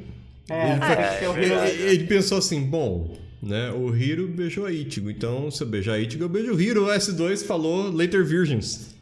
[0.48, 3.14] É, ele, ser o é ele- ele pensou assim: bom,
[3.44, 3.70] né?
[3.70, 5.10] O Hiro beijou a Ichigo.
[5.10, 6.86] Então, se eu beijar a Ichigo, eu beijo o Hiro.
[6.86, 8.94] O S2 falou Later Virgins.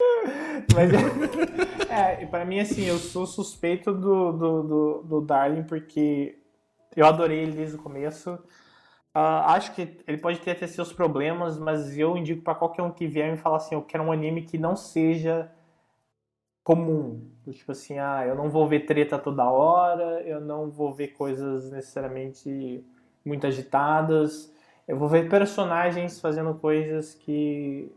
[0.74, 0.90] Mas,
[1.90, 6.38] é, e pra mim, assim, eu sou suspeito do, do, do, do Darling porque
[6.94, 8.38] eu adorei ele desde o começo.
[9.14, 12.90] Ah, acho que ele pode ter até seus problemas, mas eu indico pra qualquer um
[12.90, 15.50] que vier me falar assim: eu quero um anime que não seja
[16.62, 17.28] comum.
[17.50, 21.70] Tipo assim, ah, eu não vou ver treta toda hora, eu não vou ver coisas
[21.70, 22.84] necessariamente
[23.28, 24.52] muito agitadas.
[24.86, 27.92] Eu vou ver personagens fazendo coisas que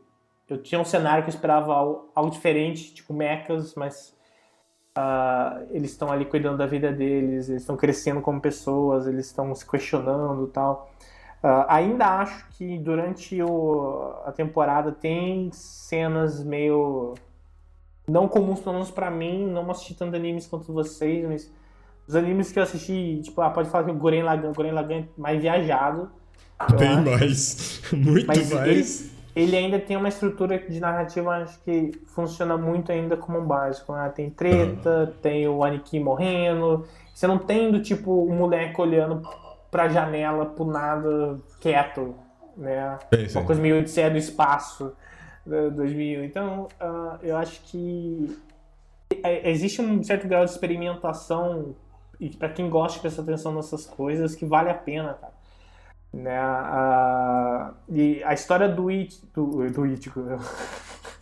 [0.49, 4.15] eu tinha um cenário que eu esperava algo, algo diferente, tipo mechas, mas
[4.93, 9.55] ah, eles estão ali cuidando da vida deles, eles estão crescendo como pessoas, eles estão
[9.55, 10.91] se questionando tal.
[11.43, 17.15] Uh, ainda acho que durante o, a temporada tem cenas meio
[18.07, 21.51] não comuns, pelo menos pra mim, não assisti tanto animes quanto vocês, mas
[22.11, 24.99] os animes que eu assisti, tipo, ah, pode falar que o Guren Lagann, Guren Lagann
[24.99, 26.11] é mais viajado.
[26.59, 26.75] Acho.
[27.05, 29.11] mais, muito mas mais.
[29.33, 33.45] Ele, ele, ainda tem uma estrutura de narrativa, acho que funciona muito ainda como um
[33.45, 33.93] básico.
[33.93, 34.11] Né?
[34.13, 35.21] Tem treta, uhum.
[35.21, 39.21] tem o Aniki morrendo, você não tem do tipo o um moleque olhando
[39.71, 42.13] pra janela pro nada quieto,
[42.57, 42.99] né?
[43.13, 43.37] Sim, sim.
[43.39, 44.91] Uma coisa meio Odisseia do espaço.
[45.45, 46.25] 2000.
[46.25, 48.37] Então, uh, eu acho que
[49.23, 51.73] é, existe um certo grau de experimentação
[52.21, 55.33] e para quem gosta de prestar atenção nessas coisas que vale a pena, cara.
[56.13, 56.39] Né?
[56.39, 60.39] Uh, e a história do It, do, do Ichigo.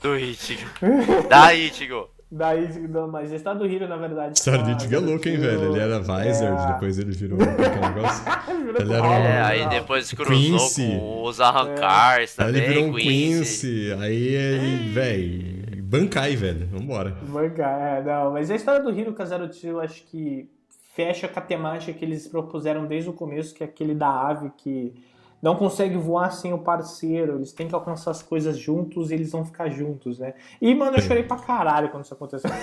[0.02, 0.70] Do Ichigo.
[1.30, 2.10] da Ichigo.
[2.30, 4.30] Da Ichigo, mas a história do Hiro, na verdade.
[4.30, 5.72] A história do Ichigo é louca, hein, velho?
[5.72, 6.74] Ele era Visor, é...
[6.74, 8.26] depois ele virou um negócio.
[8.78, 9.14] ele era um...
[9.14, 10.98] É, aí depois cruzou Quincy.
[11.00, 12.44] com os Arrancars é.
[12.44, 12.62] também.
[12.62, 13.68] Aí ele virou um Quincy.
[13.68, 13.96] Quincy.
[14.02, 16.68] Aí ele, velho, bancai, velho.
[16.68, 17.12] Vambora.
[17.22, 18.34] Bancai, é, não.
[18.34, 20.50] Mas a história do Hiro Kazaruchi, eu acho que
[20.94, 24.52] fecha com a temática que eles propuseram desde o começo, que é aquele da ave
[24.58, 24.94] que
[25.42, 29.32] não consegue voar sem o parceiro, eles têm que alcançar as coisas juntos e eles
[29.32, 30.34] vão ficar juntos, né?
[30.62, 32.52] E, mano, eu chorei pra caralho quando isso aconteceu.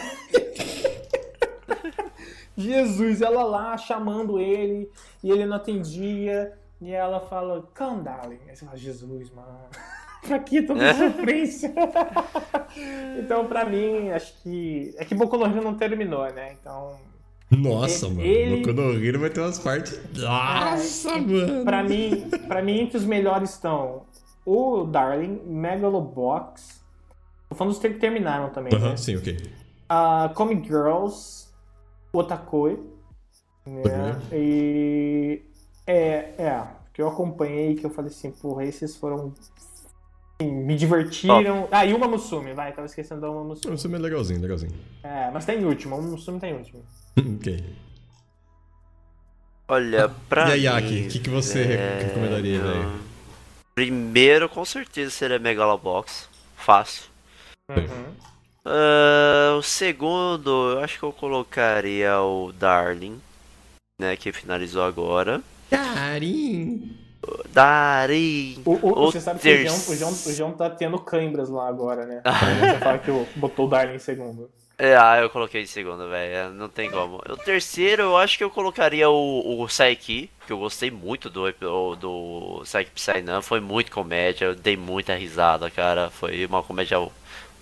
[2.57, 4.91] Jesus, ela lá chamando ele
[5.23, 6.53] e ele não atendia.
[6.81, 8.41] E ela fala, come, darling.
[8.49, 9.61] Aí você fala, Jesus, mano.
[10.27, 11.73] pra que toda sofrência?
[13.19, 14.95] então, pra mim, acho que.
[14.99, 16.55] É que Hero não terminou, né?
[16.61, 16.99] Então
[17.51, 18.23] nossa, mano.
[18.23, 18.57] Ele...
[18.57, 20.01] Boku no Hero vai ter umas partes.
[20.17, 21.65] Nossa, é, mano.
[21.65, 24.05] Pra mim, pra mim, entre os melhores estão
[24.45, 26.81] o Darling, Megalobox.
[27.49, 28.73] Tô falando dos que terminaram também.
[28.75, 28.97] Aham, uh -huh, né?
[28.97, 29.37] sim, ok.
[29.91, 31.47] Uh, Comic Girls,
[32.13, 32.81] Otakoi.
[33.65, 34.21] Né?
[34.33, 35.43] E.
[35.87, 36.67] É, é.
[36.93, 39.35] Que eu acompanhei, que eu falei assim, porra, esses foram
[40.43, 41.65] me divertiram.
[41.65, 41.69] Oh.
[41.71, 43.73] Ah, e uma Musume, vai, tava esquecendo da uma Musume.
[43.73, 44.73] Musume é legalzinho, legalzinho.
[45.03, 46.83] É, mas tem último, uma Musume tem último.
[47.19, 47.65] Ok.
[49.69, 50.57] Olha, pra.
[50.57, 52.03] E a Yaki, o que, que você é...
[52.05, 53.01] recomendaria, velho?
[53.75, 56.29] Primeiro, com certeza, seria Megalobox.
[56.57, 57.05] Fácil.
[57.71, 58.15] Uhum.
[58.65, 63.21] Uh, o segundo, eu acho que eu colocaria o Darling,
[64.01, 64.17] né?
[64.17, 65.43] Que finalizou agora.
[65.71, 66.97] Darling!
[67.53, 68.59] Darei.
[68.65, 71.69] O, o, você sabe que o João, o, João, o João tá tendo câimbras lá
[71.69, 72.23] agora, né?
[72.25, 74.51] você fala que botou o Darling em segundo.
[74.79, 76.35] É, ah, eu coloquei em segundo, velho.
[76.35, 77.17] É, não tem como.
[77.17, 81.51] O terceiro, eu acho que eu colocaria o, o Saiki, que eu gostei muito do,
[81.97, 83.41] do Saiki Psynan.
[83.41, 86.11] Foi muito comédia, eu dei muita risada, cara.
[86.11, 86.99] Foi uma comédia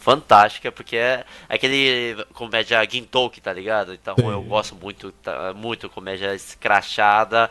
[0.01, 3.95] fantástica, porque é aquele comédia Gintoki, tá ligado?
[3.95, 7.51] Então eu gosto muito, tá, muito comédia escrachada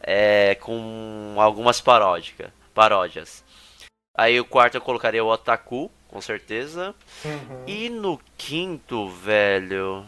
[0.00, 3.44] é, com algumas paródica, paródias.
[4.16, 6.94] Aí o quarto eu colocaria o Otaku, com certeza.
[7.24, 7.64] Uhum.
[7.66, 10.04] E no quinto, velho.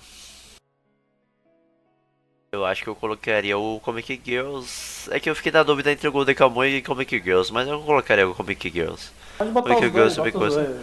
[2.50, 5.08] Eu acho que eu colocaria o Comic Girls.
[5.10, 7.80] É que eu fiquei na dúvida entre o Golden Kamuy e Comic Girls, mas eu
[7.80, 9.10] colocaria o Comic Girls.
[9.38, 10.80] Pode botar Comic os Girls, dois, coisa.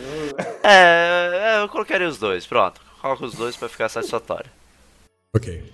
[0.63, 2.81] É, é, eu colocaria os dois, pronto.
[3.01, 4.49] Coloco os dois pra ficar satisfatório.
[5.35, 5.71] Ok.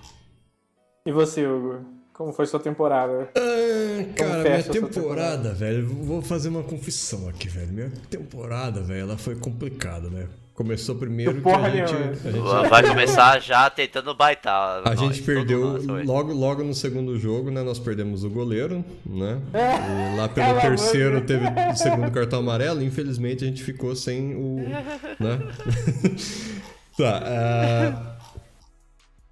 [1.06, 1.95] E você, Hugo?
[2.16, 3.28] Como foi sua temporada?
[3.36, 7.68] Ah, cara, minha temporada, temporada, velho, vou fazer uma confissão aqui, velho.
[7.68, 10.26] Minha temporada, velho, ela foi complicada, né?
[10.54, 14.78] Começou primeiro que a gente, a gente, Vai começar já tentando baitar.
[14.78, 17.62] A nós, gente perdeu logo, logo no segundo jogo, né?
[17.62, 19.38] Nós perdemos o goleiro, né?
[19.52, 20.14] É.
[20.14, 22.82] E lá pelo terceiro teve o segundo cartão amarelo.
[22.82, 24.56] Infelizmente a gente ficou sem o.
[25.20, 25.38] né?
[26.96, 27.22] tá.
[27.26, 28.16] Uh...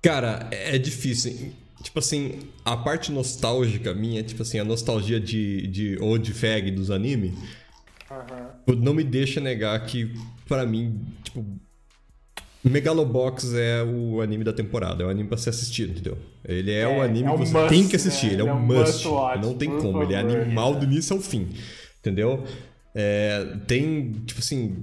[0.03, 5.99] Cara, é difícil tipo assim, a parte nostálgica minha, tipo assim, a nostalgia de, de
[6.01, 7.35] Old Fag dos anime,
[8.11, 8.75] uhum.
[8.77, 10.11] não me deixa negar que,
[10.49, 11.45] para mim, tipo,
[12.65, 16.19] Megalobox é o anime da temporada, é o anime pra ser assistido, entendeu?
[16.43, 18.33] Ele é, é o anime é um que você must, tem que assistir, né?
[18.33, 21.21] ele é, um, must, must não tem como, favor, ele é animal do início ao
[21.23, 21.49] fim,
[22.01, 22.43] entendeu?
[22.95, 24.75] É, tem, tipo assim,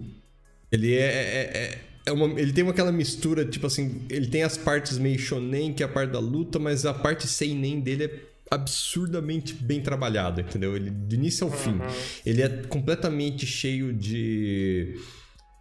[0.72, 5.20] ele é, é, uma, ele tem aquela mistura, tipo assim, ele tem as partes meio
[5.20, 9.82] shonen, que é a parte da luta, mas a parte seinen dele é absurdamente bem
[9.82, 10.76] trabalhada, entendeu?
[10.76, 11.72] Ele, do início ao fim.
[11.72, 11.80] Uhum.
[12.26, 15.00] Ele é completamente cheio de...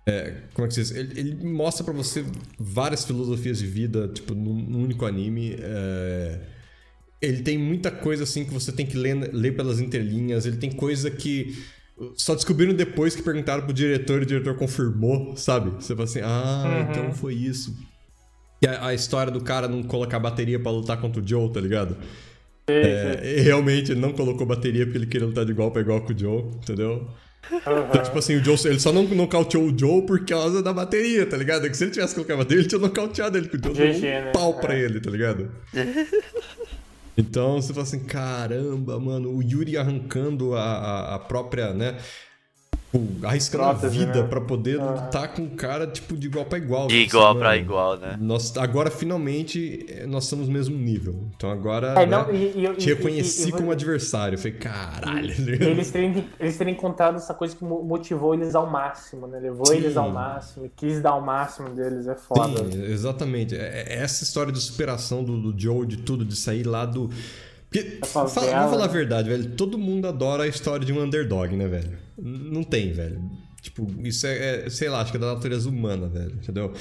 [0.08, 0.90] É, como é que se diz?
[0.90, 2.24] Ele, ele mostra para você
[2.58, 5.56] várias filosofias de vida, tipo, num, num único anime.
[5.58, 6.40] É...
[7.22, 10.46] Ele tem muita coisa, assim, que você tem que ler, ler pelas entrelinhas.
[10.46, 11.56] Ele tem coisa que
[12.16, 15.70] só descobriram depois que perguntaram pro diretor e o diretor confirmou, sabe?
[15.70, 16.90] Você fala assim, ah, uhum.
[16.90, 17.76] então foi isso.
[18.62, 21.60] E a, a, história do cara não colocar bateria para lutar contra o Joe, tá
[21.60, 21.96] ligado?
[22.68, 26.12] É, realmente ele não colocou bateria porque ele queria lutar de igual pra igual com
[26.12, 27.08] o Joe, entendeu?
[27.50, 31.26] Então, tipo assim, o Joe, ele só não nocauteou o Joe por causa da bateria,
[31.26, 31.66] tá ligado?
[31.66, 33.92] É que se ele tivesse colocado a bateria, ele tinha nocauteado ele, porque o Joe
[33.92, 34.32] GG, deu um né?
[34.32, 34.80] pau pra É.
[34.80, 35.50] ele, tá ligado?
[37.16, 41.98] Então você fala assim, caramba, mano, o Yuri arrancando a, a, a própria, né?
[42.92, 44.28] Tipo, arriscando Prótese, a vida né?
[44.28, 45.04] pra poder Aham.
[45.04, 46.86] lutar com um cara, tipo, de igual pra igual.
[46.88, 48.16] De Tipo igual assim, pra mano, igual, né?
[48.20, 51.14] Nós, agora, finalmente, eh, nós estamos no mesmo nível.
[51.36, 54.34] Então agora, É, né, não, e- e- te reconheci e- e- como adversário.
[54.34, 55.30] Eu falei, caralho.
[55.30, 59.38] Eles terem, eles terem encontrado essa coisa que mo- motivou eles ao máximo, né?
[59.38, 59.76] Levou Sim.
[59.76, 62.70] eles ao máximo, e quis dar o máximo deles, é foda.
[62.70, 63.54] Sim, exatamente.
[63.54, 67.10] É- é Essa história de superação do, do Joe, de tudo, de sair lá do.
[67.70, 69.50] Porque, fala, vamos falar a verdade, velho.
[69.52, 71.96] Todo mundo adora a história de um underdog, né, velho?
[72.18, 73.22] Não tem, velho.
[73.62, 76.32] Tipo, isso é, é, sei lá, acho que é da natureza humana, velho.
[76.32, 76.72] Entendeu?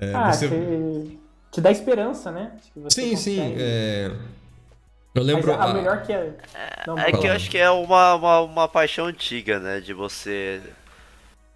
[0.00, 1.18] É, ah, você- te,
[1.52, 2.52] te dá esperança, né?
[2.90, 3.36] Sim, sim.
[3.38, 3.56] consegue.
[3.58, 4.06] é,
[5.14, 5.52] Eu Mas lembro.
[5.52, 6.34] a, a a- melhor que é.
[6.86, 9.80] Não, É que eu acho que é uma, uma, uma paixão antiga, né?
[9.80, 10.60] De você.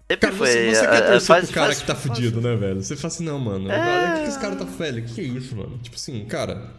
[0.09, 0.47] Sempre Cara, foi.
[0.47, 2.55] você, você é, quer é, torcer faz- pro cara faz- que tá faz- fudido, né,
[2.55, 2.81] velho?
[2.83, 3.71] Você fala assim, não, mano.
[3.71, 3.79] É.
[3.79, 5.01] Olha o que, que esse cara tá velho.
[5.03, 5.77] O que, que é isso, mano?
[5.79, 6.71] Tipo assim, cara.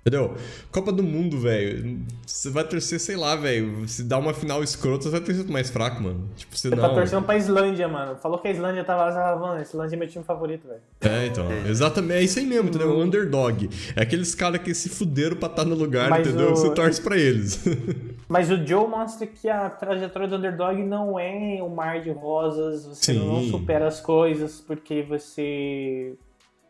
[0.00, 0.34] Entendeu?
[0.72, 1.98] Copa do Mundo, velho.
[2.26, 3.86] Você vai torcer, sei lá, velho.
[3.86, 6.26] Se dá uma final escrota, você vai torcer pro mais fraco, mano.
[6.36, 6.88] Tipo, você Você não.
[6.88, 8.16] tá torcendo pra Islândia, mano.
[8.16, 10.80] Falou que a Islândia tava lá, mano, Islândia é meu time favorito, velho.
[11.02, 11.46] É, então.
[11.68, 12.14] Exatamente.
[12.18, 12.88] É isso aí mesmo, entendeu?
[12.96, 13.68] O underdog.
[13.94, 16.52] É aqueles caras que se fuderam pra estar no lugar, Mas entendeu?
[16.52, 17.62] o- Você torce pra eles.
[18.26, 22.86] Mas o Joe mostra que a trajetória do underdog não é um mar de rosas,
[22.86, 23.18] você Sim.
[23.26, 26.14] não supera as coisas porque você.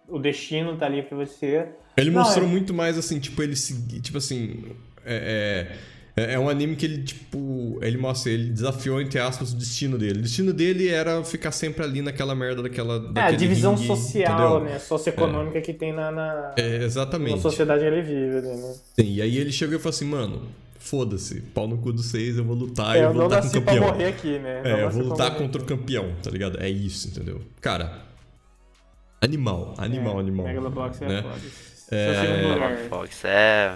[0.09, 1.69] O destino tá ali pra você.
[1.97, 4.65] Ele Não, mostrou é- muito mais assim, tipo, ele segui, tipo assim,
[5.05, 5.67] é,
[6.17, 9.99] é, é um anime que ele, tipo, ele mostra, ele desafiou, entre aspas, o destino
[9.99, 10.21] dele.
[10.21, 13.13] O destino dele era ficar sempre ali naquela merda daquela.
[13.17, 14.61] É, a divisão ringue, social, entendeu?
[14.73, 14.79] né?
[14.79, 17.41] Socioeconômica que tem na, na, É, na exatamente.
[17.41, 18.75] sociedade que ele vive, né?
[18.99, 20.49] Sim, e aí ele chegou e falou assim, mano,
[20.79, 23.49] foda-se, pau no cu dos seis, eu vou lutar, É, eu vou não lutar com
[23.49, 23.87] o campeão.
[23.87, 24.63] morrer aqui, né?
[24.65, 26.59] É, eu vou lutar contra o campeão, tá ligado?
[26.63, 27.41] É isso, entendeu?
[27.61, 28.03] Cara,
[29.21, 30.47] animal, animal, É, animal.
[30.47, 31.23] Megalobox é né?
[31.23, 31.35] foda.
[31.91, 32.77] É, Seu segundo lugar.
[32.89, 33.75] Fox é.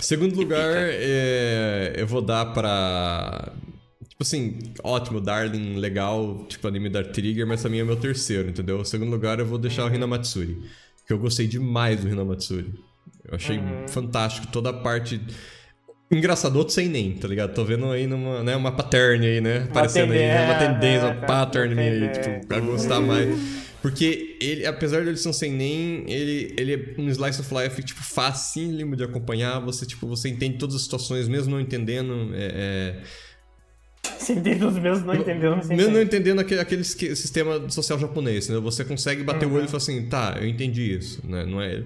[0.00, 3.52] Segundo lugar, é, eu vou dar pra.
[4.08, 8.84] Tipo assim, ótimo, Darling, legal, tipo anime da Trigger, mas também é meu terceiro, entendeu?
[8.84, 10.58] Segundo lugar, eu vou deixar o Hinamatsuri.
[11.06, 12.74] Que eu gostei demais do Hinamatsuri.
[13.28, 13.86] Eu achei Uhum.
[13.88, 15.20] fantástico toda a parte.
[16.10, 17.54] Engraçado, outro sem nem, tá ligado?
[17.54, 19.66] Tô vendo aí numa, né, uma pattern aí, né?
[19.70, 20.44] Aparecendo aí, né?
[20.46, 23.67] Uma tendência, é, uma tá, pattern uma aí, tipo, a gostar mais.
[23.80, 27.54] Porque ele, apesar de ele ser um sem nem, ele, ele é um slice of
[27.54, 29.60] life, tipo, facílimo de acompanhar.
[29.60, 32.30] Você, tipo, você entende todas as situações, mesmo não entendendo.
[32.34, 33.00] É,
[34.18, 36.04] Você entende os meus não entendendo, é, mesmo não entende.
[36.04, 38.58] entendendo aquele, aquele sistema social japonês, né?
[38.58, 39.64] Você consegue bater o olho Uhum.
[39.66, 41.46] e falar assim, tá, eu entendi isso, né?
[41.46, 41.84] Não é,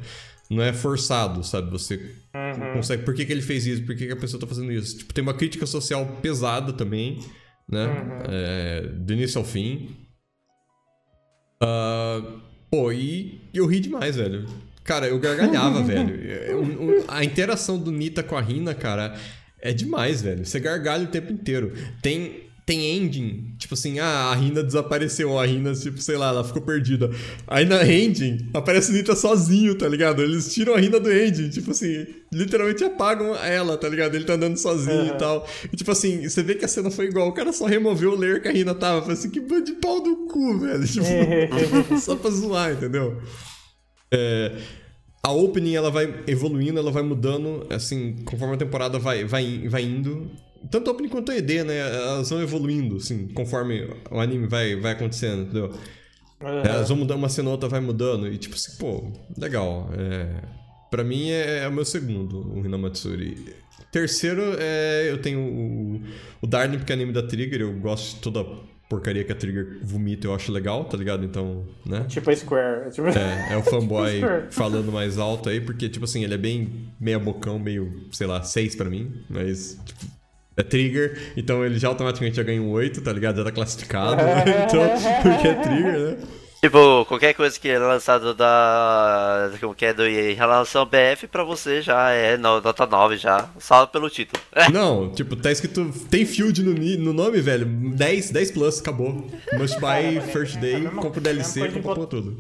[0.49, 1.71] não é forçado, sabe?
[1.71, 1.97] Você
[2.35, 2.73] Uhum.
[2.75, 3.03] consegue.
[3.05, 3.83] Por que, que ele fez isso?
[3.85, 4.97] Por que, que a pessoa tá fazendo isso?
[4.99, 7.19] Tipo, tem uma crítica social pesada também,
[7.69, 7.85] né?
[7.87, 8.19] Uhum.
[8.31, 9.95] É, do início ao fim.
[11.63, 12.21] Ah,
[12.71, 14.45] pô, e eu ri demais, velho.
[14.83, 16.15] Cara, eu gargalhava, velho.
[16.29, 16.51] É,
[17.09, 19.15] A interação do Nita com a Rina, cara,
[19.61, 20.45] é demais, velho.
[20.45, 21.73] Você gargalha o tempo inteiro.
[22.03, 22.51] Tem.
[22.65, 26.63] Tem ending, tipo assim, ah, a Rina desapareceu, a Rina, tipo, sei lá, ela ficou
[26.63, 27.11] perdida.
[27.49, 30.23] Aí na ending, aparece o Nita sozinho, tá ligado?
[30.23, 34.15] Eles tiram a Rina do ending, tipo assim, literalmente apagam ela, tá ligado?
[34.15, 35.17] Ele tá andando sozinho e Uhum.
[35.19, 35.49] tal.
[35.73, 38.17] E tipo assim, você vê que a cena foi igual, o cara só removeu o
[38.17, 39.01] layer que a Rina tava.
[39.03, 40.87] Falei assim, que bando de pau do cu, velho.
[40.87, 41.05] Tipo,
[42.01, 43.21] só pra zoar, entendeu?
[44.13, 44.57] É,
[45.21, 49.83] a opening ela vai evoluindo, ela vai mudando, assim, conforme a temporada vai, vai, vai
[49.83, 50.31] indo.
[50.71, 51.79] Tanto opening quanto a ED, né?
[51.79, 55.73] Elas vão evoluindo, assim, conforme o anime vai, vai acontecendo, entendeu?
[56.41, 58.27] Elas vão mudando, uma cena ou outra vai mudando.
[58.27, 59.91] E tipo assim, pô, legal.
[59.97, 60.43] É,
[60.91, 63.55] pra mim é, é o meu segundo, o Hinamatsuri.
[63.91, 66.01] Terceiro, é, eu tenho o,
[66.41, 67.61] o Darling, porque é anime da Trigger.
[67.61, 68.45] Eu gosto de toda
[68.89, 71.25] porcaria que a Trigger vomita, eu acho legal, tá ligado?
[71.25, 72.05] Então, né?
[72.09, 72.91] Tipo a Square.
[72.91, 73.09] Tipo...
[73.09, 74.43] É, é o fanboy Sure.
[74.51, 78.43] falando mais alto aí, porque, tipo assim, ele é bem meia bocão, meio, sei lá,
[78.43, 80.01] 6 pra mim, mas, tipo,
[80.57, 83.37] é trigger, então ele já automaticamente já ganha um 8, tá ligado?
[83.39, 84.17] Já tá classificado,
[84.67, 84.83] então,
[85.23, 86.17] porque é trigger, né?
[86.65, 89.51] Tipo, qualquer coisa que é lançado da.
[89.61, 93.17] Como que é do em relação ao BF pra você já é no- nota 9
[93.17, 93.49] já.
[93.59, 94.41] Só pelo título.
[94.73, 99.29] Não, tipo, tá escrito, tem field no, no nome, velho, 10, 10 plus, acabou.
[99.55, 102.39] Must buy first day, É mesma- compra o é DLC, compra tudo.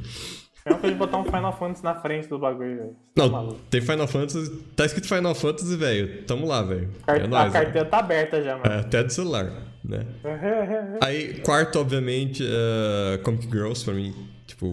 [0.65, 2.97] É uma coisa de botar um Final Fantasy na frente do bagulho, velho.
[3.15, 3.61] Tá Não, maluco.
[3.69, 6.89] tem Final Fantasy, tá escrito Final Fantasy, velho, tamo lá, velho.
[7.09, 7.65] É a nóis, velho.
[7.65, 8.81] carteira tá aberta já, É, mano.
[8.81, 9.51] até do celular,
[9.85, 10.07] né?
[11.03, 14.15] Aí, quarto, obviamente, é Comic Girls, pra mim,
[14.47, 14.67] tipo,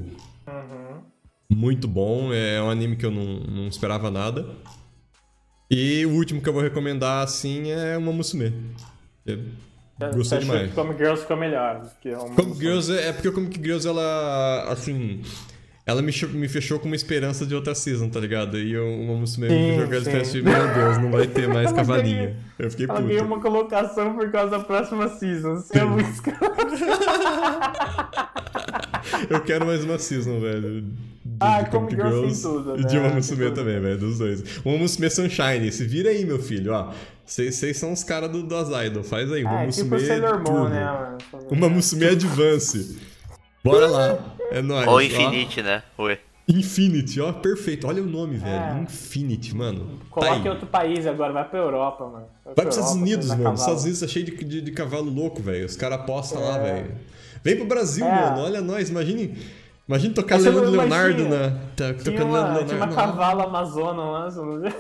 [0.48, 1.02] Uhum.
[1.52, 2.32] muito bom.
[2.34, 4.46] É um anime que eu não, não esperava nada.
[5.72, 8.54] E o último que eu vou recomendar, assim, é uma Musume.
[9.28, 9.38] É,
[10.16, 10.70] Gostei demais.
[10.70, 11.88] que Comic Girls ficou melhor.
[12.02, 15.22] Que é Comic Girls é, é porque o Comic Girls, ela, assim...
[15.90, 18.58] Ela me, me fechou com uma esperança de outra season, tá ligado?
[18.60, 20.10] E eu, uma Musume me jogando sim.
[20.10, 22.18] e pensei, meu Deus, não vai ter mais Ela cavalinho.
[22.18, 23.24] ganhou- Eu fiquei Ela puto.
[23.24, 25.56] uma colocação por causa da próxima season.
[25.56, 26.10] Você é muito.
[29.30, 30.82] Eu quero mais uma season, velho.
[30.82, 33.02] De, Ah, de Comic Girls tem tudo, e de né?
[33.08, 34.44] uma Musume também, velho, dos dois.
[34.66, 36.92] Uma Musume Sunshine, se vira aí, meu filho, ó.
[37.26, 39.44] Vocês são os caras do, das Idol, faz aí.
[39.44, 40.70] Uma Ah, é Musume tipo Sailor Moon, Turbo.
[40.70, 41.18] né, mano?
[41.52, 42.98] Uma Musume Advance.
[43.64, 44.18] Bora lá.
[44.52, 44.88] É nóis.
[44.88, 45.02] Ou ó.
[45.02, 45.84] Infinite, né?
[45.98, 46.20] Oi.
[46.48, 47.88] Infinity, ó, perfeito.
[47.88, 48.52] Olha o nome, velho.
[48.80, 48.80] É.
[48.82, 49.86] Infinity, mano.
[50.00, 50.46] Tá Coloque aí.
[50.46, 52.26] em outro país agora, vai pra Europa, mano.
[52.44, 53.38] Vai pra pros Estados Unidos, mano.
[53.40, 53.60] Os cavalo.
[53.60, 55.66] Estados Unidos tá cheio de, de, de cavalo louco, velho.
[55.68, 56.96] Os caras apostam lá, velho.
[57.44, 58.10] Vem pro Brasil, É.
[58.12, 58.42] mano.
[58.42, 58.90] Olha nós.
[58.90, 59.38] Imagine,
[59.88, 61.50] imagine tocar você Leandro não Leonardo na.
[61.76, 63.12] Tá, Tinha tocando uma, Leandro tinha uma Leonardo.
[63.18, 64.74] cavala amazona lá, você não?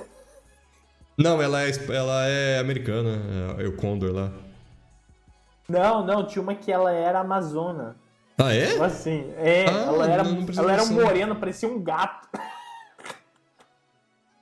[1.18, 3.56] Não, ela é, ela é americana.
[3.60, 4.32] É o Condor lá.
[5.68, 7.96] Não, não, tinha uma que ela era amazona.
[8.41, 8.68] Ah, é?
[8.68, 12.28] Tipo assim, é, Ah, ela era, não- não ela era um moreno, parecia um gato.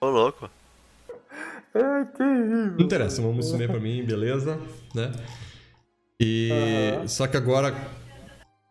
[0.02, 0.50] Ô, louco.
[1.74, 2.72] É terrível.
[2.78, 4.60] Não interessa, uma Musume pra mim, beleza,
[4.96, 5.12] né?
[6.20, 6.96] E.
[6.98, 7.08] Aham.
[7.08, 7.76] Só que agora,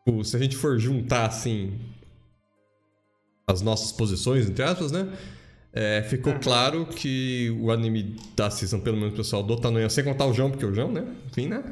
[0.05, 1.79] pô, se a gente for juntar, assim.
[3.49, 5.13] As nossas posições, entre aspas, né?
[5.73, 10.03] É, ficou claro que o anime da season, pelo menos o pessoal do Tanoia, sem
[10.03, 11.07] contar o João, porque o João, né?
[11.29, 11.63] Enfim, né?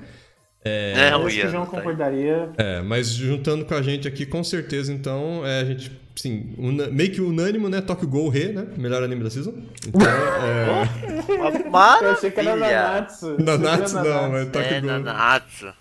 [0.64, 1.50] É, Eu o acho que o Ian.
[1.50, 2.48] João tá concordaria.
[2.56, 6.86] É, mas juntando com a gente aqui, com certeza, então, é, a gente, sim, una-
[6.88, 7.82] meio que unânimo, né?
[7.82, 8.66] Tokyo Ghoul Re, né?
[8.76, 9.52] Melhor anime da season.
[9.86, 11.68] Então, é.
[11.68, 12.82] Uma Eu achei que era maravilha.
[12.82, 13.26] Nanatsu.
[13.26, 14.48] Eu achei que era Nanatsu não, mas.
[14.48, 14.92] Tokyo É, Ghoul.
[14.92, 15.72] Nanatsu.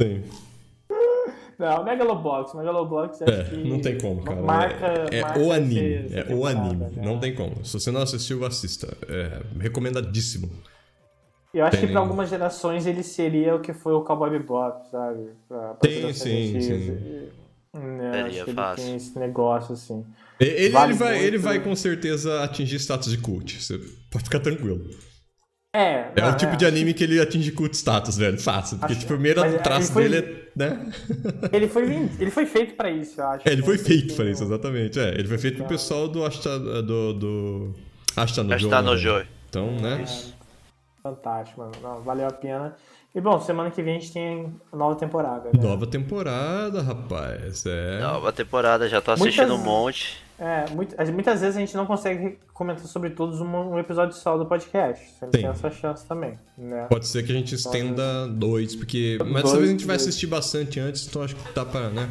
[0.00, 0.22] Sim.
[1.58, 2.54] Não, Megalobox.
[2.54, 3.56] Megalobox acho É, que.
[3.68, 4.42] não tem como, cara.
[4.42, 5.94] Marca, é marca o essa- anime.
[6.12, 6.74] É o anime.
[6.86, 6.90] né?
[7.04, 7.64] Não tem como.
[7.64, 8.88] Se você não assistiu, assista.
[9.08, 10.50] É recomendadíssimo.
[11.54, 14.88] Eu acho que Tem- pra algumas gerações ele seria o que foi o Cowboy Bebop,
[14.90, 15.26] sabe?
[15.48, 16.82] Pra, pra Sim, gerações sim, antigas.
[16.82, 17.28] sim.
[17.74, 18.84] E, né, Seria acho que ele fácil.
[18.86, 20.06] tem esse negócio assim.
[20.40, 21.24] Ele, Vale ele vai, muito.
[21.26, 23.62] ele vai com certeza atingir status de cult.
[23.62, 23.78] Você
[24.10, 24.88] pode ficar tranquilo.
[25.74, 28.38] É, É não, o tipo de anime que ele atinge cult status, velho.
[28.38, 28.78] Fácil.
[28.78, 30.42] Porque, Acho- tipo, o primeiro mas traço ele foi- dele é.
[30.54, 30.92] Né?
[31.50, 31.82] Ele foi,
[32.20, 33.48] ele foi feito pra isso, eu acho.
[33.48, 33.82] É, ele foi né?
[33.84, 34.98] feito Tem pra isso, exatamente.
[35.00, 37.74] É, ele foi feito pro pessoal do Ashta, do, do
[38.14, 39.26] Ashta no no né?
[39.48, 40.04] Então, né?
[41.02, 41.72] Fantástico, mano.
[41.82, 42.76] Não, valeu a pena.
[43.14, 45.50] E bom, semana que vem a gente tem a nova temporada.
[45.52, 45.60] Né?
[45.62, 47.64] Nova temporada, rapaz.
[47.66, 48.00] É.
[48.00, 50.22] Nova temporada, já tô assistindo Muitas- um monte.
[50.38, 54.36] É, muito- muitas vezes a gente não consegue comentar sobre todos um, um episódio só
[54.38, 55.04] do podcast.
[55.18, 56.86] Você tem essa chance também, né?
[56.88, 59.18] Pode ser que a gente estenda dois, porque.
[59.20, 60.08] Mas Dois, talvez a gente vai dois.
[60.08, 62.08] assistir bastante antes, então acho que dá pra, né?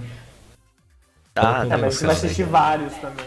[1.35, 3.25] Ah, tá mas você vai assistir vários também,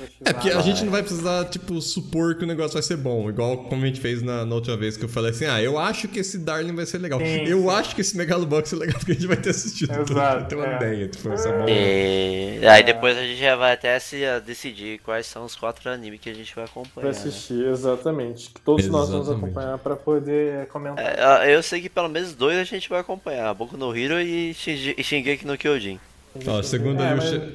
[0.00, 0.08] né?
[0.24, 3.28] É porque a gente não vai precisar, tipo, supor que o negócio vai ser bom.
[3.28, 5.78] Igual como a gente fez na, na outra vez que eu falei assim: ah, eu
[5.78, 7.18] acho que esse Darling vai ser legal.
[7.20, 7.68] Sim, eu sim.
[7.70, 9.92] acho que esse Megalobox é legal porque a gente vai ter assistido.
[9.94, 10.76] tudo, Exato, vai ter uma é.
[10.76, 11.64] ideia, tipo, essa bom.
[11.68, 15.88] E aí depois a gente já vai até se ah, decidir quais são os quatro
[15.90, 17.04] animes que a gente vai Pra acompanhar.
[17.12, 17.18] né?
[17.18, 18.50] assistir, exatamente.
[18.50, 19.50] Que todos nós vamos Exatamente.
[19.52, 21.04] acompanhar pra poder comentar.
[21.46, 24.54] É, eu sei que pelo menos dois a gente vai acompanhar, Boku no Hero e
[24.54, 25.98] Shingeki no Kyojin.
[26.46, 27.52] Ó, segundo É, ali, mas-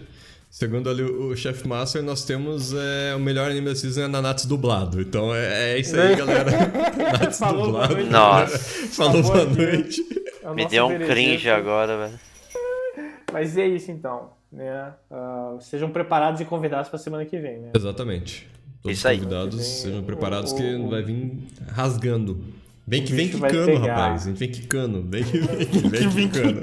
[0.50, 4.48] segundo ali o Chef Master, nós temos é, o melhor anime da season é Nanatsu
[4.48, 5.00] dublado.
[5.02, 6.50] Então é, é isso aí, galera.
[6.98, 7.96] Nanatsu Falou, boa dublado.
[7.96, 8.10] noite.
[8.12, 8.58] Nossa.
[8.90, 9.56] Falou boa aqui.
[9.66, 10.06] noite.
[10.44, 12.20] É Me deu um cringe agora, velho.
[13.32, 14.92] Mas é isso então, né?
[15.12, 17.70] Ah, sejam preparados e convidados pra semana que vem, né?
[17.76, 18.50] Exatamente.
[18.82, 19.18] Todos Isso aí.
[19.18, 21.38] os convidados Vem sejam preparados o- que o- vai vir
[21.74, 22.42] rasgando.
[22.88, 24.24] Vem que vem quicando, rapaz.
[24.24, 25.04] A gente vem quicando.
[25.08, 26.62] Vem que vem, que vem quicando.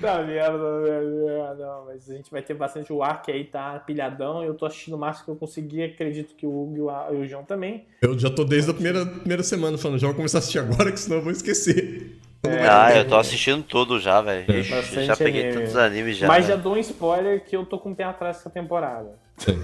[0.00, 1.28] Tá merda, velho.
[1.28, 2.92] É, Não, mas a gente vai ter bastante.
[2.92, 4.42] O Ark aí tá pilhadão.
[4.44, 5.82] Eu tô assistindo o máximo que eu consegui.
[5.82, 7.84] Acredito que o Hugo e o João também.
[8.00, 10.92] Eu já tô desde a primeira, primeira semana falando, já vou começar a assistir agora,
[10.92, 12.18] que senão eu vou esquecer.
[12.44, 14.46] É, Ah, eu tô assistindo tudo já, velho.
[14.46, 15.54] Bastante Já peguei anime.
[15.56, 16.28] todos os animes já.
[16.28, 16.62] mas já né?
[16.62, 19.18] dou um spoiler que eu tô com o pé atrás dessa temporada.
[19.38, 19.60] Sim.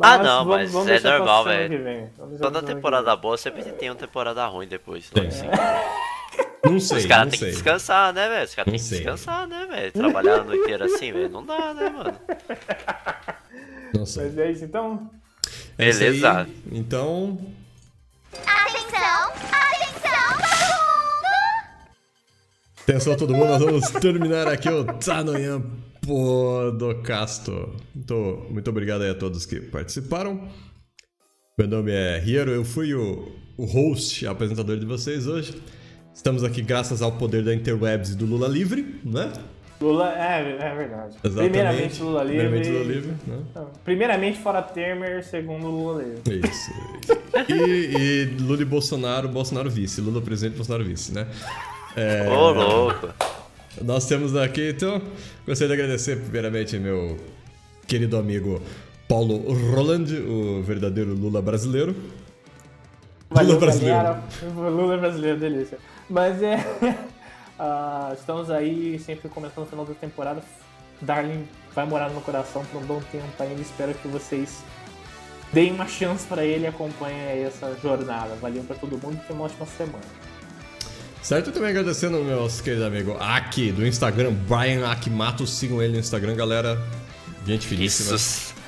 [0.00, 2.10] Ah, não, mas é deixar pra normal, velho.
[2.16, 5.10] Vamos Toda temporada boa sempre tem uma temporada ruim depois.
[5.10, 5.24] Tem.
[5.24, 5.46] logo assim.
[6.64, 8.44] Não sei, Os caras têm que descansar, né, velho?
[8.44, 8.98] Os caras têm que sei.
[8.98, 9.92] descansar, né, velho?
[9.92, 12.16] Trabalhar a noite inteira assim, velho, não dá, né, mano?
[13.94, 14.24] Não sei.
[14.26, 15.10] Mas é isso então.
[15.78, 15.92] É aí.
[15.92, 16.46] Beleza.
[16.70, 17.38] Então,
[18.46, 21.26] Atenção, atenção, todo mundo!
[22.82, 25.62] atenção todo mundo, nós vamos terminar aqui o Tanoyan
[26.06, 27.50] Podcast.
[27.96, 30.48] Então, muito obrigado aí a todos que participaram.
[31.58, 35.60] Meu nome é Hiro, eu fui o, o host, apresentador de vocês hoje.
[36.20, 39.32] Estamos aqui graças ao poder da Interwebs e do Lula Livre, né?
[39.80, 41.16] Lula, é, é verdade.
[41.24, 41.50] Exatamente.
[41.50, 42.36] Primeiramente Lula livre.
[42.36, 43.66] Primeiramente Lula livre, né?
[43.82, 46.46] Primeiramente fora Temer, segundo Lula livre.
[46.46, 46.70] Isso.
[47.48, 50.02] E, e Lula e Bolsonaro, Bolsonaro vice.
[50.02, 51.26] Lula presidente, Bolsonaro vice, né?
[51.96, 53.08] É, Ô, louco.
[53.80, 55.00] Nós temos aqui, então,
[55.46, 57.16] gostaria de agradecer primeiramente meu
[57.86, 58.60] querido amigo
[59.08, 59.38] Paulo
[59.74, 61.96] Roland, o verdadeiro Lula brasileiro.
[63.30, 63.96] Valeu, Lula brasileiro.
[63.96, 64.22] galera.
[64.54, 65.78] Lula brasileiro, delícia.
[66.10, 66.58] Mas é.
[67.56, 70.42] ah, estamos aí sempre começando o final da temporada.
[71.00, 73.60] Darling vai morar no meu coração por um bom tempo ainda.
[73.60, 74.62] Espero que vocês
[75.52, 78.34] deem uma chance pra ele e acompanhem aí essa jornada.
[78.40, 80.04] Valeu pra todo mundo e tenha uma ótima semana.
[81.22, 85.46] Certo, também agradecendo ao meu querido amigo Aki, do Instagram, Brian Akimato.
[85.46, 86.76] Sigam ele no Instagram, galera.
[87.46, 88.16] Gente finíssima.
[88.16, 88.59] Isso.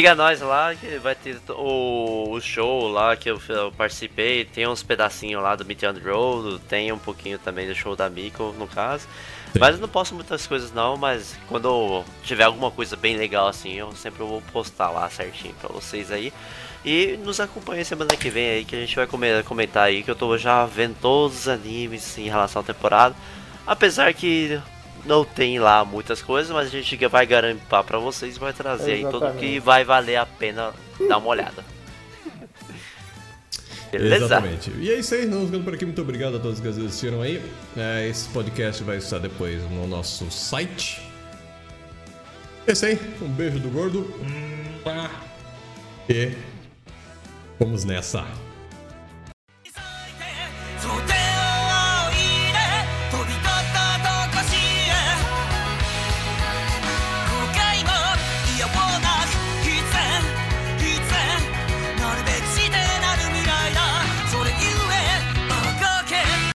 [0.00, 4.46] Siga nós lá, que vai ter o, o show lá que eu, eu participei.
[4.46, 8.08] Tem uns pedacinhos lá do Meet and Roll, tem um pouquinho também do show da
[8.08, 9.06] Miko, no caso.
[9.58, 13.74] Mas eu não posto muitas coisas não, mas quando tiver alguma coisa bem legal assim,
[13.74, 16.32] eu sempre vou postar lá certinho pra vocês aí.
[16.82, 20.10] E nos acompanhem semana que vem aí, que a gente vai come- comentar aí, que
[20.10, 23.14] eu tô já vendo todos os animes em relação à temporada.
[23.66, 24.58] Apesar que
[25.04, 28.92] não tem lá muitas coisas, mas a gente vai garimpar pra vocês e vai trazer
[28.92, 30.72] aí tudo que vai valer a pena
[31.08, 31.64] dar uma olhada.
[33.90, 34.26] Beleza?
[34.26, 34.70] Exatamente.
[34.78, 35.84] E é isso aí, nós ficamos por aqui.
[35.84, 37.42] Muito obrigado a todos que assistiram aí.
[37.76, 41.02] É, esse podcast vai estar depois no nosso site.
[42.66, 44.14] É isso aí, um beijo do gordo.
[46.08, 46.32] E
[47.58, 48.26] vamos nessa.